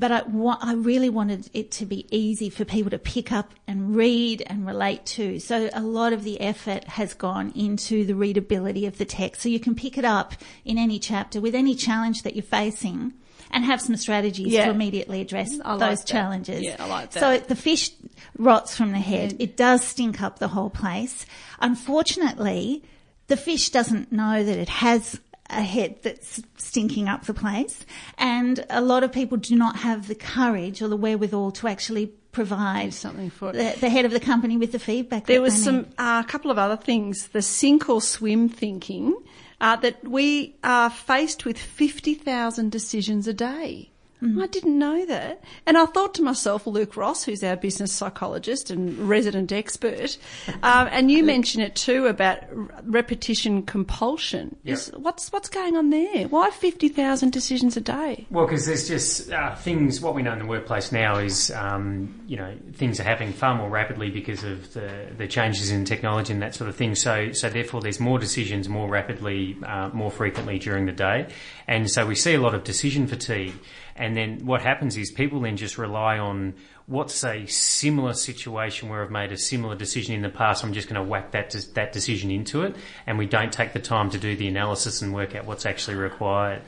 But 0.00 0.12
I, 0.12 0.22
wa- 0.22 0.58
I 0.60 0.74
really 0.74 1.08
wanted 1.10 1.50
it 1.52 1.72
to 1.72 1.84
be 1.86 2.06
easy 2.16 2.50
for 2.50 2.64
people 2.64 2.90
to 2.90 2.98
pick 3.00 3.32
up 3.32 3.52
and 3.66 3.96
read 3.96 4.44
and 4.46 4.64
relate 4.64 5.04
to. 5.06 5.40
So 5.40 5.68
a 5.72 5.82
lot 5.82 6.12
of 6.12 6.22
the 6.22 6.40
effort 6.40 6.84
has 6.84 7.14
gone 7.14 7.50
into 7.56 8.04
the 8.04 8.14
readability 8.14 8.86
of 8.86 8.98
the 8.98 9.04
text. 9.04 9.42
So 9.42 9.48
you 9.48 9.58
can 9.58 9.74
pick 9.74 9.98
it 9.98 10.04
up 10.04 10.34
in 10.64 10.78
any 10.78 11.00
chapter 11.00 11.40
with 11.40 11.54
any 11.56 11.74
challenge 11.74 12.22
that 12.22 12.36
you're 12.36 12.44
facing 12.44 13.12
and 13.50 13.64
have 13.64 13.80
some 13.80 13.96
strategies 13.96 14.48
Yeah. 14.52 14.66
to 14.66 14.70
immediately 14.70 15.20
address 15.20 15.58
I 15.64 15.72
like 15.74 15.80
those 15.90 15.98
that. 16.00 16.06
challenges. 16.06 16.62
Yeah, 16.62 16.76
I 16.78 16.86
like 16.86 17.10
that. 17.12 17.20
So 17.20 17.38
the 17.48 17.56
fish 17.56 17.90
rots 18.38 18.76
from 18.76 18.92
the 18.92 18.98
head. 19.00 19.30
Mm. 19.32 19.36
It 19.40 19.56
does 19.56 19.82
stink 19.82 20.22
up 20.22 20.38
the 20.38 20.48
whole 20.48 20.70
place. 20.70 21.26
Unfortunately, 21.60 22.84
the 23.28 23.36
fish 23.36 23.70
doesn't 23.70 24.12
know 24.12 24.44
that 24.44 24.58
it 24.58 24.68
has 24.68 25.18
a 25.50 25.62
head 25.62 25.96
that's 26.02 26.42
stinking 26.56 27.08
up 27.08 27.24
the 27.24 27.34
place. 27.34 27.84
And 28.18 28.64
a 28.70 28.80
lot 28.80 29.02
of 29.02 29.12
people 29.12 29.38
do 29.38 29.56
not 29.56 29.76
have 29.76 30.08
the 30.08 30.14
courage 30.14 30.82
or 30.82 30.88
the 30.88 30.96
wherewithal 30.96 31.52
to 31.52 31.68
actually 31.68 32.12
provide 32.32 32.92
something 32.92 33.30
for 33.30 33.52
the, 33.52 33.74
the 33.80 33.88
head 33.88 34.04
of 34.04 34.10
the 34.10 34.20
company 34.20 34.56
with 34.56 34.72
the 34.72 34.78
feedback. 34.78 35.26
There 35.26 35.42
was 35.42 35.60
some, 35.60 35.76
need. 35.76 35.94
a 35.98 36.24
couple 36.28 36.50
of 36.50 36.58
other 36.58 36.76
things. 36.76 37.28
The 37.28 37.42
sink 37.42 37.88
or 37.88 38.00
swim 38.00 38.48
thinking, 38.48 39.16
uh, 39.60 39.76
that 39.76 40.06
we 40.06 40.56
are 40.62 40.90
faced 40.90 41.44
with 41.44 41.58
50,000 41.58 42.70
decisions 42.70 43.26
a 43.26 43.32
day. 43.32 43.90
I 44.20 44.46
didn't 44.46 44.78
know 44.78 45.06
that. 45.06 45.42
And 45.66 45.78
I 45.78 45.86
thought 45.86 46.14
to 46.14 46.22
myself, 46.22 46.66
Luke 46.66 46.96
Ross, 46.96 47.24
who's 47.24 47.44
our 47.44 47.56
business 47.56 47.92
psychologist 47.92 48.70
and 48.70 48.98
resident 49.08 49.52
expert, 49.52 50.18
um, 50.62 50.88
and 50.90 51.10
you 51.10 51.22
mentioned 51.22 51.64
it 51.64 51.76
too 51.76 52.06
about 52.06 52.38
repetition 52.84 53.62
compulsion. 53.62 54.56
Is, 54.64 54.90
what's, 54.96 55.30
what's 55.32 55.48
going 55.48 55.76
on 55.76 55.90
there? 55.90 56.26
Why 56.28 56.50
50,000 56.50 57.30
decisions 57.32 57.76
a 57.76 57.80
day? 57.80 58.26
Well, 58.30 58.46
because 58.46 58.66
there's 58.66 58.88
just 58.88 59.30
uh, 59.30 59.54
things. 59.54 60.00
What 60.00 60.14
we 60.14 60.22
know 60.22 60.32
in 60.32 60.38
the 60.38 60.46
workplace 60.46 60.92
now 60.92 61.18
is, 61.18 61.50
um, 61.52 62.22
you 62.26 62.36
know, 62.36 62.56
things 62.74 63.00
are 63.00 63.04
happening 63.04 63.32
far 63.32 63.54
more 63.54 63.68
rapidly 63.68 64.10
because 64.10 64.44
of 64.44 64.72
the 64.74 65.08
the 65.16 65.26
changes 65.26 65.70
in 65.70 65.84
technology 65.84 66.32
and 66.32 66.42
that 66.42 66.54
sort 66.54 66.68
of 66.68 66.76
thing. 66.76 66.94
So, 66.94 67.32
so 67.32 67.48
therefore, 67.48 67.80
there's 67.80 68.00
more 68.00 68.18
decisions 68.18 68.68
more 68.68 68.88
rapidly, 68.88 69.56
uh, 69.64 69.90
more 69.92 70.10
frequently 70.10 70.58
during 70.58 70.86
the 70.86 70.92
day, 70.92 71.28
and 71.66 71.90
so 71.90 72.06
we 72.06 72.14
see 72.14 72.34
a 72.34 72.40
lot 72.40 72.54
of 72.54 72.64
decision 72.64 73.06
fatigue. 73.06 73.54
And 73.98 74.16
then 74.16 74.46
what 74.46 74.62
happens 74.62 74.96
is 74.96 75.10
people 75.10 75.40
then 75.40 75.56
just 75.56 75.76
rely 75.76 76.18
on 76.18 76.54
what's 76.86 77.24
a 77.24 77.46
similar 77.46 78.14
situation 78.14 78.88
where 78.88 79.02
I've 79.02 79.10
made 79.10 79.32
a 79.32 79.36
similar 79.36 79.74
decision 79.74 80.14
in 80.14 80.22
the 80.22 80.28
past. 80.28 80.64
I'm 80.64 80.72
just 80.72 80.88
going 80.88 81.02
to 81.02 81.08
whack 81.08 81.32
that 81.32 81.54
that 81.74 81.92
decision 81.92 82.30
into 82.30 82.62
it, 82.62 82.76
and 83.06 83.18
we 83.18 83.26
don't 83.26 83.52
take 83.52 83.72
the 83.72 83.80
time 83.80 84.10
to 84.10 84.18
do 84.18 84.36
the 84.36 84.48
analysis 84.48 85.02
and 85.02 85.12
work 85.12 85.34
out 85.34 85.44
what's 85.44 85.66
actually 85.66 85.96
required. 85.96 86.62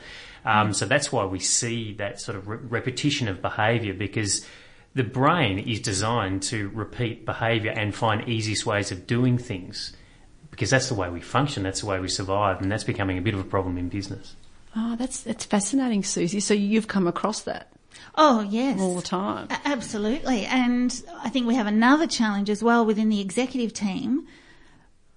Um, 0.44 0.72
so 0.72 0.86
that's 0.86 1.12
why 1.12 1.24
we 1.24 1.38
see 1.38 1.94
that 1.94 2.20
sort 2.20 2.36
of 2.36 2.48
re- 2.48 2.58
repetition 2.58 3.28
of 3.28 3.42
behaviour 3.42 3.94
because 3.94 4.44
the 4.94 5.04
brain 5.04 5.58
is 5.58 5.80
designed 5.80 6.42
to 6.44 6.68
repeat 6.70 7.24
behaviour 7.24 7.70
and 7.70 7.94
find 7.94 8.28
easiest 8.28 8.66
ways 8.66 8.90
of 8.90 9.06
doing 9.06 9.38
things 9.38 9.92
because 10.50 10.70
that's 10.70 10.88
the 10.88 10.94
way 10.94 11.08
we 11.08 11.20
function, 11.20 11.62
that's 11.62 11.80
the 11.80 11.86
way 11.86 12.00
we 12.00 12.08
survive, 12.08 12.60
and 12.60 12.70
that's 12.70 12.84
becoming 12.84 13.16
a 13.16 13.22
bit 13.22 13.34
of 13.34 13.40
a 13.40 13.44
problem 13.44 13.78
in 13.78 13.88
business. 13.88 14.34
Oh, 14.76 14.96
that's, 14.96 15.22
that's 15.22 15.44
fascinating, 15.44 16.02
Susie. 16.04 16.40
So 16.40 16.54
you've 16.54 16.86
come 16.88 17.06
across 17.08 17.42
that 17.42 17.72
Oh, 18.14 18.40
yes. 18.48 18.78
all 18.80 18.94
the 18.96 19.02
time. 19.02 19.48
A- 19.50 19.60
Absolutely. 19.68 20.44
And 20.46 21.02
I 21.22 21.28
think 21.28 21.46
we 21.46 21.54
have 21.56 21.66
another 21.66 22.06
challenge 22.06 22.48
as 22.50 22.62
well 22.62 22.84
within 22.86 23.08
the 23.08 23.20
executive 23.20 23.72
team 23.72 24.26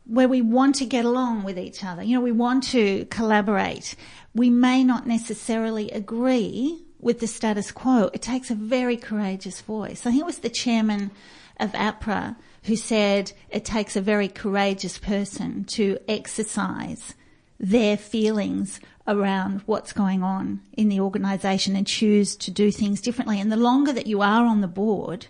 where 0.06 0.28
we 0.28 0.42
want 0.42 0.76
to 0.76 0.86
get 0.86 1.06
along 1.06 1.44
with 1.44 1.58
each 1.58 1.84
other. 1.84 2.04
You 2.04 2.16
know, 2.16 2.22
we 2.24 2.32
want 2.32 2.64
to 2.72 3.06
collaborate. 3.06 3.96
We 4.36 4.50
may 4.50 4.84
not 4.84 5.08
necessarily 5.08 5.90
agree 5.92 6.84
with 7.00 7.20
the 7.20 7.28
status 7.28 7.72
quo. 7.72 8.10
It 8.14 8.22
takes 8.22 8.50
a 8.52 8.56
very 8.56 8.98
courageous 8.98 9.62
voice. 9.62 10.06
I 10.06 10.10
think 10.12 10.22
it 10.22 10.26
was 10.26 10.40
the 10.40 10.50
chairman 10.50 11.12
of 11.60 11.72
APRA 11.74 12.36
who 12.64 12.76
said 12.76 13.32
it 13.50 13.64
takes 13.66 13.96
a 13.96 14.02
very 14.02 14.28
courageous 14.28 14.98
person 14.98 15.64
to 15.66 15.98
exercise 16.08 17.14
their 17.64 17.96
feelings 17.96 18.82
around 19.08 19.62
what's 19.66 19.94
going 19.94 20.22
on 20.22 20.62
in 20.74 20.90
the 20.90 21.00
organisation 21.00 21.78
and 21.78 21.88
choose 21.88 22.36
to 22.36 22.52
do 22.52 22.72
things 22.72 23.00
differently. 23.00 23.40
And 23.40 23.50
the 23.50 23.58
longer 23.58 23.94
that 23.94 24.06
you 24.06 24.22
are 24.22 24.46
on 24.46 24.60
the 24.60 24.68
board, 24.68 25.28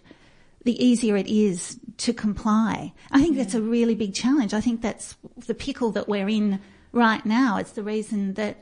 the 0.64 0.84
easier 0.84 1.16
it 1.16 1.28
is 1.28 1.80
to 1.98 2.12
comply. 2.12 2.92
I 3.12 3.22
think 3.22 3.38
that's 3.38 3.54
a 3.54 3.62
really 3.62 3.94
big 3.94 4.16
challenge. 4.16 4.54
I 4.54 4.62
think 4.62 4.82
that's 4.82 5.16
the 5.46 5.54
pickle 5.54 5.92
that 5.92 6.10
we're 6.10 6.28
in 6.28 6.60
right 6.92 7.24
now. 7.24 7.58
It's 7.58 7.74
the 7.74 7.84
reason 7.84 8.34
that 8.34 8.58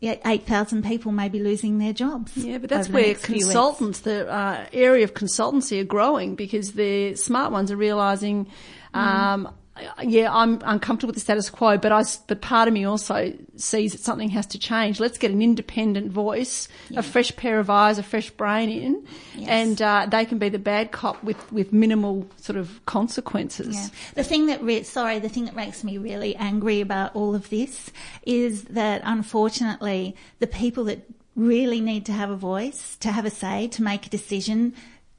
yeah, 0.00 0.16
8,000 0.24 0.82
people 0.82 1.12
may 1.12 1.28
be 1.28 1.40
losing 1.40 1.78
their 1.78 1.92
jobs. 1.92 2.34
Yeah, 2.36 2.56
but 2.56 2.70
that's 2.70 2.88
where 2.88 3.08
next 3.08 3.26
few 3.26 3.34
weeks. 3.34 3.44
consultants, 3.46 4.00
the 4.00 4.30
uh, 4.30 4.66
area 4.72 5.04
of 5.04 5.12
consultancy, 5.12 5.80
are 5.80 5.84
growing 5.84 6.36
because 6.36 6.72
the 6.72 7.14
smart 7.16 7.52
ones 7.52 7.70
are 7.70 7.76
realizing, 7.76 8.46
um, 8.94 9.54
yeah, 10.02 10.32
I'm 10.32 10.60
uncomfortable 10.64 11.08
with 11.08 11.16
the 11.16 11.20
status 11.20 11.50
quo, 11.50 11.78
but 11.78 11.92
I, 11.92 12.02
but 12.26 12.40
part 12.40 12.68
of 12.68 12.74
me 12.74 12.84
also 12.84 13.32
sees 13.56 13.92
that 13.92 14.00
something 14.00 14.28
has 14.30 14.46
to 14.46 14.58
change. 14.58 15.00
Let's 15.00 15.18
get 15.18 15.30
an 15.30 15.42
independent 15.42 16.10
voice, 16.10 16.68
a 16.96 17.02
fresh 17.02 17.34
pair 17.36 17.58
of 17.58 17.70
eyes, 17.70 17.98
a 17.98 18.02
fresh 18.02 18.30
brain 18.30 18.68
in, 18.68 19.06
and 19.46 19.80
uh, 19.80 20.06
they 20.10 20.24
can 20.24 20.38
be 20.38 20.48
the 20.48 20.58
bad 20.58 20.92
cop 20.92 21.22
with 21.22 21.52
with 21.52 21.72
minimal 21.72 22.26
sort 22.36 22.56
of 22.56 22.84
consequences. 22.86 23.76
Yeah. 23.76 23.88
The 24.14 24.24
thing 24.24 24.46
that 24.46 24.62
re- 24.62 24.82
sorry, 24.82 25.18
the 25.18 25.28
thing 25.28 25.44
that 25.46 25.56
makes 25.56 25.84
me 25.84 25.98
really 25.98 26.36
angry 26.36 26.80
about 26.80 27.14
all 27.14 27.34
of 27.34 27.50
this 27.50 27.90
is 28.24 28.64
that 28.64 29.02
unfortunately 29.04 30.16
the 30.38 30.46
people 30.46 30.84
that 30.84 31.08
really 31.36 31.80
need 31.80 32.06
to 32.06 32.12
have 32.12 32.30
a 32.30 32.36
voice, 32.36 32.96
to 32.96 33.10
have 33.10 33.24
a 33.24 33.30
say, 33.30 33.68
to 33.68 33.82
make 33.82 34.06
a 34.06 34.10
decision, 34.10 34.74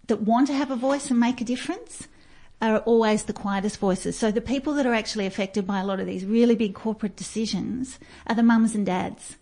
that 0.08 0.22
want 0.22 0.48
to 0.48 0.54
have 0.54 0.72
a 0.72 0.76
voice 0.76 1.10
and 1.10 1.20
make 1.20 1.42
a 1.42 1.46
difference, 1.46 2.08
are 2.62 2.80
always 2.80 3.24
the 3.24 3.34
quietest 3.34 3.80
voices. 3.80 4.18
So 4.18 4.32
the 4.32 4.42
people 4.42 4.74
that 4.76 4.86
are 4.86 4.94
actually 4.94 5.26
affected 5.26 5.66
by 5.66 5.80
a 5.80 5.86
lot 5.86 6.00
of 6.00 6.06
these 6.06 6.26
really 6.26 6.56
big 6.56 6.76
corporate 6.76 7.16
decisions 7.16 8.00
are 8.28 8.36
the 8.36 8.44
mums 8.44 8.76
and 8.76 8.86
dads. 8.86 9.38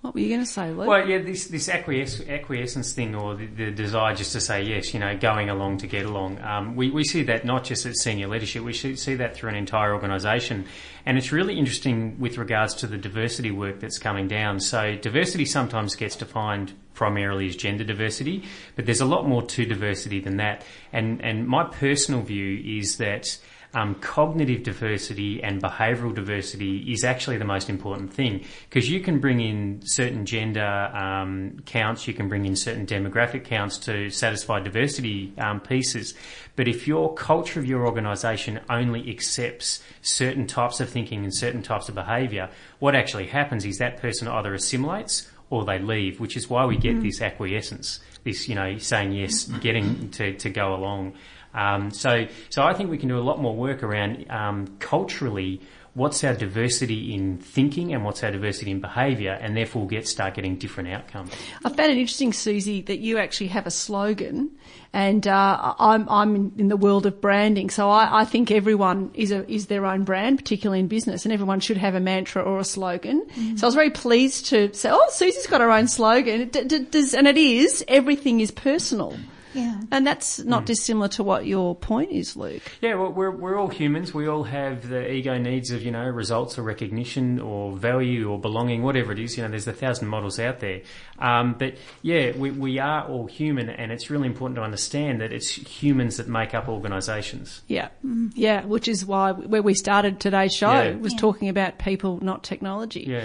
What 0.00 0.14
were 0.14 0.20
you 0.20 0.28
going 0.28 0.40
to 0.40 0.46
say, 0.46 0.70
Luke? 0.70 0.86
Well, 0.86 1.08
yeah, 1.08 1.18
this 1.18 1.48
this 1.48 1.68
acquiesce, 1.68 2.20
acquiescence 2.28 2.92
thing, 2.92 3.16
or 3.16 3.34
the, 3.34 3.46
the 3.46 3.70
desire 3.72 4.14
just 4.14 4.32
to 4.32 4.40
say 4.40 4.62
yes, 4.62 4.94
you 4.94 5.00
know, 5.00 5.16
going 5.16 5.50
along 5.50 5.78
to 5.78 5.88
get 5.88 6.06
along. 6.06 6.40
Um, 6.40 6.76
we 6.76 6.88
we 6.90 7.02
see 7.02 7.24
that 7.24 7.44
not 7.44 7.64
just 7.64 7.84
at 7.84 7.96
senior 7.96 8.28
leadership, 8.28 8.62
we 8.62 8.72
see, 8.72 8.94
see 8.94 9.16
that 9.16 9.34
through 9.34 9.50
an 9.50 9.56
entire 9.56 9.92
organisation, 9.92 10.66
and 11.04 11.18
it's 11.18 11.32
really 11.32 11.58
interesting 11.58 12.16
with 12.20 12.38
regards 12.38 12.74
to 12.76 12.86
the 12.86 12.96
diversity 12.96 13.50
work 13.50 13.80
that's 13.80 13.98
coming 13.98 14.28
down. 14.28 14.60
So 14.60 14.94
diversity 14.94 15.44
sometimes 15.44 15.96
gets 15.96 16.14
defined 16.14 16.74
primarily 16.98 17.46
is 17.46 17.54
gender 17.54 17.84
diversity, 17.84 18.42
but 18.74 18.84
there's 18.84 19.00
a 19.00 19.06
lot 19.06 19.26
more 19.26 19.42
to 19.42 19.64
diversity 19.64 20.18
than 20.20 20.36
that. 20.38 20.64
And 20.92 21.22
and 21.22 21.46
my 21.46 21.62
personal 21.64 22.22
view 22.22 22.78
is 22.80 22.96
that 22.98 23.38
um, 23.74 23.94
cognitive 23.96 24.62
diversity 24.62 25.42
and 25.42 25.62
behavioural 25.62 26.14
diversity 26.14 26.90
is 26.90 27.04
actually 27.04 27.36
the 27.36 27.44
most 27.44 27.68
important 27.68 28.12
thing 28.12 28.44
because 28.68 28.90
you 28.90 29.00
can 29.00 29.20
bring 29.20 29.40
in 29.40 29.80
certain 29.84 30.24
gender 30.24 30.64
um, 30.64 31.60
counts, 31.66 32.08
you 32.08 32.14
can 32.14 32.28
bring 32.28 32.46
in 32.46 32.56
certain 32.56 32.86
demographic 32.86 33.44
counts 33.44 33.76
to 33.78 34.10
satisfy 34.10 34.58
diversity 34.58 35.32
um, 35.38 35.60
pieces. 35.60 36.14
But 36.56 36.66
if 36.66 36.88
your 36.88 37.14
culture 37.14 37.60
of 37.60 37.66
your 37.66 37.86
organisation 37.86 38.58
only 38.70 39.10
accepts 39.10 39.82
certain 40.02 40.46
types 40.46 40.80
of 40.80 40.88
thinking 40.88 41.22
and 41.22 41.34
certain 41.34 41.62
types 41.62 41.88
of 41.88 41.94
behaviour, 41.94 42.48
what 42.78 42.94
actually 42.96 43.26
happens 43.26 43.64
is 43.64 43.78
that 43.78 44.00
person 44.00 44.26
either 44.26 44.54
assimilates 44.54 45.30
or 45.50 45.64
they 45.64 45.78
leave, 45.78 46.20
which 46.20 46.36
is 46.36 46.48
why 46.50 46.66
we 46.66 46.76
get 46.76 47.00
this 47.02 47.22
acquiescence, 47.22 48.00
this, 48.24 48.48
you 48.48 48.54
know, 48.54 48.78
saying 48.78 49.12
yes, 49.12 49.44
getting 49.44 50.10
to, 50.10 50.34
to 50.34 50.50
go 50.50 50.74
along. 50.74 51.14
Um, 51.54 51.90
so, 51.90 52.26
so 52.50 52.62
I 52.62 52.74
think 52.74 52.90
we 52.90 52.98
can 52.98 53.08
do 53.08 53.18
a 53.18 53.20
lot 53.20 53.40
more 53.40 53.56
work 53.56 53.82
around 53.82 54.30
um, 54.30 54.76
culturally. 54.78 55.60
What's 55.98 56.22
our 56.22 56.34
diversity 56.34 57.12
in 57.12 57.38
thinking 57.38 57.92
and 57.92 58.04
what's 58.04 58.22
our 58.22 58.30
diversity 58.30 58.70
in 58.70 58.80
behaviour, 58.80 59.32
and 59.32 59.56
therefore 59.56 59.82
we'll 59.82 59.90
get 59.90 60.06
start 60.06 60.34
getting 60.34 60.56
different 60.56 60.90
outcomes. 60.90 61.32
I 61.64 61.70
found 61.70 61.90
it 61.90 61.98
interesting, 61.98 62.32
Susie, 62.32 62.82
that 62.82 63.00
you 63.00 63.18
actually 63.18 63.48
have 63.48 63.66
a 63.66 63.70
slogan, 63.72 64.52
and 64.92 65.26
uh, 65.26 65.74
I'm 65.78 66.08
I'm 66.08 66.52
in, 66.56 66.68
the 66.68 66.76
world 66.76 67.04
of 67.04 67.20
branding, 67.20 67.68
so 67.68 67.90
I, 67.90 68.20
I 68.20 68.24
think 68.24 68.52
everyone 68.52 69.10
is 69.14 69.32
a 69.32 69.50
is 69.50 69.66
their 69.66 69.84
own 69.86 70.04
brand, 70.04 70.38
particularly 70.38 70.78
in 70.78 70.86
business, 70.86 71.24
and 71.24 71.32
everyone 71.32 71.58
should 71.58 71.78
have 71.78 71.96
a 71.96 72.00
mantra 72.00 72.42
or 72.42 72.60
a 72.60 72.64
slogan. 72.64 73.26
So 73.56 73.66
I 73.66 73.68
was 73.68 73.74
very 73.74 73.90
pleased 73.90 74.46
to 74.46 74.72
say, 74.74 74.90
oh, 74.92 75.06
Susie's 75.10 75.48
got 75.48 75.60
her 75.60 75.72
own 75.72 75.88
slogan, 75.88 76.48
D- 76.48 76.64
d- 76.64 76.86
does, 76.90 77.12
and 77.12 77.26
it 77.26 77.36
is 77.36 77.84
everything 77.88 78.38
is 78.38 78.52
personal. 78.52 79.16
Yeah. 79.54 79.80
And 79.90 80.06
that's 80.06 80.38
not 80.40 80.66
dissimilar 80.66 81.08
to 81.08 81.22
what 81.22 81.46
your 81.46 81.74
point 81.74 82.10
is, 82.12 82.36
Luke. 82.36 82.62
Yeah, 82.80 82.94
well, 82.94 83.12
we're 83.12 83.30
we're 83.30 83.56
all 83.58 83.68
humans. 83.68 84.12
We 84.12 84.26
all 84.28 84.44
have 84.44 84.88
the 84.88 85.10
ego 85.10 85.38
needs 85.38 85.70
of 85.70 85.82
you 85.82 85.90
know 85.90 86.04
results 86.04 86.58
or 86.58 86.62
recognition 86.62 87.40
or 87.40 87.76
value 87.76 88.28
or 88.30 88.38
belonging, 88.38 88.82
whatever 88.82 89.12
it 89.12 89.18
is. 89.18 89.36
You 89.36 89.42
know, 89.44 89.48
there's 89.50 89.66
a 89.66 89.72
thousand 89.72 90.08
models 90.08 90.38
out 90.38 90.60
there. 90.60 90.82
Um, 91.18 91.54
but 91.58 91.74
yeah, 92.02 92.32
we 92.36 92.50
we 92.50 92.78
are 92.78 93.06
all 93.08 93.26
human, 93.26 93.68
and 93.70 93.90
it's 93.92 94.10
really 94.10 94.26
important 94.26 94.56
to 94.56 94.62
understand 94.62 95.20
that 95.20 95.32
it's 95.32 95.48
humans 95.48 96.16
that 96.18 96.28
make 96.28 96.54
up 96.54 96.68
organisations. 96.68 97.62
Yeah, 97.68 97.88
yeah, 98.34 98.64
which 98.64 98.88
is 98.88 99.04
why 99.06 99.32
where 99.32 99.62
we 99.62 99.74
started 99.74 100.20
today's 100.20 100.54
show 100.54 100.70
Yeah. 100.70 100.96
was 100.96 101.12
Yeah. 101.14 101.18
talking 101.20 101.48
about 101.48 101.78
people, 101.78 102.18
not 102.22 102.42
technology. 102.44 103.04
Yeah. 103.08 103.24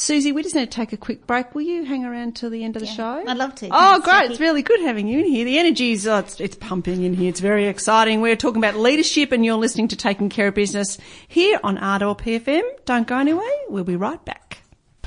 Susie, 0.00 0.30
we 0.30 0.44
just 0.44 0.54
need 0.54 0.70
to 0.70 0.76
take 0.76 0.92
a 0.92 0.96
quick 0.96 1.26
break. 1.26 1.56
Will 1.56 1.62
you 1.62 1.84
hang 1.84 2.04
around 2.04 2.36
till 2.36 2.50
the 2.50 2.62
end 2.62 2.76
of 2.76 2.82
the 2.82 2.86
Yeah, 2.86 2.94
show? 2.94 3.24
I'd 3.26 3.36
love 3.36 3.56
to. 3.56 3.66
Oh, 3.66 3.70
Thanks, 3.70 4.04
great. 4.04 4.12
Jackie. 4.12 4.30
It's 4.30 4.40
really 4.40 4.62
good 4.62 4.78
having 4.78 5.08
you 5.08 5.18
in 5.18 5.24
here. 5.24 5.44
The 5.44 5.58
energy 5.58 5.90
is, 5.90 6.06
oh, 6.06 6.18
it's, 6.18 6.38
it's 6.38 6.54
pumping 6.54 7.02
in 7.02 7.14
here. 7.14 7.28
It's 7.28 7.40
very 7.40 7.66
exciting. 7.66 8.20
We're 8.20 8.36
talking 8.36 8.62
about 8.62 8.76
leadership 8.76 9.32
and 9.32 9.44
you're 9.44 9.56
listening 9.56 9.88
to 9.88 9.96
Taking 9.96 10.28
Care 10.28 10.46
of 10.46 10.54
Business 10.54 10.98
here 11.26 11.58
on 11.64 11.78
Ardor 11.78 12.14
PFM. 12.14 12.62
Don't 12.84 13.08
go 13.08 13.18
anywhere. 13.18 13.50
We'll 13.70 13.82
be 13.82 13.96
right 13.96 14.24
back. 14.24 14.58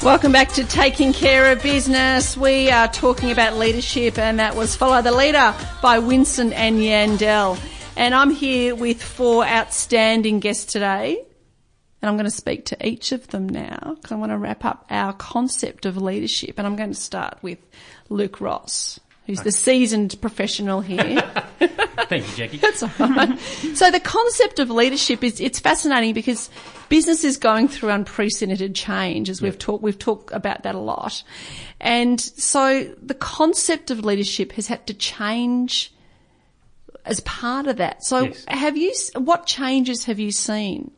Welcome 0.03 0.33
back 0.33 0.49
to 0.53 0.65
Taking 0.65 1.13
Care 1.13 1.53
of 1.53 1.63
Business. 1.63 2.35
We 2.35 2.69
are 2.69 2.89
talking 2.89 3.31
about 3.31 3.55
leadership 3.55 4.17
and 4.17 4.39
that 4.39 4.57
was 4.57 4.75
Follow 4.75 5.01
the 5.01 5.13
Leader 5.13 5.55
by 5.81 5.99
Wisin 5.99 6.51
and 6.51 6.79
Yandel. 6.79 7.57
And 7.95 8.13
I'm 8.13 8.31
here 8.31 8.75
with 8.75 9.01
four 9.01 9.45
outstanding 9.45 10.41
guests 10.41 10.65
today. 10.65 11.23
And 12.01 12.09
I'm 12.09 12.15
going 12.15 12.25
to 12.25 12.31
speak 12.31 12.65
to 12.65 12.87
each 12.87 13.11
of 13.11 13.27
them 13.27 13.47
now 13.47 13.93
because 13.95 14.11
I 14.11 14.15
want 14.15 14.31
to 14.31 14.37
wrap 14.37 14.65
up 14.65 14.85
our 14.89 15.13
concept 15.13 15.85
of 15.85 15.97
leadership. 15.97 16.55
And 16.57 16.65
I'm 16.65 16.75
going 16.75 16.89
to 16.89 16.99
start 16.99 17.37
with 17.43 17.59
Luke 18.09 18.41
Ross, 18.41 18.99
who's 19.27 19.41
the 19.41 19.51
seasoned 19.51 20.19
professional 20.19 20.81
here. 20.81 21.21
Thank 22.09 22.27
you, 22.27 22.35
Jackie. 22.35 22.57
That's 22.57 22.81
all 22.83 22.89
right. 22.99 23.39
So 23.75 23.91
the 23.91 23.99
concept 23.99 24.59
of 24.59 24.69
leadership 24.71 25.23
is 25.23 25.39
it's 25.39 25.59
fascinating 25.59 26.13
because 26.13 26.49
business 26.89 27.23
is 27.23 27.37
going 27.37 27.67
through 27.67 27.89
unprecedented 27.91 28.73
change, 28.75 29.29
as 29.29 29.41
we've 29.41 29.57
talked 29.57 29.83
we've 29.83 29.99
talked 29.99 30.33
about 30.33 30.63
that 30.63 30.75
a 30.75 30.79
lot, 30.79 31.23
and 31.79 32.19
so 32.19 32.83
the 33.01 33.13
concept 33.13 33.91
of 33.91 34.03
leadership 34.03 34.53
has 34.53 34.67
had 34.67 34.85
to 34.87 34.93
change 34.93 35.93
as 37.05 37.19
part 37.21 37.67
of 37.67 37.77
that. 37.77 38.03
So 38.03 38.23
Yes. 38.23 38.43
have 38.47 38.75
you? 38.75 38.93
What 39.15 39.45
changes 39.45 40.03
have 40.05 40.19
you 40.19 40.31
seen? 40.31 40.91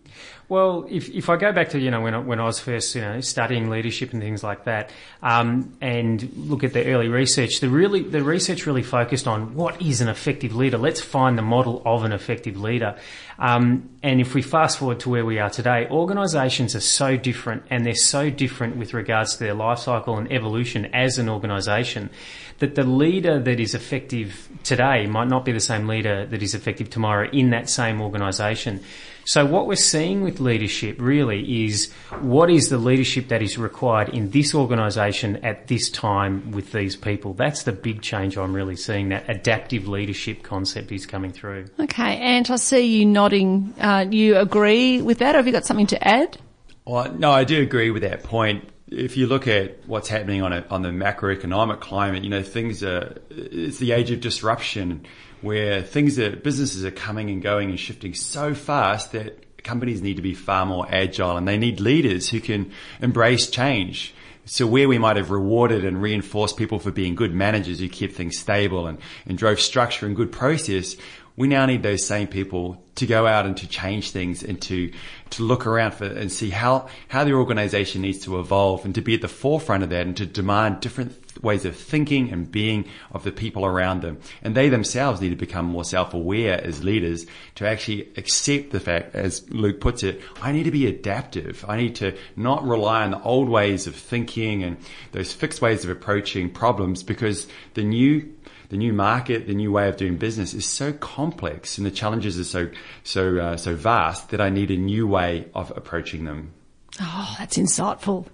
Well, 0.54 0.86
if, 0.88 1.10
if 1.10 1.30
I 1.30 1.38
go 1.38 1.52
back 1.52 1.70
to 1.70 1.80
you 1.80 1.90
know 1.90 2.02
when 2.02 2.14
I, 2.14 2.20
when 2.20 2.40
I 2.40 2.44
was 2.44 2.60
first 2.60 2.94
you 2.94 3.02
know 3.02 3.22
studying 3.22 3.72
leadership 3.72 4.14
and 4.14 4.22
things 4.22 4.44
like 4.44 4.66
that, 4.66 4.92
um, 5.24 5.76
and 5.82 6.32
look 6.36 6.64
at 6.64 6.74
the 6.74 6.86
early 6.94 7.08
research, 7.08 7.60
the 7.60 7.70
really 7.70 8.04
the 8.04 8.24
research 8.24 8.68
really 8.68 8.84
focused 8.84 9.28
on 9.28 9.56
what 9.56 9.82
is 9.82 10.00
an 10.00 10.10
effective 10.10 10.56
leader. 10.56 10.78
Let's 10.78 11.02
find 11.02 11.40
the 11.40 11.42
model 11.42 11.82
of 11.88 12.04
an 12.04 12.12
effective 12.12 12.62
leader. 12.62 12.96
Um, 13.40 13.90
and 14.04 14.22
if 14.22 14.36
we 14.36 14.44
fast 14.44 14.78
forward 14.78 15.00
to 15.00 15.10
where 15.10 15.26
we 15.26 15.40
are 15.40 15.50
today, 15.50 15.88
organisations 15.90 16.76
are 16.76 16.82
so 16.82 17.18
different, 17.18 17.64
and 17.72 17.84
they're 17.84 17.96
so 17.96 18.30
different 18.30 18.76
with 18.76 18.94
regards 18.94 19.34
to 19.34 19.40
their 19.40 19.56
life 19.56 19.80
cycle 19.80 20.20
and 20.20 20.32
evolution 20.32 20.86
as 20.94 21.18
an 21.18 21.30
organisation, 21.30 22.12
that 22.60 22.76
the 22.76 22.84
leader 22.84 23.40
that 23.40 23.60
is 23.60 23.74
effective 23.74 24.48
today 24.62 25.08
might 25.08 25.30
not 25.30 25.46
be 25.46 25.52
the 25.52 25.60
same 25.60 25.88
leader 25.88 26.28
that 26.28 26.44
is 26.44 26.54
effective 26.54 26.92
tomorrow 26.92 27.28
in 27.32 27.50
that 27.50 27.72
same 27.72 28.00
organisation. 28.04 28.84
So 29.26 29.46
what 29.46 29.68
we're 29.68 29.76
seeing 29.76 30.22
with 30.22 30.40
leadership 30.40 30.98
really 31.00 31.66
is 31.66 31.92
what 32.20 32.50
is 32.50 32.70
the 32.70 32.78
leadership 32.78 33.30
that 33.30 33.42
is 33.42 33.58
required 33.58 34.10
in 34.10 34.32
this 34.32 34.54
organisation 34.54 35.38
at 35.38 35.68
this 35.68 35.90
time 35.90 36.52
with 36.52 36.72
these 36.72 36.96
people. 36.96 37.34
That's 37.34 37.64
the 37.64 37.72
big 37.72 38.02
change 38.02 38.38
I'm 38.38 38.54
really 38.54 38.76
seeing. 38.76 39.10
That 39.10 39.30
adaptive 39.30 39.88
leadership 39.88 40.44
concept 40.44 40.92
is 40.92 41.06
coming 41.06 41.32
through. 41.32 41.68
Okay, 41.80 42.18
Ant, 42.18 42.50
I 42.50 42.58
see 42.58 42.86
you 42.98 43.06
nodding. 43.06 43.74
Uh, 43.80 44.06
you 44.10 44.38
agree 44.38 45.02
with 45.02 45.20
that, 45.20 45.36
or 45.36 45.40
have 45.40 45.48
you 45.48 45.54
got 45.54 45.66
something 45.66 45.88
to 45.88 46.08
add? 46.08 46.38
Well, 46.86 47.14
no, 47.14 47.32
I 47.32 47.46
do 47.46 47.62
agree 47.62 47.92
with 47.92 48.02
that 48.02 48.24
point. 48.24 48.70
If 48.88 49.18
you 49.18 49.28
look 49.28 49.48
at 49.48 49.88
what's 49.88 50.10
happening 50.10 50.42
on 50.42 50.54
a, 50.54 50.66
on 50.70 50.82
the 50.82 50.90
macroeconomic 50.90 51.80
climate, 51.80 52.24
you 52.24 52.30
know, 52.30 52.44
things 52.44 52.84
are, 52.84 53.18
it's 53.30 53.78
the 53.78 53.94
age 53.94 54.12
of 54.12 54.20
disruption 54.20 55.06
where 55.44 55.84
things 55.84 56.18
are, 56.18 56.36
businesses 56.36 56.86
are 56.86 56.92
coming 56.92 57.30
and 57.30 57.42
going 57.42 57.70
and 57.70 57.80
shifting 57.80 58.14
so 58.14 58.56
fast 58.56 59.12
that 59.12 59.62
companies 59.64 60.02
need 60.02 60.16
to 60.16 60.22
be 60.22 60.34
far 60.34 60.66
more 60.66 60.88
agile 60.90 61.38
and 61.38 61.48
they 61.48 61.58
need 61.58 61.80
leaders 61.80 62.30
who 62.30 62.40
can 62.40 62.72
embrace 63.02 63.50
change. 63.50 64.14
So 64.46 64.68
where 64.68 64.90
we 64.90 64.98
might 64.98 65.16
have 65.16 65.32
rewarded 65.32 65.86
and 65.86 66.02
reinforced 66.02 66.58
people 66.58 66.80
for 66.80 66.92
being 66.92 67.16
good 67.16 67.34
managers 67.34 67.80
who 67.80 67.88
kept 67.88 68.14
things 68.14 68.38
stable 68.38 68.88
and, 68.88 68.98
and 69.26 69.38
drove 69.38 69.62
structure 69.62 70.06
and 70.06 70.16
good 70.16 70.34
process, 70.34 70.98
we 71.36 71.48
now 71.48 71.66
need 71.66 71.84
those 71.84 72.06
same 72.06 72.28
people 72.28 72.84
to 72.96 73.08
go 73.08 73.26
out 73.26 73.46
and 73.46 73.58
to 73.58 73.68
change 73.68 74.12
things 74.12 74.44
and 74.44 74.62
to 74.62 74.92
to 75.32 75.42
look 75.42 75.66
around 75.66 75.94
for 75.94 76.06
and 76.06 76.32
see 76.32 76.52
how 76.52 76.88
how 77.08 77.24
their 77.24 77.38
organization 77.38 78.02
needs 78.02 78.20
to 78.20 78.40
evolve 78.40 78.86
and 78.86 78.94
to 78.96 79.02
be 79.02 79.16
at 79.16 79.22
the 79.22 79.28
forefront 79.28 79.84
of 79.84 79.90
that 79.90 80.06
and 80.06 80.16
to 80.18 80.26
demand 80.26 80.80
different 80.80 81.12
ways 81.42 81.66
of 81.66 81.76
thinking 81.76 82.32
and 82.32 82.52
being 82.52 82.86
of 83.12 83.24
the 83.24 83.32
people 83.32 83.66
around 83.66 84.02
them. 84.02 84.20
And 84.44 84.54
they 84.54 84.70
themselves 84.70 85.20
need 85.20 85.32
to 85.32 85.36
become 85.36 85.66
more 85.66 85.84
self-aware 85.84 86.64
as 86.64 86.84
leaders 86.84 87.26
to 87.56 87.68
actually 87.68 88.10
accept 88.16 88.70
the 88.70 88.80
fact 88.80 89.16
as 89.16 89.50
Luke 89.50 89.82
puts 89.82 90.04
it 90.04 90.22
I 90.42 90.52
need 90.52 90.64
to 90.64 90.72
be 90.72 90.86
adaptive. 90.86 91.66
I 91.68 91.78
need 91.78 91.96
to 91.96 92.16
not 92.36 92.64
rely 92.64 93.04
on 93.04 93.12
the 93.12 93.24
old 93.24 93.50
ways 93.50 93.88
of 93.88 93.96
thinking 93.96 94.62
and 94.64 94.78
those 95.12 95.34
fixed 95.34 95.62
ways 95.62 95.84
of 95.84 95.90
approaching 95.90 96.52
problems 96.52 97.02
because 97.02 97.48
the 97.74 97.84
new 97.84 98.32
the 98.74 98.78
new 98.78 98.92
market, 98.92 99.46
the 99.46 99.54
new 99.54 99.72
way 99.72 99.88
of 99.88 99.98
doing 99.98 100.18
business 100.18 100.56
is 100.56 100.66
so 100.66 100.92
complex 100.94 101.78
and 101.78 101.86
the 101.86 101.92
challenges 101.92 102.40
are 102.40 102.44
so 102.44 102.70
so 103.04 103.38
uh, 103.38 103.56
so 103.56 103.76
vast 103.76 104.32
that 104.32 104.42
I 104.42 104.50
need 104.50 104.72
a 104.72 104.76
new 104.76 105.06
way 105.08 105.46
of 105.54 105.72
approaching 105.78 106.26
them. 106.26 106.52
Oh, 107.00 107.36
that's 107.38 107.56
insightful. 107.56 108.26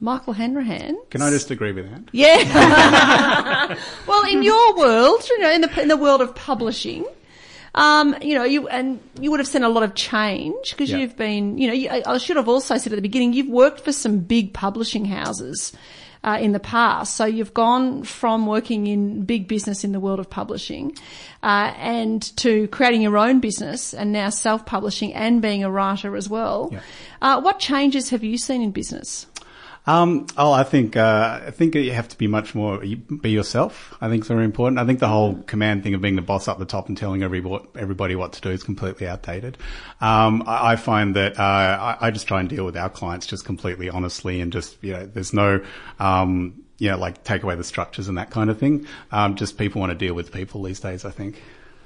Michael 0.00 0.32
Hanrahan. 0.32 0.96
Can 1.10 1.20
I 1.20 1.28
just 1.28 1.50
agree 1.50 1.72
with 1.72 1.90
that? 1.90 2.02
Yeah. 2.12 3.76
well, 4.06 4.24
in 4.26 4.42
your 4.42 4.76
world, 4.78 5.28
you 5.28 5.38
know, 5.40 5.50
in 5.52 5.60
the 5.60 5.82
in 5.82 5.88
the 5.88 5.98
world 5.98 6.22
of 6.22 6.34
publishing, 6.34 7.04
um, 7.74 8.16
you 8.22 8.34
know, 8.34 8.44
you 8.44 8.66
and 8.68 8.98
you 9.20 9.30
would 9.30 9.40
have 9.40 9.46
seen 9.46 9.62
a 9.62 9.68
lot 9.68 9.82
of 9.82 9.94
change 9.94 10.70
because 10.70 10.90
Yeah. 10.90 10.96
you've 11.00 11.18
been, 11.18 11.58
you 11.58 11.68
know, 11.68 11.74
you, 11.74 11.90
I 11.90 12.02
I 12.06 12.16
should 12.16 12.36
have 12.36 12.48
also 12.48 12.78
said 12.78 12.94
at 12.94 12.96
the 12.96 13.02
beginning, 13.02 13.34
you've 13.34 13.48
worked 13.64 13.80
for 13.80 13.92
some 13.92 14.20
big 14.20 14.54
publishing 14.54 15.04
houses. 15.04 15.74
Uh, 16.24 16.38
in 16.40 16.52
the 16.52 16.60
past. 16.60 17.16
So 17.16 17.24
you've 17.24 17.54
gone 17.54 18.04
from 18.04 18.46
working 18.46 18.86
in 18.86 19.24
big 19.24 19.48
business 19.48 19.84
in 19.84 19.92
the 19.92 20.00
world 20.00 20.20
of 20.20 20.30
publishing 20.30 20.96
uh, 21.42 21.72
and 21.76 22.22
to 22.38 22.68
creating 22.68 23.02
your 23.02 23.18
own 23.18 23.40
business 23.40 23.92
and 23.92 24.12
now 24.12 24.30
self-publishing 24.30 25.12
and 25.14 25.42
being 25.42 25.64
a 25.64 25.70
writer 25.70 26.16
as 26.16 26.28
well. 26.28 26.70
Yeah. 26.72 26.80
Uh, 27.20 27.40
what 27.40 27.58
changes 27.58 28.10
have 28.10 28.22
you 28.22 28.38
seen 28.38 28.62
in 28.62 28.70
business? 28.70 29.26
Um, 29.84 30.28
oh, 30.36 30.52
I 30.52 30.62
think 30.62 30.96
uh, 30.96 31.40
I 31.44 31.50
think 31.50 31.74
you 31.74 31.90
have 31.90 32.08
to 32.08 32.18
be 32.18 32.28
much 32.28 32.54
more 32.54 32.78
be 32.78 33.30
yourself. 33.30 33.94
I 34.00 34.08
think 34.08 34.20
it's 34.20 34.28
very 34.28 34.44
important. 34.44 34.78
I 34.78 34.86
think 34.86 35.00
the 35.00 35.08
whole 35.08 35.34
command 35.42 35.82
thing 35.82 35.94
of 35.94 36.00
being 36.00 36.14
the 36.14 36.22
boss 36.22 36.46
up 36.46 36.58
the 36.58 36.64
top 36.64 36.88
and 36.88 36.96
telling 36.96 37.22
everybody 37.22 37.64
everybody 37.76 38.14
what 38.14 38.32
to 38.34 38.40
do 38.40 38.50
is 38.50 38.62
completely 38.62 39.08
outdated. 39.08 39.58
Um, 40.00 40.44
I, 40.46 40.72
I 40.72 40.76
find 40.76 41.16
that 41.16 41.38
uh, 41.38 41.42
I, 41.42 41.96
I 42.00 42.10
just 42.12 42.28
try 42.28 42.38
and 42.38 42.48
deal 42.48 42.64
with 42.64 42.76
our 42.76 42.90
clients 42.90 43.26
just 43.26 43.44
completely 43.44 43.90
honestly 43.90 44.40
and 44.40 44.52
just 44.52 44.76
you 44.82 44.92
know 44.92 45.04
there's 45.04 45.32
no 45.32 45.64
um, 45.98 46.62
you 46.78 46.88
know 46.88 46.96
like 46.96 47.24
take 47.24 47.42
away 47.42 47.56
the 47.56 47.64
structures 47.64 48.06
and 48.06 48.18
that 48.18 48.30
kind 48.30 48.50
of 48.50 48.58
thing. 48.58 48.86
Um, 49.10 49.34
just 49.34 49.58
people 49.58 49.80
want 49.80 49.90
to 49.90 49.98
deal 49.98 50.14
with 50.14 50.32
people 50.32 50.62
these 50.62 50.78
days. 50.78 51.04
I 51.04 51.10
think. 51.10 51.42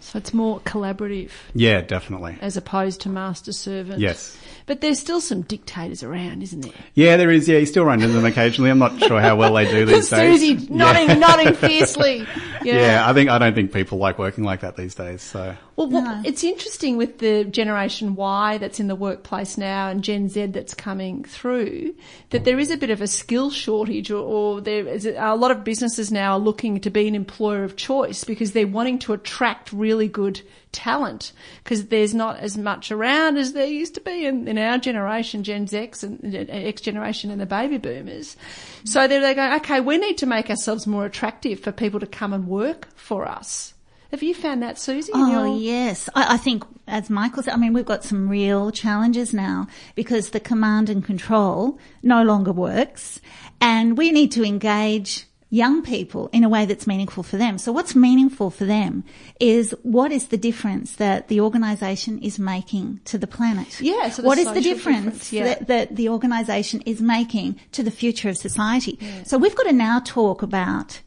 So 0.06 0.18
it's 0.18 0.32
more 0.32 0.60
collaborative 0.60 1.30
Yeah, 1.52 1.80
definitely. 1.80 2.38
as 2.40 2.56
opposed 2.56 3.00
to 3.00 3.08
master 3.08 3.50
servant. 3.50 3.98
Yes. 3.98 4.38
But 4.64 4.80
there's 4.80 4.98
still 5.00 5.20
some 5.20 5.42
dictators 5.42 6.02
around, 6.04 6.42
isn't 6.44 6.60
there? 6.60 6.72
Yeah, 6.94 7.16
there 7.16 7.30
is. 7.30 7.48
Yeah, 7.48 7.58
you 7.58 7.66
still 7.66 7.84
run 7.84 8.00
into 8.02 8.14
them 8.14 8.24
occasionally. 8.24 8.70
I'm 8.70 8.78
not 8.78 9.00
sure 9.00 9.20
how 9.20 9.34
well 9.36 9.54
they 9.54 9.68
do 9.68 9.84
these 9.84 10.08
days. 10.10 10.40
Susie 10.40 10.66
nodding, 10.72 11.18
nodding 11.20 11.54
fiercely. 11.68 12.26
Yeah. 12.62 12.74
Yeah, 12.74 13.08
I 13.10 13.12
think 13.14 13.30
I 13.30 13.38
don't 13.38 13.54
think 13.54 13.72
people 13.72 13.98
like 13.98 14.18
working 14.18 14.44
like 14.44 14.60
that 14.60 14.76
these 14.76 14.94
days. 14.96 15.22
So 15.22 15.56
Well, 15.76 15.88
what, 15.88 16.26
it's 16.26 16.42
interesting 16.42 16.96
with 16.96 17.18
the 17.18 17.44
Generation 17.44 18.14
Y 18.16 18.58
that's 18.58 18.80
in 18.80 18.88
the 18.88 18.96
workplace 18.96 19.56
now 19.58 19.88
and 19.88 20.02
Gen 20.02 20.28
Z 20.28 20.46
that's 20.46 20.74
coming 20.74 21.22
through 21.24 21.94
that 22.30 22.44
there 22.44 22.58
is 22.58 22.70
a 22.72 22.76
bit 22.76 22.90
of 22.90 23.00
a 23.00 23.06
skill 23.06 23.50
shortage 23.50 24.10
or, 24.10 24.18
or 24.18 24.60
there 24.60 24.86
is 24.88 25.06
a, 25.06 25.14
a 25.14 25.36
lot 25.36 25.50
of 25.52 25.62
businesses 25.62 26.10
now 26.10 26.32
are 26.32 26.38
looking 26.40 26.80
to 26.80 26.90
be 26.90 27.06
an 27.06 27.14
employer 27.14 27.62
of 27.62 27.76
choice 27.76 28.24
because 28.24 28.50
they're 28.52 28.66
wanting 28.66 28.98
to 29.00 29.12
attract 29.12 29.72
really 29.96 30.08
good 30.08 30.42
talent 30.72 31.32
because 31.64 31.86
there's 31.86 32.14
not 32.14 32.38
as 32.38 32.56
much 32.58 32.92
around 32.92 33.38
as 33.38 33.54
there 33.54 33.66
used 33.66 33.94
to 33.94 34.00
be 34.00 34.26
in, 34.26 34.46
in 34.46 34.58
our 34.58 34.78
generation, 34.78 35.42
Gen 35.42 35.66
X 35.72 36.02
and 36.02 36.34
uh, 36.34 36.44
X 36.48 36.82
generation 36.82 37.30
and 37.30 37.40
the 37.40 37.46
baby 37.46 37.78
boomers. 37.78 38.36
So 38.84 39.08
they're, 39.08 39.20
they're 39.20 39.34
going, 39.34 39.54
okay, 39.54 39.80
we 39.80 39.96
need 39.96 40.18
to 40.18 40.26
make 40.26 40.50
ourselves 40.50 40.86
more 40.86 41.06
attractive 41.06 41.60
for 41.60 41.72
people 41.72 42.00
to 42.00 42.06
come 42.06 42.32
and 42.32 42.46
work 42.46 42.88
for 42.94 43.26
us. 43.26 43.72
Have 44.10 44.22
you 44.22 44.34
found 44.34 44.62
that, 44.62 44.78
Susie? 44.78 45.12
Oh, 45.14 45.46
your- 45.46 45.58
yes. 45.58 46.08
I, 46.14 46.34
I 46.34 46.36
think, 46.36 46.62
as 46.86 47.10
Michael 47.10 47.42
said, 47.42 47.54
I 47.54 47.56
mean, 47.56 47.72
we've 47.72 47.84
got 47.84 48.04
some 48.04 48.28
real 48.28 48.70
challenges 48.70 49.34
now 49.34 49.66
because 49.94 50.30
the 50.30 50.40
command 50.40 50.88
and 50.90 51.04
control 51.04 51.78
no 52.02 52.22
longer 52.22 52.52
works 52.52 53.20
and 53.60 53.96
we 53.98 54.12
need 54.12 54.30
to 54.32 54.44
engage 54.44 55.25
young 55.48 55.82
people 55.82 56.28
in 56.32 56.42
a 56.42 56.48
way 56.48 56.64
that's 56.64 56.86
meaningful 56.86 57.22
for 57.22 57.36
them. 57.36 57.56
So 57.58 57.70
what's 57.70 57.94
meaningful 57.94 58.50
for 58.50 58.64
them 58.64 59.04
is 59.38 59.72
what 59.82 60.10
is 60.10 60.28
the 60.28 60.36
difference 60.36 60.96
that 60.96 61.28
the 61.28 61.40
organisation 61.40 62.18
is 62.18 62.38
making 62.38 63.00
to 63.04 63.16
the 63.16 63.28
planet? 63.28 63.80
Yeah, 63.80 64.10
so 64.10 64.24
what 64.24 64.38
is 64.38 64.52
the 64.52 64.60
difference, 64.60 65.30
difference, 65.30 65.32
yeah. 65.32 65.44
that, 65.44 65.66
that 65.68 65.96
the 65.96 66.08
organisation 66.08 66.82
is 66.82 67.00
making 67.00 67.60
to 67.72 67.82
the 67.82 67.92
future 67.92 68.28
of 68.28 68.36
society? 68.36 68.98
So 69.24 69.38
we've 69.38 69.54
got 69.54 69.64
to 69.64 69.72
now 69.72 70.00
talk 70.00 70.42
about 70.42 71.00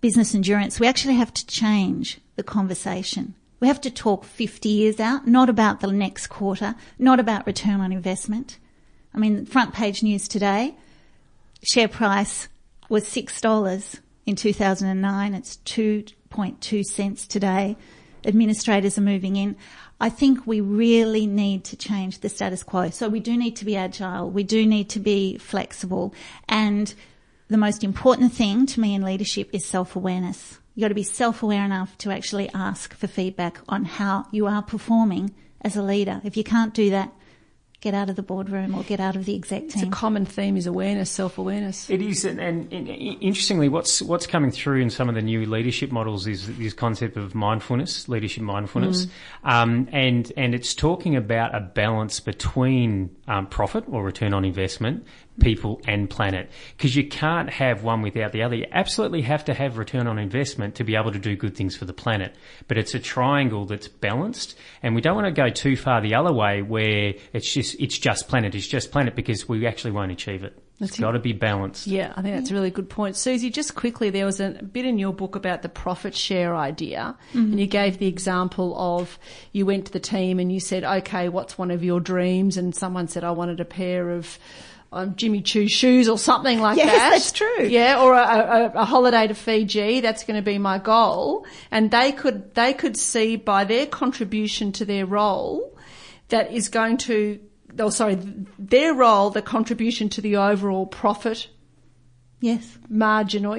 business 0.00 0.34
endurance, 0.34 0.78
we 0.78 0.86
actually 0.86 1.14
have 1.14 1.34
to 1.34 1.46
change 1.46 2.20
the 2.36 2.42
conversation. 2.42 3.34
We 3.60 3.66
have 3.66 3.80
to 3.80 3.90
talk 3.90 4.24
50 4.24 4.68
years 4.68 5.00
out, 5.00 5.26
not 5.26 5.48
about 5.48 5.80
the 5.80 5.90
next 5.90 6.28
quarter, 6.28 6.76
not 6.98 7.18
about 7.18 7.46
return 7.46 7.80
on 7.80 7.90
investment. 7.90 8.58
I 9.12 9.18
mean, 9.18 9.44
front 9.46 9.74
page 9.74 10.02
news 10.02 10.28
today, 10.28 10.76
share 11.62 11.88
price 11.88 12.48
was 12.88 13.04
$6 13.04 14.00
in 14.26 14.36
2009. 14.36 15.34
It's 15.34 15.56
2.2 15.64 16.84
cents 16.84 17.26
today. 17.26 17.76
Administrators 18.24 18.98
are 18.98 19.02
moving 19.02 19.36
in. 19.36 19.56
I 20.00 20.10
think 20.10 20.46
we 20.46 20.60
really 20.60 21.26
need 21.26 21.64
to 21.64 21.76
change 21.76 22.20
the 22.20 22.28
status 22.28 22.62
quo. 22.62 22.90
So 22.90 23.08
we 23.08 23.20
do 23.20 23.36
need 23.36 23.56
to 23.56 23.64
be 23.64 23.76
agile. 23.76 24.30
We 24.30 24.44
do 24.44 24.66
need 24.66 24.88
to 24.90 25.00
be 25.00 25.38
flexible. 25.38 26.14
And 26.48 26.94
the 27.48 27.56
most 27.56 27.82
important 27.82 28.32
thing 28.32 28.66
to 28.66 28.80
me 28.80 28.94
in 28.94 29.02
leadership 29.02 29.50
is 29.52 29.64
self-awareness. 29.64 30.58
You've 30.74 30.84
got 30.84 30.88
to 30.88 30.94
be 30.94 31.02
self-aware 31.02 31.64
enough 31.64 31.98
to 31.98 32.12
actually 32.12 32.48
ask 32.50 32.94
for 32.94 33.08
feedback 33.08 33.58
on 33.68 33.84
how 33.84 34.26
you 34.30 34.46
are 34.46 34.62
performing 34.62 35.34
as 35.62 35.76
a 35.76 35.82
leader. 35.82 36.20
If 36.22 36.36
you 36.36 36.44
can't 36.44 36.74
do 36.74 36.90
that, 36.90 37.12
get 37.80 37.94
out 37.94 38.10
of 38.10 38.16
the 38.16 38.22
boardroom 38.22 38.74
or 38.74 38.82
get 38.82 38.98
out 38.98 39.14
of 39.14 39.24
the 39.24 39.36
exec 39.36 39.64
It's 39.64 39.82
a 39.82 39.86
common 39.86 40.26
theme 40.26 40.56
is 40.56 40.66
awareness, 40.66 41.10
self-awareness. 41.10 41.88
It 41.90 42.02
is, 42.02 42.24
and, 42.24 42.40
and, 42.40 42.72
and 42.72 42.88
interestingly, 42.88 43.68
what's 43.68 44.02
what's 44.02 44.26
coming 44.26 44.50
through 44.50 44.80
in 44.80 44.90
some 44.90 45.08
of 45.08 45.14
the 45.14 45.22
new 45.22 45.46
leadership 45.46 45.92
models 45.92 46.26
is 46.26 46.56
this 46.58 46.72
concept 46.72 47.16
of 47.16 47.34
mindfulness, 47.34 48.08
leadership 48.08 48.42
mindfulness, 48.42 49.06
um, 49.44 49.88
and 49.92 50.32
and 50.36 50.54
it's 50.54 50.74
talking 50.74 51.14
about 51.14 51.54
a 51.54 51.60
balance 51.60 52.20
between 52.20 53.14
um, 53.28 53.46
profit 53.46 53.84
or 53.86 54.02
return 54.02 54.34
on 54.34 54.44
investment, 54.44 55.06
people, 55.40 55.80
and 55.86 56.10
planet, 56.10 56.50
because 56.76 56.96
you 56.96 57.06
can't 57.06 57.50
have 57.50 57.84
one 57.84 58.02
without 58.02 58.32
the 58.32 58.42
other. 58.42 58.56
You 58.56 58.66
absolutely 58.72 59.22
have 59.22 59.44
to 59.44 59.54
have 59.54 59.78
return 59.78 60.06
on 60.06 60.18
investment 60.18 60.74
to 60.76 60.84
be 60.84 60.96
able 60.96 61.12
to 61.12 61.18
do 61.18 61.36
good 61.36 61.54
things 61.56 61.76
for 61.76 61.84
the 61.84 61.92
planet, 61.92 62.34
but 62.66 62.78
it's 62.78 62.94
a 62.94 62.98
triangle 62.98 63.66
that's 63.66 63.86
balanced, 63.88 64.56
and 64.82 64.94
we 64.94 65.00
don't 65.00 65.14
want 65.14 65.26
to 65.26 65.42
go 65.42 65.50
too 65.50 65.76
far 65.76 66.00
the 66.00 66.14
other 66.14 66.32
way 66.32 66.62
where 66.62 67.14
it's 67.32 67.52
just 67.52 67.78
it's 67.78 67.98
just 67.98 68.28
planet, 68.28 68.54
it's 68.54 68.66
just 68.66 68.90
planet, 68.90 69.14
because 69.14 69.48
we 69.48 69.66
actually 69.66 69.92
won't 69.92 70.10
achieve 70.10 70.42
it. 70.42 70.58
It's 70.80 70.98
got 71.00 71.12
to 71.12 71.18
be 71.18 71.32
balanced. 71.32 71.88
Yeah, 71.88 72.12
I 72.16 72.22
think 72.22 72.36
that's 72.36 72.52
a 72.52 72.54
really 72.54 72.70
good 72.70 72.88
point. 72.88 73.16
Susie, 73.16 73.50
just 73.50 73.74
quickly, 73.74 74.10
there 74.10 74.24
was 74.24 74.38
a 74.38 74.50
bit 74.50 74.84
in 74.84 74.96
your 74.98 75.12
book 75.12 75.34
about 75.34 75.62
the 75.62 75.68
profit 75.68 76.14
share 76.14 76.54
idea, 76.54 77.16
and 77.32 77.58
you 77.58 77.66
gave 77.66 77.98
the 77.98 78.06
example 78.06 78.78
of 78.78 79.18
you 79.52 79.66
went 79.66 79.86
to 79.86 79.92
the 79.92 79.98
team 79.98 80.38
and 80.38 80.52
you 80.52 80.60
said, 80.60 80.84
okay, 80.84 81.28
what's 81.28 81.58
one 81.58 81.72
of 81.72 81.82
your 81.82 81.98
dreams? 81.98 82.56
And 82.56 82.74
someone 82.76 83.08
said, 83.08 83.24
I 83.24 83.32
wanted 83.32 83.58
a 83.58 83.64
pair 83.64 84.10
of 84.10 84.38
um, 84.92 85.16
Jimmy 85.16 85.42
Choo 85.42 85.66
shoes 85.68 86.08
or 86.08 86.16
something 86.16 86.60
like 86.60 86.76
Yes, 86.78 86.86
that. 86.96 87.10
that's 87.10 87.32
true. 87.32 87.64
Yeah, 87.66 88.00
or 88.00 88.14
a, 88.14 88.22
a, 88.22 88.72
a 88.80 88.84
holiday 88.84 89.26
to 89.26 89.34
Fiji. 89.34 90.00
That's 90.00 90.24
going 90.24 90.36
to 90.36 90.44
be 90.44 90.58
my 90.58 90.78
goal. 90.78 91.44
And 91.72 91.90
they 91.90 92.12
could, 92.12 92.54
they 92.54 92.72
could 92.72 92.96
see 92.96 93.34
by 93.36 93.64
their 93.64 93.84
contribution 93.86 94.72
to 94.72 94.84
their 94.84 95.04
role 95.06 95.76
that 96.28 96.52
is 96.52 96.68
going 96.68 96.98
to, 96.98 97.40
oh 97.78 97.90
sorry, 97.90 98.18
their 98.58 98.94
role, 98.94 99.30
the 99.30 99.42
contribution 99.42 100.08
to 100.10 100.20
the 100.20 100.36
overall 100.36 100.86
profit 100.86 101.48
Yes. 102.40 102.78
margin 102.88 103.44
or 103.44 103.58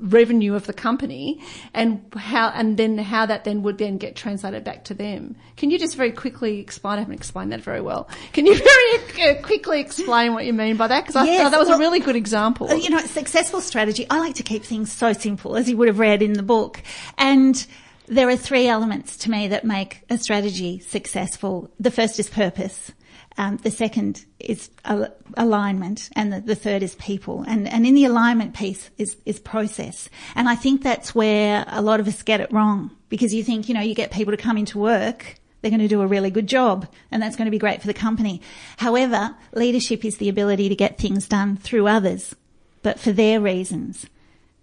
revenue 0.00 0.54
of 0.54 0.66
the 0.66 0.74
company 0.74 1.40
and 1.72 2.02
how 2.14 2.50
and 2.54 2.76
then 2.76 2.98
how 2.98 3.24
that 3.24 3.44
then 3.44 3.62
would 3.62 3.78
then 3.78 3.96
get 3.96 4.16
translated 4.16 4.64
back 4.64 4.84
to 4.84 4.92
them. 4.94 5.34
Can 5.56 5.70
you 5.70 5.78
just 5.78 5.96
very 5.96 6.12
quickly 6.12 6.60
explain? 6.60 6.96
I 6.98 7.00
haven't 7.00 7.14
explained 7.14 7.52
that 7.52 7.62
very 7.62 7.80
well. 7.80 8.06
Can 8.34 8.44
you 8.44 8.54
very 9.16 9.30
uh, 9.30 9.40
quickly 9.42 9.80
explain 9.80 10.34
what 10.34 10.44
you 10.44 10.52
mean 10.52 10.76
by 10.76 10.88
that? 10.88 11.00
Because 11.06 11.16
I 11.16 11.24
Yes, 11.24 11.42
thought 11.42 11.52
that 11.52 11.58
was 11.58 11.68
well, 11.68 11.78
a 11.78 11.80
really 11.80 12.00
good 12.00 12.16
example. 12.16 12.70
Uh, 12.70 12.74
You 12.74 12.90
know, 12.90 12.98
successful 12.98 13.62
strategy. 13.62 14.06
I 14.10 14.18
like 14.18 14.34
to 14.34 14.42
keep 14.42 14.62
things 14.62 14.92
so 14.92 15.14
simple, 15.14 15.56
as 15.56 15.66
you 15.70 15.78
would 15.78 15.88
have 15.88 15.98
read 15.98 16.20
in 16.20 16.34
the 16.34 16.42
book. 16.42 16.82
And 17.16 17.66
there 18.08 18.28
are 18.28 18.36
three 18.36 18.68
elements 18.68 19.16
to 19.18 19.30
me 19.30 19.48
that 19.48 19.64
make 19.64 20.02
a 20.10 20.18
strategy 20.18 20.80
successful. 20.80 21.70
The 21.80 21.90
first 21.90 22.18
is 22.20 22.28
purpose. 22.28 22.92
Um, 23.38 23.56
the 23.58 23.70
second 23.70 24.26
is 24.38 24.68
al- 24.84 25.14
alignment, 25.36 26.10
and 26.14 26.32
the, 26.32 26.40
the 26.40 26.54
third 26.54 26.82
is 26.82 26.94
people. 26.96 27.44
And 27.46 27.68
and 27.68 27.86
in 27.86 27.94
the 27.94 28.04
alignment 28.04 28.54
piece 28.54 28.90
is 28.98 29.16
is 29.24 29.38
process. 29.40 30.10
And 30.34 30.48
I 30.48 30.56
think 30.56 30.82
that's 30.82 31.14
where 31.14 31.64
a 31.68 31.80
lot 31.80 32.00
of 32.00 32.08
us 32.08 32.22
get 32.22 32.40
it 32.40 32.52
wrong 32.52 32.90
because 33.08 33.32
you 33.32 33.42
think 33.42 33.68
you 33.68 33.74
know 33.74 33.80
you 33.80 33.94
get 33.94 34.10
people 34.10 34.32
to 34.32 34.36
come 34.36 34.58
into 34.58 34.78
work 34.78 35.38
they're 35.60 35.70
going 35.70 35.80
to 35.80 35.88
do 35.88 36.02
a 36.02 36.06
really 36.06 36.30
good 36.30 36.46
job 36.46 36.86
and 37.10 37.22
that's 37.22 37.36
going 37.36 37.46
to 37.46 37.50
be 37.50 37.58
great 37.58 37.80
for 37.80 37.86
the 37.86 37.94
company. 37.94 38.40
However, 38.76 39.34
leadership 39.52 40.04
is 40.04 40.18
the 40.18 40.28
ability 40.28 40.68
to 40.68 40.76
get 40.76 40.98
things 40.98 41.26
done 41.26 41.56
through 41.56 41.88
others, 41.88 42.34
but 42.82 43.00
for 43.00 43.12
their 43.12 43.40
reasons. 43.40 44.06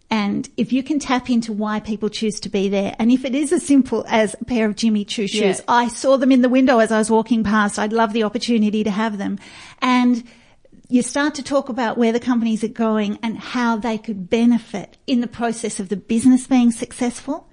And 0.09 0.47
if 0.55 0.71
you 0.71 0.83
can 0.83 0.99
tap 0.99 1.29
into 1.29 1.51
why 1.51 1.79
people 1.79 2.09
choose 2.09 2.39
to 2.41 2.49
be 2.49 2.69
there, 2.69 2.95
and 2.99 3.11
if 3.11 3.25
it 3.25 3.33
is 3.35 3.51
as 3.51 3.65
simple 3.65 4.05
as 4.07 4.35
a 4.39 4.45
pair 4.45 4.67
of 4.67 4.75
Jimmy 4.75 5.05
Choo 5.05 5.27
shoes, 5.27 5.59
Yeah. 5.59 5.63
I 5.67 5.87
saw 5.87 6.17
them 6.17 6.31
in 6.31 6.41
the 6.41 6.49
window 6.49 6.79
as 6.79 6.91
I 6.91 6.97
was 6.99 7.09
walking 7.09 7.43
past. 7.43 7.79
I'd 7.79 7.93
love 7.93 8.13
the 8.13 8.23
opportunity 8.23 8.83
to 8.83 8.91
have 8.91 9.17
them. 9.17 9.39
And 9.81 10.23
you 10.89 11.01
start 11.01 11.35
to 11.35 11.43
talk 11.43 11.69
about 11.69 11.97
where 11.97 12.11
the 12.11 12.19
companies 12.19 12.63
are 12.63 12.67
going 12.67 13.17
and 13.23 13.37
how 13.37 13.77
they 13.77 13.97
could 13.97 14.29
benefit 14.29 14.97
in 15.07 15.21
the 15.21 15.27
process 15.27 15.79
of 15.79 15.89
the 15.89 15.97
business 15.97 16.47
being 16.47 16.71
successful, 16.71 17.47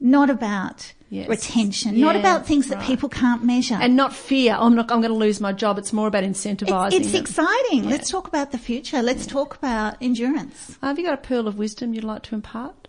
not 0.00 0.28
about 0.30 0.92
Yes. 1.10 1.28
retention, 1.28 2.00
not 2.00 2.16
about 2.16 2.46
things 2.46 2.68
that 2.68 2.78
right. 2.78 2.86
people 2.86 3.08
can't 3.08 3.44
measure. 3.44 3.78
and 3.80 3.94
not 3.94 4.12
fear. 4.12 4.56
Oh, 4.58 4.66
I'm 4.66 4.74
not. 4.74 4.90
I'm 4.90 5.00
going 5.00 5.12
to 5.12 5.18
lose 5.18 5.40
my 5.40 5.52
job. 5.52 5.78
It's 5.78 5.92
more 5.92 6.08
about 6.08 6.24
incentivizing. 6.24 6.92
it's, 6.92 7.06
it's 7.08 7.14
exciting. 7.14 7.88
Let's 7.88 8.10
talk 8.10 8.26
about 8.26 8.50
the 8.50 8.58
future. 8.58 9.00
Let's 9.02 9.26
talk 9.26 9.54
about 9.54 9.96
endurance. 10.00 10.76
Have 10.82 10.98
you 10.98 11.04
got 11.04 11.14
a 11.14 11.18
pearl 11.18 11.46
of 11.46 11.56
wisdom 11.56 11.94
you'd 11.94 12.04
like 12.04 12.22
to 12.24 12.34
impart? 12.34 12.88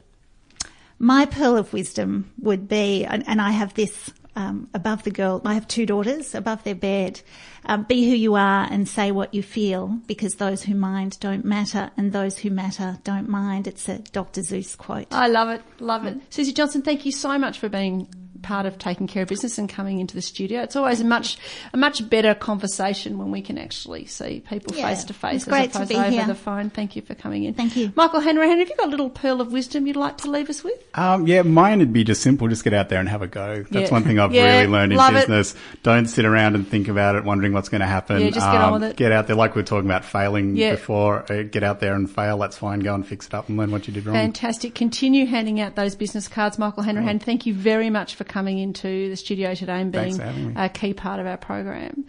My 0.97 1.25
pearl 1.25 1.57
of 1.57 1.73
wisdom 1.73 2.31
would 2.39 2.67
be, 2.67 3.05
and, 3.05 3.27
and 3.27 3.41
I 3.41 3.51
have 3.51 3.73
this 3.73 4.11
um, 4.35 4.69
above 4.73 5.03
the 5.03 5.11
girl. 5.11 5.41
I 5.45 5.53
have 5.53 5.67
two 5.67 5.85
daughters 5.85 6.35
above 6.35 6.63
their 6.63 6.75
bed. 6.75 7.21
Um, 7.65 7.83
be 7.83 8.09
who 8.09 8.15
you 8.15 8.35
are 8.35 8.67
and 8.69 8.87
say 8.87 9.11
what 9.11 9.33
you 9.33 9.41
feel 9.41 9.99
because 10.07 10.35
those 10.35 10.63
who 10.63 10.75
mind 10.75 11.19
don't 11.19 11.45
matter 11.45 11.91
and 11.97 12.11
those 12.11 12.37
who 12.39 12.49
matter 12.49 12.99
don't 13.03 13.29
mind. 13.29 13.67
It's 13.67 13.89
a 13.89 13.99
Dr. 13.99 14.41
Seuss 14.41 14.77
quote. 14.77 15.07
I 15.11 15.27
love 15.27 15.49
it, 15.49 15.61
love 15.79 16.05
it. 16.05 16.17
Susie 16.29 16.53
Johnson, 16.53 16.81
thank 16.81 17.05
you 17.05 17.11
so 17.11 17.37
much 17.37 17.59
for 17.59 17.69
being 17.69 18.07
part 18.45 18.65
of 18.65 18.77
taking 18.77 19.07
care 19.07 19.23
of 19.23 19.29
business 19.29 19.57
and 19.57 19.67
coming 19.67 19.99
into 19.99 20.15
the 20.15 20.21
studio. 20.21 20.61
It's 20.61 20.75
always 20.75 21.01
a 21.01 21.03
much 21.03 21.37
a 21.73 21.77
much 21.77 22.07
better 22.09 22.33
conversation 22.35 23.17
when 23.17 23.31
we 23.31 23.41
can 23.41 23.57
actually 23.57 24.05
see 24.05 24.41
people 24.47 24.75
Yeah, 24.75 24.87
face 24.89 25.03
to 25.05 25.13
face 25.13 25.41
as 25.41 25.45
great 25.45 25.73
to 25.73 25.85
be 25.85 25.95
over 25.95 26.09
here. 26.09 26.25
the 26.25 26.35
phone. 26.35 26.69
Thank 26.69 26.95
you 26.95 27.01
for 27.01 27.15
coming 27.15 27.43
in. 27.43 27.53
Thank 27.53 27.75
you. 27.75 27.91
Michael 27.95 28.19
Hanrahan, 28.19 28.59
have 28.59 28.69
you 28.69 28.75
got 28.75 28.87
a 28.87 28.89
little 28.89 29.09
pearl 29.09 29.41
of 29.41 29.51
wisdom 29.51 29.87
you'd 29.87 29.95
like 29.95 30.17
to 30.19 30.29
leave 30.31 30.49
us 30.49 30.63
with? 30.63 30.77
Um, 30.93 31.27
yeah, 31.27 31.41
mine 31.41 31.79
would 31.79 31.91
be 31.91 32.03
just 32.03 32.21
simple. 32.21 32.47
Just 32.47 32.63
get 32.63 32.73
out 32.73 32.89
there 32.89 32.99
and 32.99 33.09
have 33.09 33.21
a 33.21 33.27
go. 33.27 33.65
That's 33.71 33.89
Yeah. 33.89 33.93
one 33.93 34.03
thing 34.03 34.19
I've 34.19 34.33
Yeah, 34.33 34.57
really 34.59 34.67
learned 34.67 34.91
in 34.93 34.97
love 34.97 35.13
it. 35.15 35.27
business. 35.27 35.55
Don't 35.83 36.05
sit 36.07 36.25
around 36.25 36.55
and 36.55 36.67
think 36.67 36.87
about 36.87 37.15
it, 37.15 37.23
wondering 37.23 37.53
what's 37.53 37.69
going 37.69 37.81
to 37.81 37.87
happen. 37.87 38.21
Yeah, 38.21 38.29
just 38.29 38.45
get 38.51 38.61
on 38.61 38.73
Um, 38.73 38.81
with 38.81 38.83
it. 38.91 38.95
Get 38.95 39.11
out 39.11 39.27
there, 39.27 39.35
like 39.35 39.55
we 39.55 39.61
were 39.61 39.65
talking 39.65 39.89
about 39.89 40.05
failing 40.05 40.55
Yeah. 40.55 40.71
before. 40.71 41.25
Uh, 41.31 41.43
get 41.43 41.63
out 41.63 41.79
there 41.79 41.93
and 41.95 42.09
fail. 42.09 42.37
That's 42.37 42.57
fine. 42.57 42.79
Go 42.81 42.93
and 42.93 43.05
fix 43.05 43.25
it 43.27 43.33
up 43.33 43.49
and 43.49 43.57
learn 43.57 43.71
what 43.71 43.87
you 43.87 43.93
did 43.93 44.05
wrong. 44.05 44.15
Fantastic. 44.15 44.75
Continue 44.75 45.25
handing 45.25 45.59
out 45.59 45.75
those 45.75 45.95
business 45.95 46.27
cards. 46.27 46.59
Michael 46.59 46.83
Hanrahan, 46.83 47.19
thank 47.19 47.45
you 47.45 47.53
very 47.53 47.89
much 47.89 48.13
for 48.15 48.23
coming 48.23 48.34
into 48.43 49.09
the 49.09 49.15
studio 49.15 49.55
today 49.55 49.81
and 49.81 49.91
being 49.91 50.17
for 50.17 50.23
having 50.23 50.47
me. 50.49 50.53
a 50.55 50.69
key 50.69 50.93
part 50.93 51.19
of 51.19 51.25
our 51.25 51.37
program. 51.37 52.05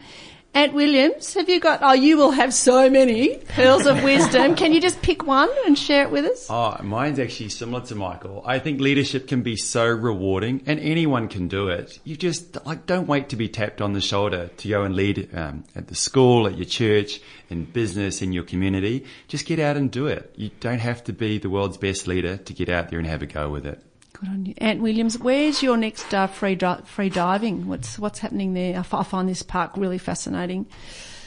Ant 0.57 0.73
Williams, 0.73 1.35
have 1.35 1.51
you 1.51 1.61
got, 1.61 1.81
oh, 1.83 1.93
you 1.93 2.17
will 2.17 2.31
have 2.31 2.55
so 2.55 2.89
many 2.89 3.37
pearls 3.37 3.85
of 3.85 4.03
wisdom. 4.03 4.55
Can 4.57 4.73
you 4.73 4.81
just 4.81 5.03
pick 5.03 5.27
one 5.27 5.51
and 5.67 5.79
share 5.79 6.05
it 6.05 6.11
with 6.11 6.25
us? 6.25 6.47
Oh, 6.49 6.79
mine's 6.83 7.19
actually 7.19 7.51
similar 7.51 7.85
to 7.85 7.95
Michael. 7.95 8.43
I 8.47 8.59
think 8.59 8.81
leadership 8.81 9.29
can 9.29 9.43
be 9.43 9.57
so 9.57 9.87
rewarding 9.87 10.63
and 10.65 10.81
anyone 10.81 11.29
can 11.29 11.49
do 11.49 11.69
it. 11.69 11.99
You 12.05 12.17
just 12.17 12.65
like 12.65 12.87
don't 12.87 13.07
wait 13.07 13.29
to 13.29 13.37
be 13.37 13.51
tapped 13.51 13.83
on 13.83 13.93
the 13.93 14.01
shoulder 14.01 14.49
to 14.57 14.69
go 14.69 14.83
and 14.83 14.97
lead 14.97 15.29
um, 15.35 15.65
at 15.75 15.89
the 15.89 15.95
school, 15.95 16.47
at 16.47 16.57
your 16.57 16.65
church, 16.65 17.21
in 17.51 17.67
business, 17.67 18.23
in 18.23 18.33
your 18.33 18.45
community. 18.45 19.05
Just 19.29 19.45
get 19.45 19.59
out 19.59 19.77
and 19.77 19.91
do 19.91 20.07
it. 20.07 20.33
You 20.37 20.51
don't 20.61 20.79
have 20.79 21.05
to 21.05 21.13
be 21.13 21.37
the 21.37 21.51
world's 21.51 21.77
best 21.77 22.07
leader 22.07 22.39
to 22.39 22.53
get 22.55 22.71
out 22.71 22.89
there 22.89 22.99
and 22.99 23.07
have 23.07 23.21
a 23.21 23.27
go 23.27 23.51
with 23.51 23.67
it. 23.67 23.83
Good 24.19 24.29
on 24.31 24.47
you. 24.47 24.55
Ant 24.59 24.81
Williams, 24.81 25.19
where's 25.19 25.63
your 25.63 25.77
next 25.77 26.13
uh, 26.15 26.27
free, 26.27 26.55
di- 26.55 26.81
free 26.85 27.11
diving? 27.11 27.67
What's, 27.67 27.99
what's 27.99 28.19
happening 28.21 28.55
there? 28.55 28.77
I, 28.77 28.79
f- 28.79 28.95
I 28.95 29.03
find 29.03 29.29
this 29.29 29.43
park 29.43 29.73
really 29.77 29.99
fascinating. 29.99 30.67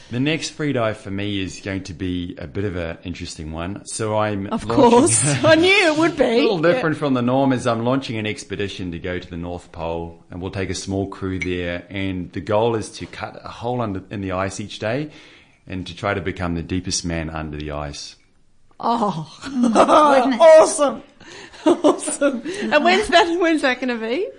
The 0.09 0.19
next 0.19 0.49
free 0.49 0.73
dive 0.73 0.97
for 0.97 1.11
me 1.11 1.39
is 1.39 1.59
going 1.61 1.83
to 1.83 1.93
be 1.93 2.35
a 2.39 2.47
bit 2.47 2.63
of 2.65 2.75
an 2.75 2.97
interesting 3.03 3.51
one. 3.51 3.85
So 3.85 4.17
I'm 4.17 4.47
Of 4.47 4.67
course. 4.67 5.21
I 5.45 5.53
knew 5.53 5.93
it 5.93 5.99
would 5.99 6.17
be. 6.17 6.23
A 6.23 6.37
little 6.41 6.57
different 6.63 6.97
from 6.97 7.13
the 7.13 7.21
norm 7.21 7.53
is 7.53 7.67
I'm 7.67 7.85
launching 7.85 8.17
an 8.17 8.25
expedition 8.25 8.91
to 8.93 8.97
go 8.97 9.19
to 9.19 9.29
the 9.29 9.37
North 9.37 9.71
Pole 9.71 10.23
and 10.31 10.41
we'll 10.41 10.49
take 10.49 10.71
a 10.71 10.75
small 10.75 11.07
crew 11.07 11.37
there 11.37 11.85
and 11.91 12.31
the 12.31 12.41
goal 12.41 12.75
is 12.75 12.89
to 12.93 13.05
cut 13.05 13.39
a 13.43 13.49
hole 13.49 13.81
under, 13.81 14.01
in 14.09 14.21
the 14.21 14.31
ice 14.31 14.59
each 14.59 14.79
day 14.79 15.11
and 15.67 15.85
to 15.85 15.95
try 15.95 16.15
to 16.15 16.21
become 16.21 16.55
the 16.55 16.63
deepest 16.63 17.05
man 17.05 17.29
under 17.29 17.57
the 17.57 17.69
ice. 17.69 18.15
Oh, 18.79 19.31
Goodness. 19.43 20.39
awesome. 20.41 21.03
Awesome. 21.65 22.41
And 22.45 22.83
when's 22.83 23.07
that, 23.09 23.39
when's 23.39 23.61
that 23.63 23.79
going 23.81 23.99
to 23.99 24.05
be? 24.07 24.29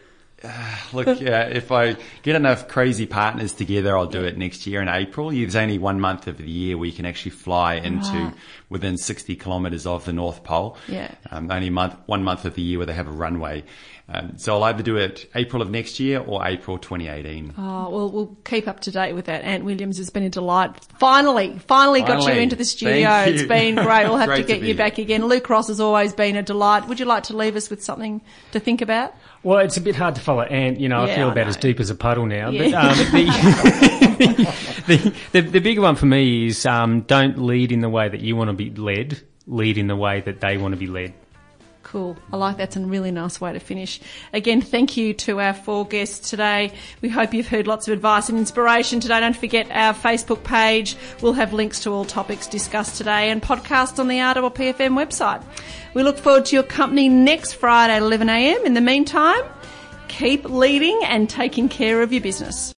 Look, 0.94 1.20
yeah, 1.20 1.42
if 1.48 1.70
I 1.70 1.96
get 2.22 2.34
enough 2.34 2.66
crazy 2.66 3.06
partners 3.06 3.52
together, 3.52 3.96
I'll 3.96 4.06
do 4.06 4.24
it 4.24 4.38
next 4.38 4.66
year 4.66 4.80
in 4.80 4.88
April. 4.88 5.30
There's 5.30 5.54
only 5.56 5.76
one 5.78 6.00
month 6.00 6.26
of 6.26 6.38
the 6.38 6.48
year 6.50 6.78
where 6.78 6.86
you 6.86 6.94
can 6.94 7.04
actually 7.04 7.32
fly 7.32 7.74
into 7.74 8.08
Right. 8.10 8.34
within 8.70 8.96
60 8.96 9.36
kilometres 9.36 9.86
of 9.86 10.04
the 10.06 10.12
North 10.14 10.42
Pole. 10.42 10.78
Yeah. 10.88 11.10
Um, 11.30 11.50
only 11.50 11.68
month, 11.68 11.94
one 12.06 12.24
month 12.24 12.46
of 12.46 12.54
the 12.54 12.62
year 12.62 12.78
where 12.78 12.86
they 12.86 12.94
have 12.94 13.08
a 13.08 13.12
runway. 13.12 13.64
Um, 14.12 14.36
so 14.38 14.54
I'll 14.56 14.64
either 14.64 14.82
do 14.82 14.96
it 14.96 15.30
April 15.36 15.62
of 15.62 15.70
next 15.70 16.00
year 16.00 16.18
or 16.18 16.44
April 16.44 16.78
2018. 16.78 17.54
Oh, 17.56 17.88
well, 17.90 18.10
we'll 18.10 18.36
keep 18.44 18.66
up 18.66 18.80
to 18.80 18.90
date 18.90 19.12
with 19.12 19.26
that. 19.26 19.44
Ant 19.44 19.64
Williams 19.64 19.98
has 19.98 20.10
been 20.10 20.24
a 20.24 20.28
delight. 20.28 20.84
Finally, 20.98 21.60
finally, 21.68 22.02
got 22.02 22.24
you 22.26 22.32
into 22.40 22.56
the 22.56 22.64
studio. 22.64 23.08
It's 23.20 23.44
been 23.44 23.76
great. 23.76 24.08
We'll 24.08 24.16
have 24.18 24.28
to 24.28 24.34
Great 24.34 24.42
to 24.42 24.48
get 24.48 24.60
be 24.62 24.66
you 24.68 24.74
here. 24.74 24.78
back 24.84 24.98
again. 24.98 25.26
Luke 25.26 25.48
Ross 25.48 25.68
has 25.68 25.78
always 25.78 26.12
been 26.12 26.34
a 26.36 26.42
delight. 26.42 26.88
Would 26.88 26.98
you 26.98 27.06
like 27.06 27.22
to 27.24 27.36
leave 27.36 27.54
us 27.54 27.70
with 27.70 27.84
something 27.84 28.20
to 28.50 28.58
think 28.58 28.80
about? 28.82 29.14
Well, 29.44 29.58
it's 29.60 29.76
a 29.76 29.80
bit 29.80 29.94
hard 29.94 30.16
to 30.16 30.20
follow 30.20 30.42
Ant. 30.42 30.80
You 30.80 30.88
know, 30.88 31.04
Yeah, 31.04 31.12
I 31.12 31.16
feel 31.16 31.28
I 31.28 31.32
about 31.32 31.42
know. 31.44 31.48
as 31.50 31.56
deep 31.56 31.78
as 31.78 31.90
a 31.90 31.94
puddle 31.94 32.26
now. 32.26 32.50
Yeah. 32.50 32.64
But 32.64 32.74
um, 32.74 32.96
the, 33.12 34.84
the, 34.86 35.14
the, 35.32 35.40
the 35.50 35.60
bigger 35.60 35.82
one 35.82 35.94
for 35.96 36.06
me 36.06 36.46
is 36.46 36.66
um, 36.66 37.02
don't 37.02 37.38
lead 37.38 37.70
in 37.72 37.80
the 37.80 37.88
way 37.88 38.08
that 38.08 38.20
you 38.20 38.34
want 38.36 38.48
to 38.48 38.54
be 38.54 38.70
led. 38.70 39.20
Lead 39.46 39.78
in 39.78 39.86
the 39.86 39.96
way 39.96 40.20
that 40.20 40.40
they 40.40 40.56
want 40.58 40.72
to 40.72 40.78
be 40.78 40.86
led. 40.86 41.14
Cool. 41.90 42.16
I 42.32 42.36
like 42.36 42.56
that's 42.56 42.76
a 42.76 42.80
really 42.80 43.10
nice 43.10 43.40
way 43.40 43.52
to 43.52 43.58
finish. 43.58 44.00
Again, 44.32 44.60
thank 44.60 44.96
you 44.96 45.12
to 45.14 45.40
our 45.40 45.52
four 45.52 45.84
guests 45.84 46.30
today. 46.30 46.72
We 47.02 47.08
hope 47.08 47.34
you've 47.34 47.48
heard 47.48 47.66
lots 47.66 47.88
of 47.88 47.94
advice 47.94 48.28
and 48.28 48.38
inspiration 48.38 49.00
today. 49.00 49.18
Don't 49.18 49.36
forget 49.36 49.68
our 49.72 49.92
Facebook 49.92 50.44
page. 50.44 50.94
We'll 51.20 51.32
have 51.32 51.52
links 51.52 51.80
to 51.80 51.90
all 51.90 52.04
topics 52.04 52.46
discussed 52.46 52.96
today 52.96 53.30
and 53.30 53.42
podcasts 53.42 53.98
on 53.98 54.06
the 54.06 54.18
Ardawa 54.18 54.54
PFM 54.54 54.94
website. 54.94 55.42
We 55.92 56.04
look 56.04 56.18
forward 56.18 56.44
to 56.46 56.54
your 56.54 56.62
company 56.62 57.08
next 57.08 57.54
Friday 57.54 57.94
at 57.94 58.02
11am. 58.02 58.64
In 58.64 58.74
the 58.74 58.80
meantime, 58.80 59.42
keep 60.06 60.44
leading 60.44 61.00
and 61.06 61.28
taking 61.28 61.68
care 61.68 62.02
of 62.02 62.12
your 62.12 62.22
business. 62.22 62.68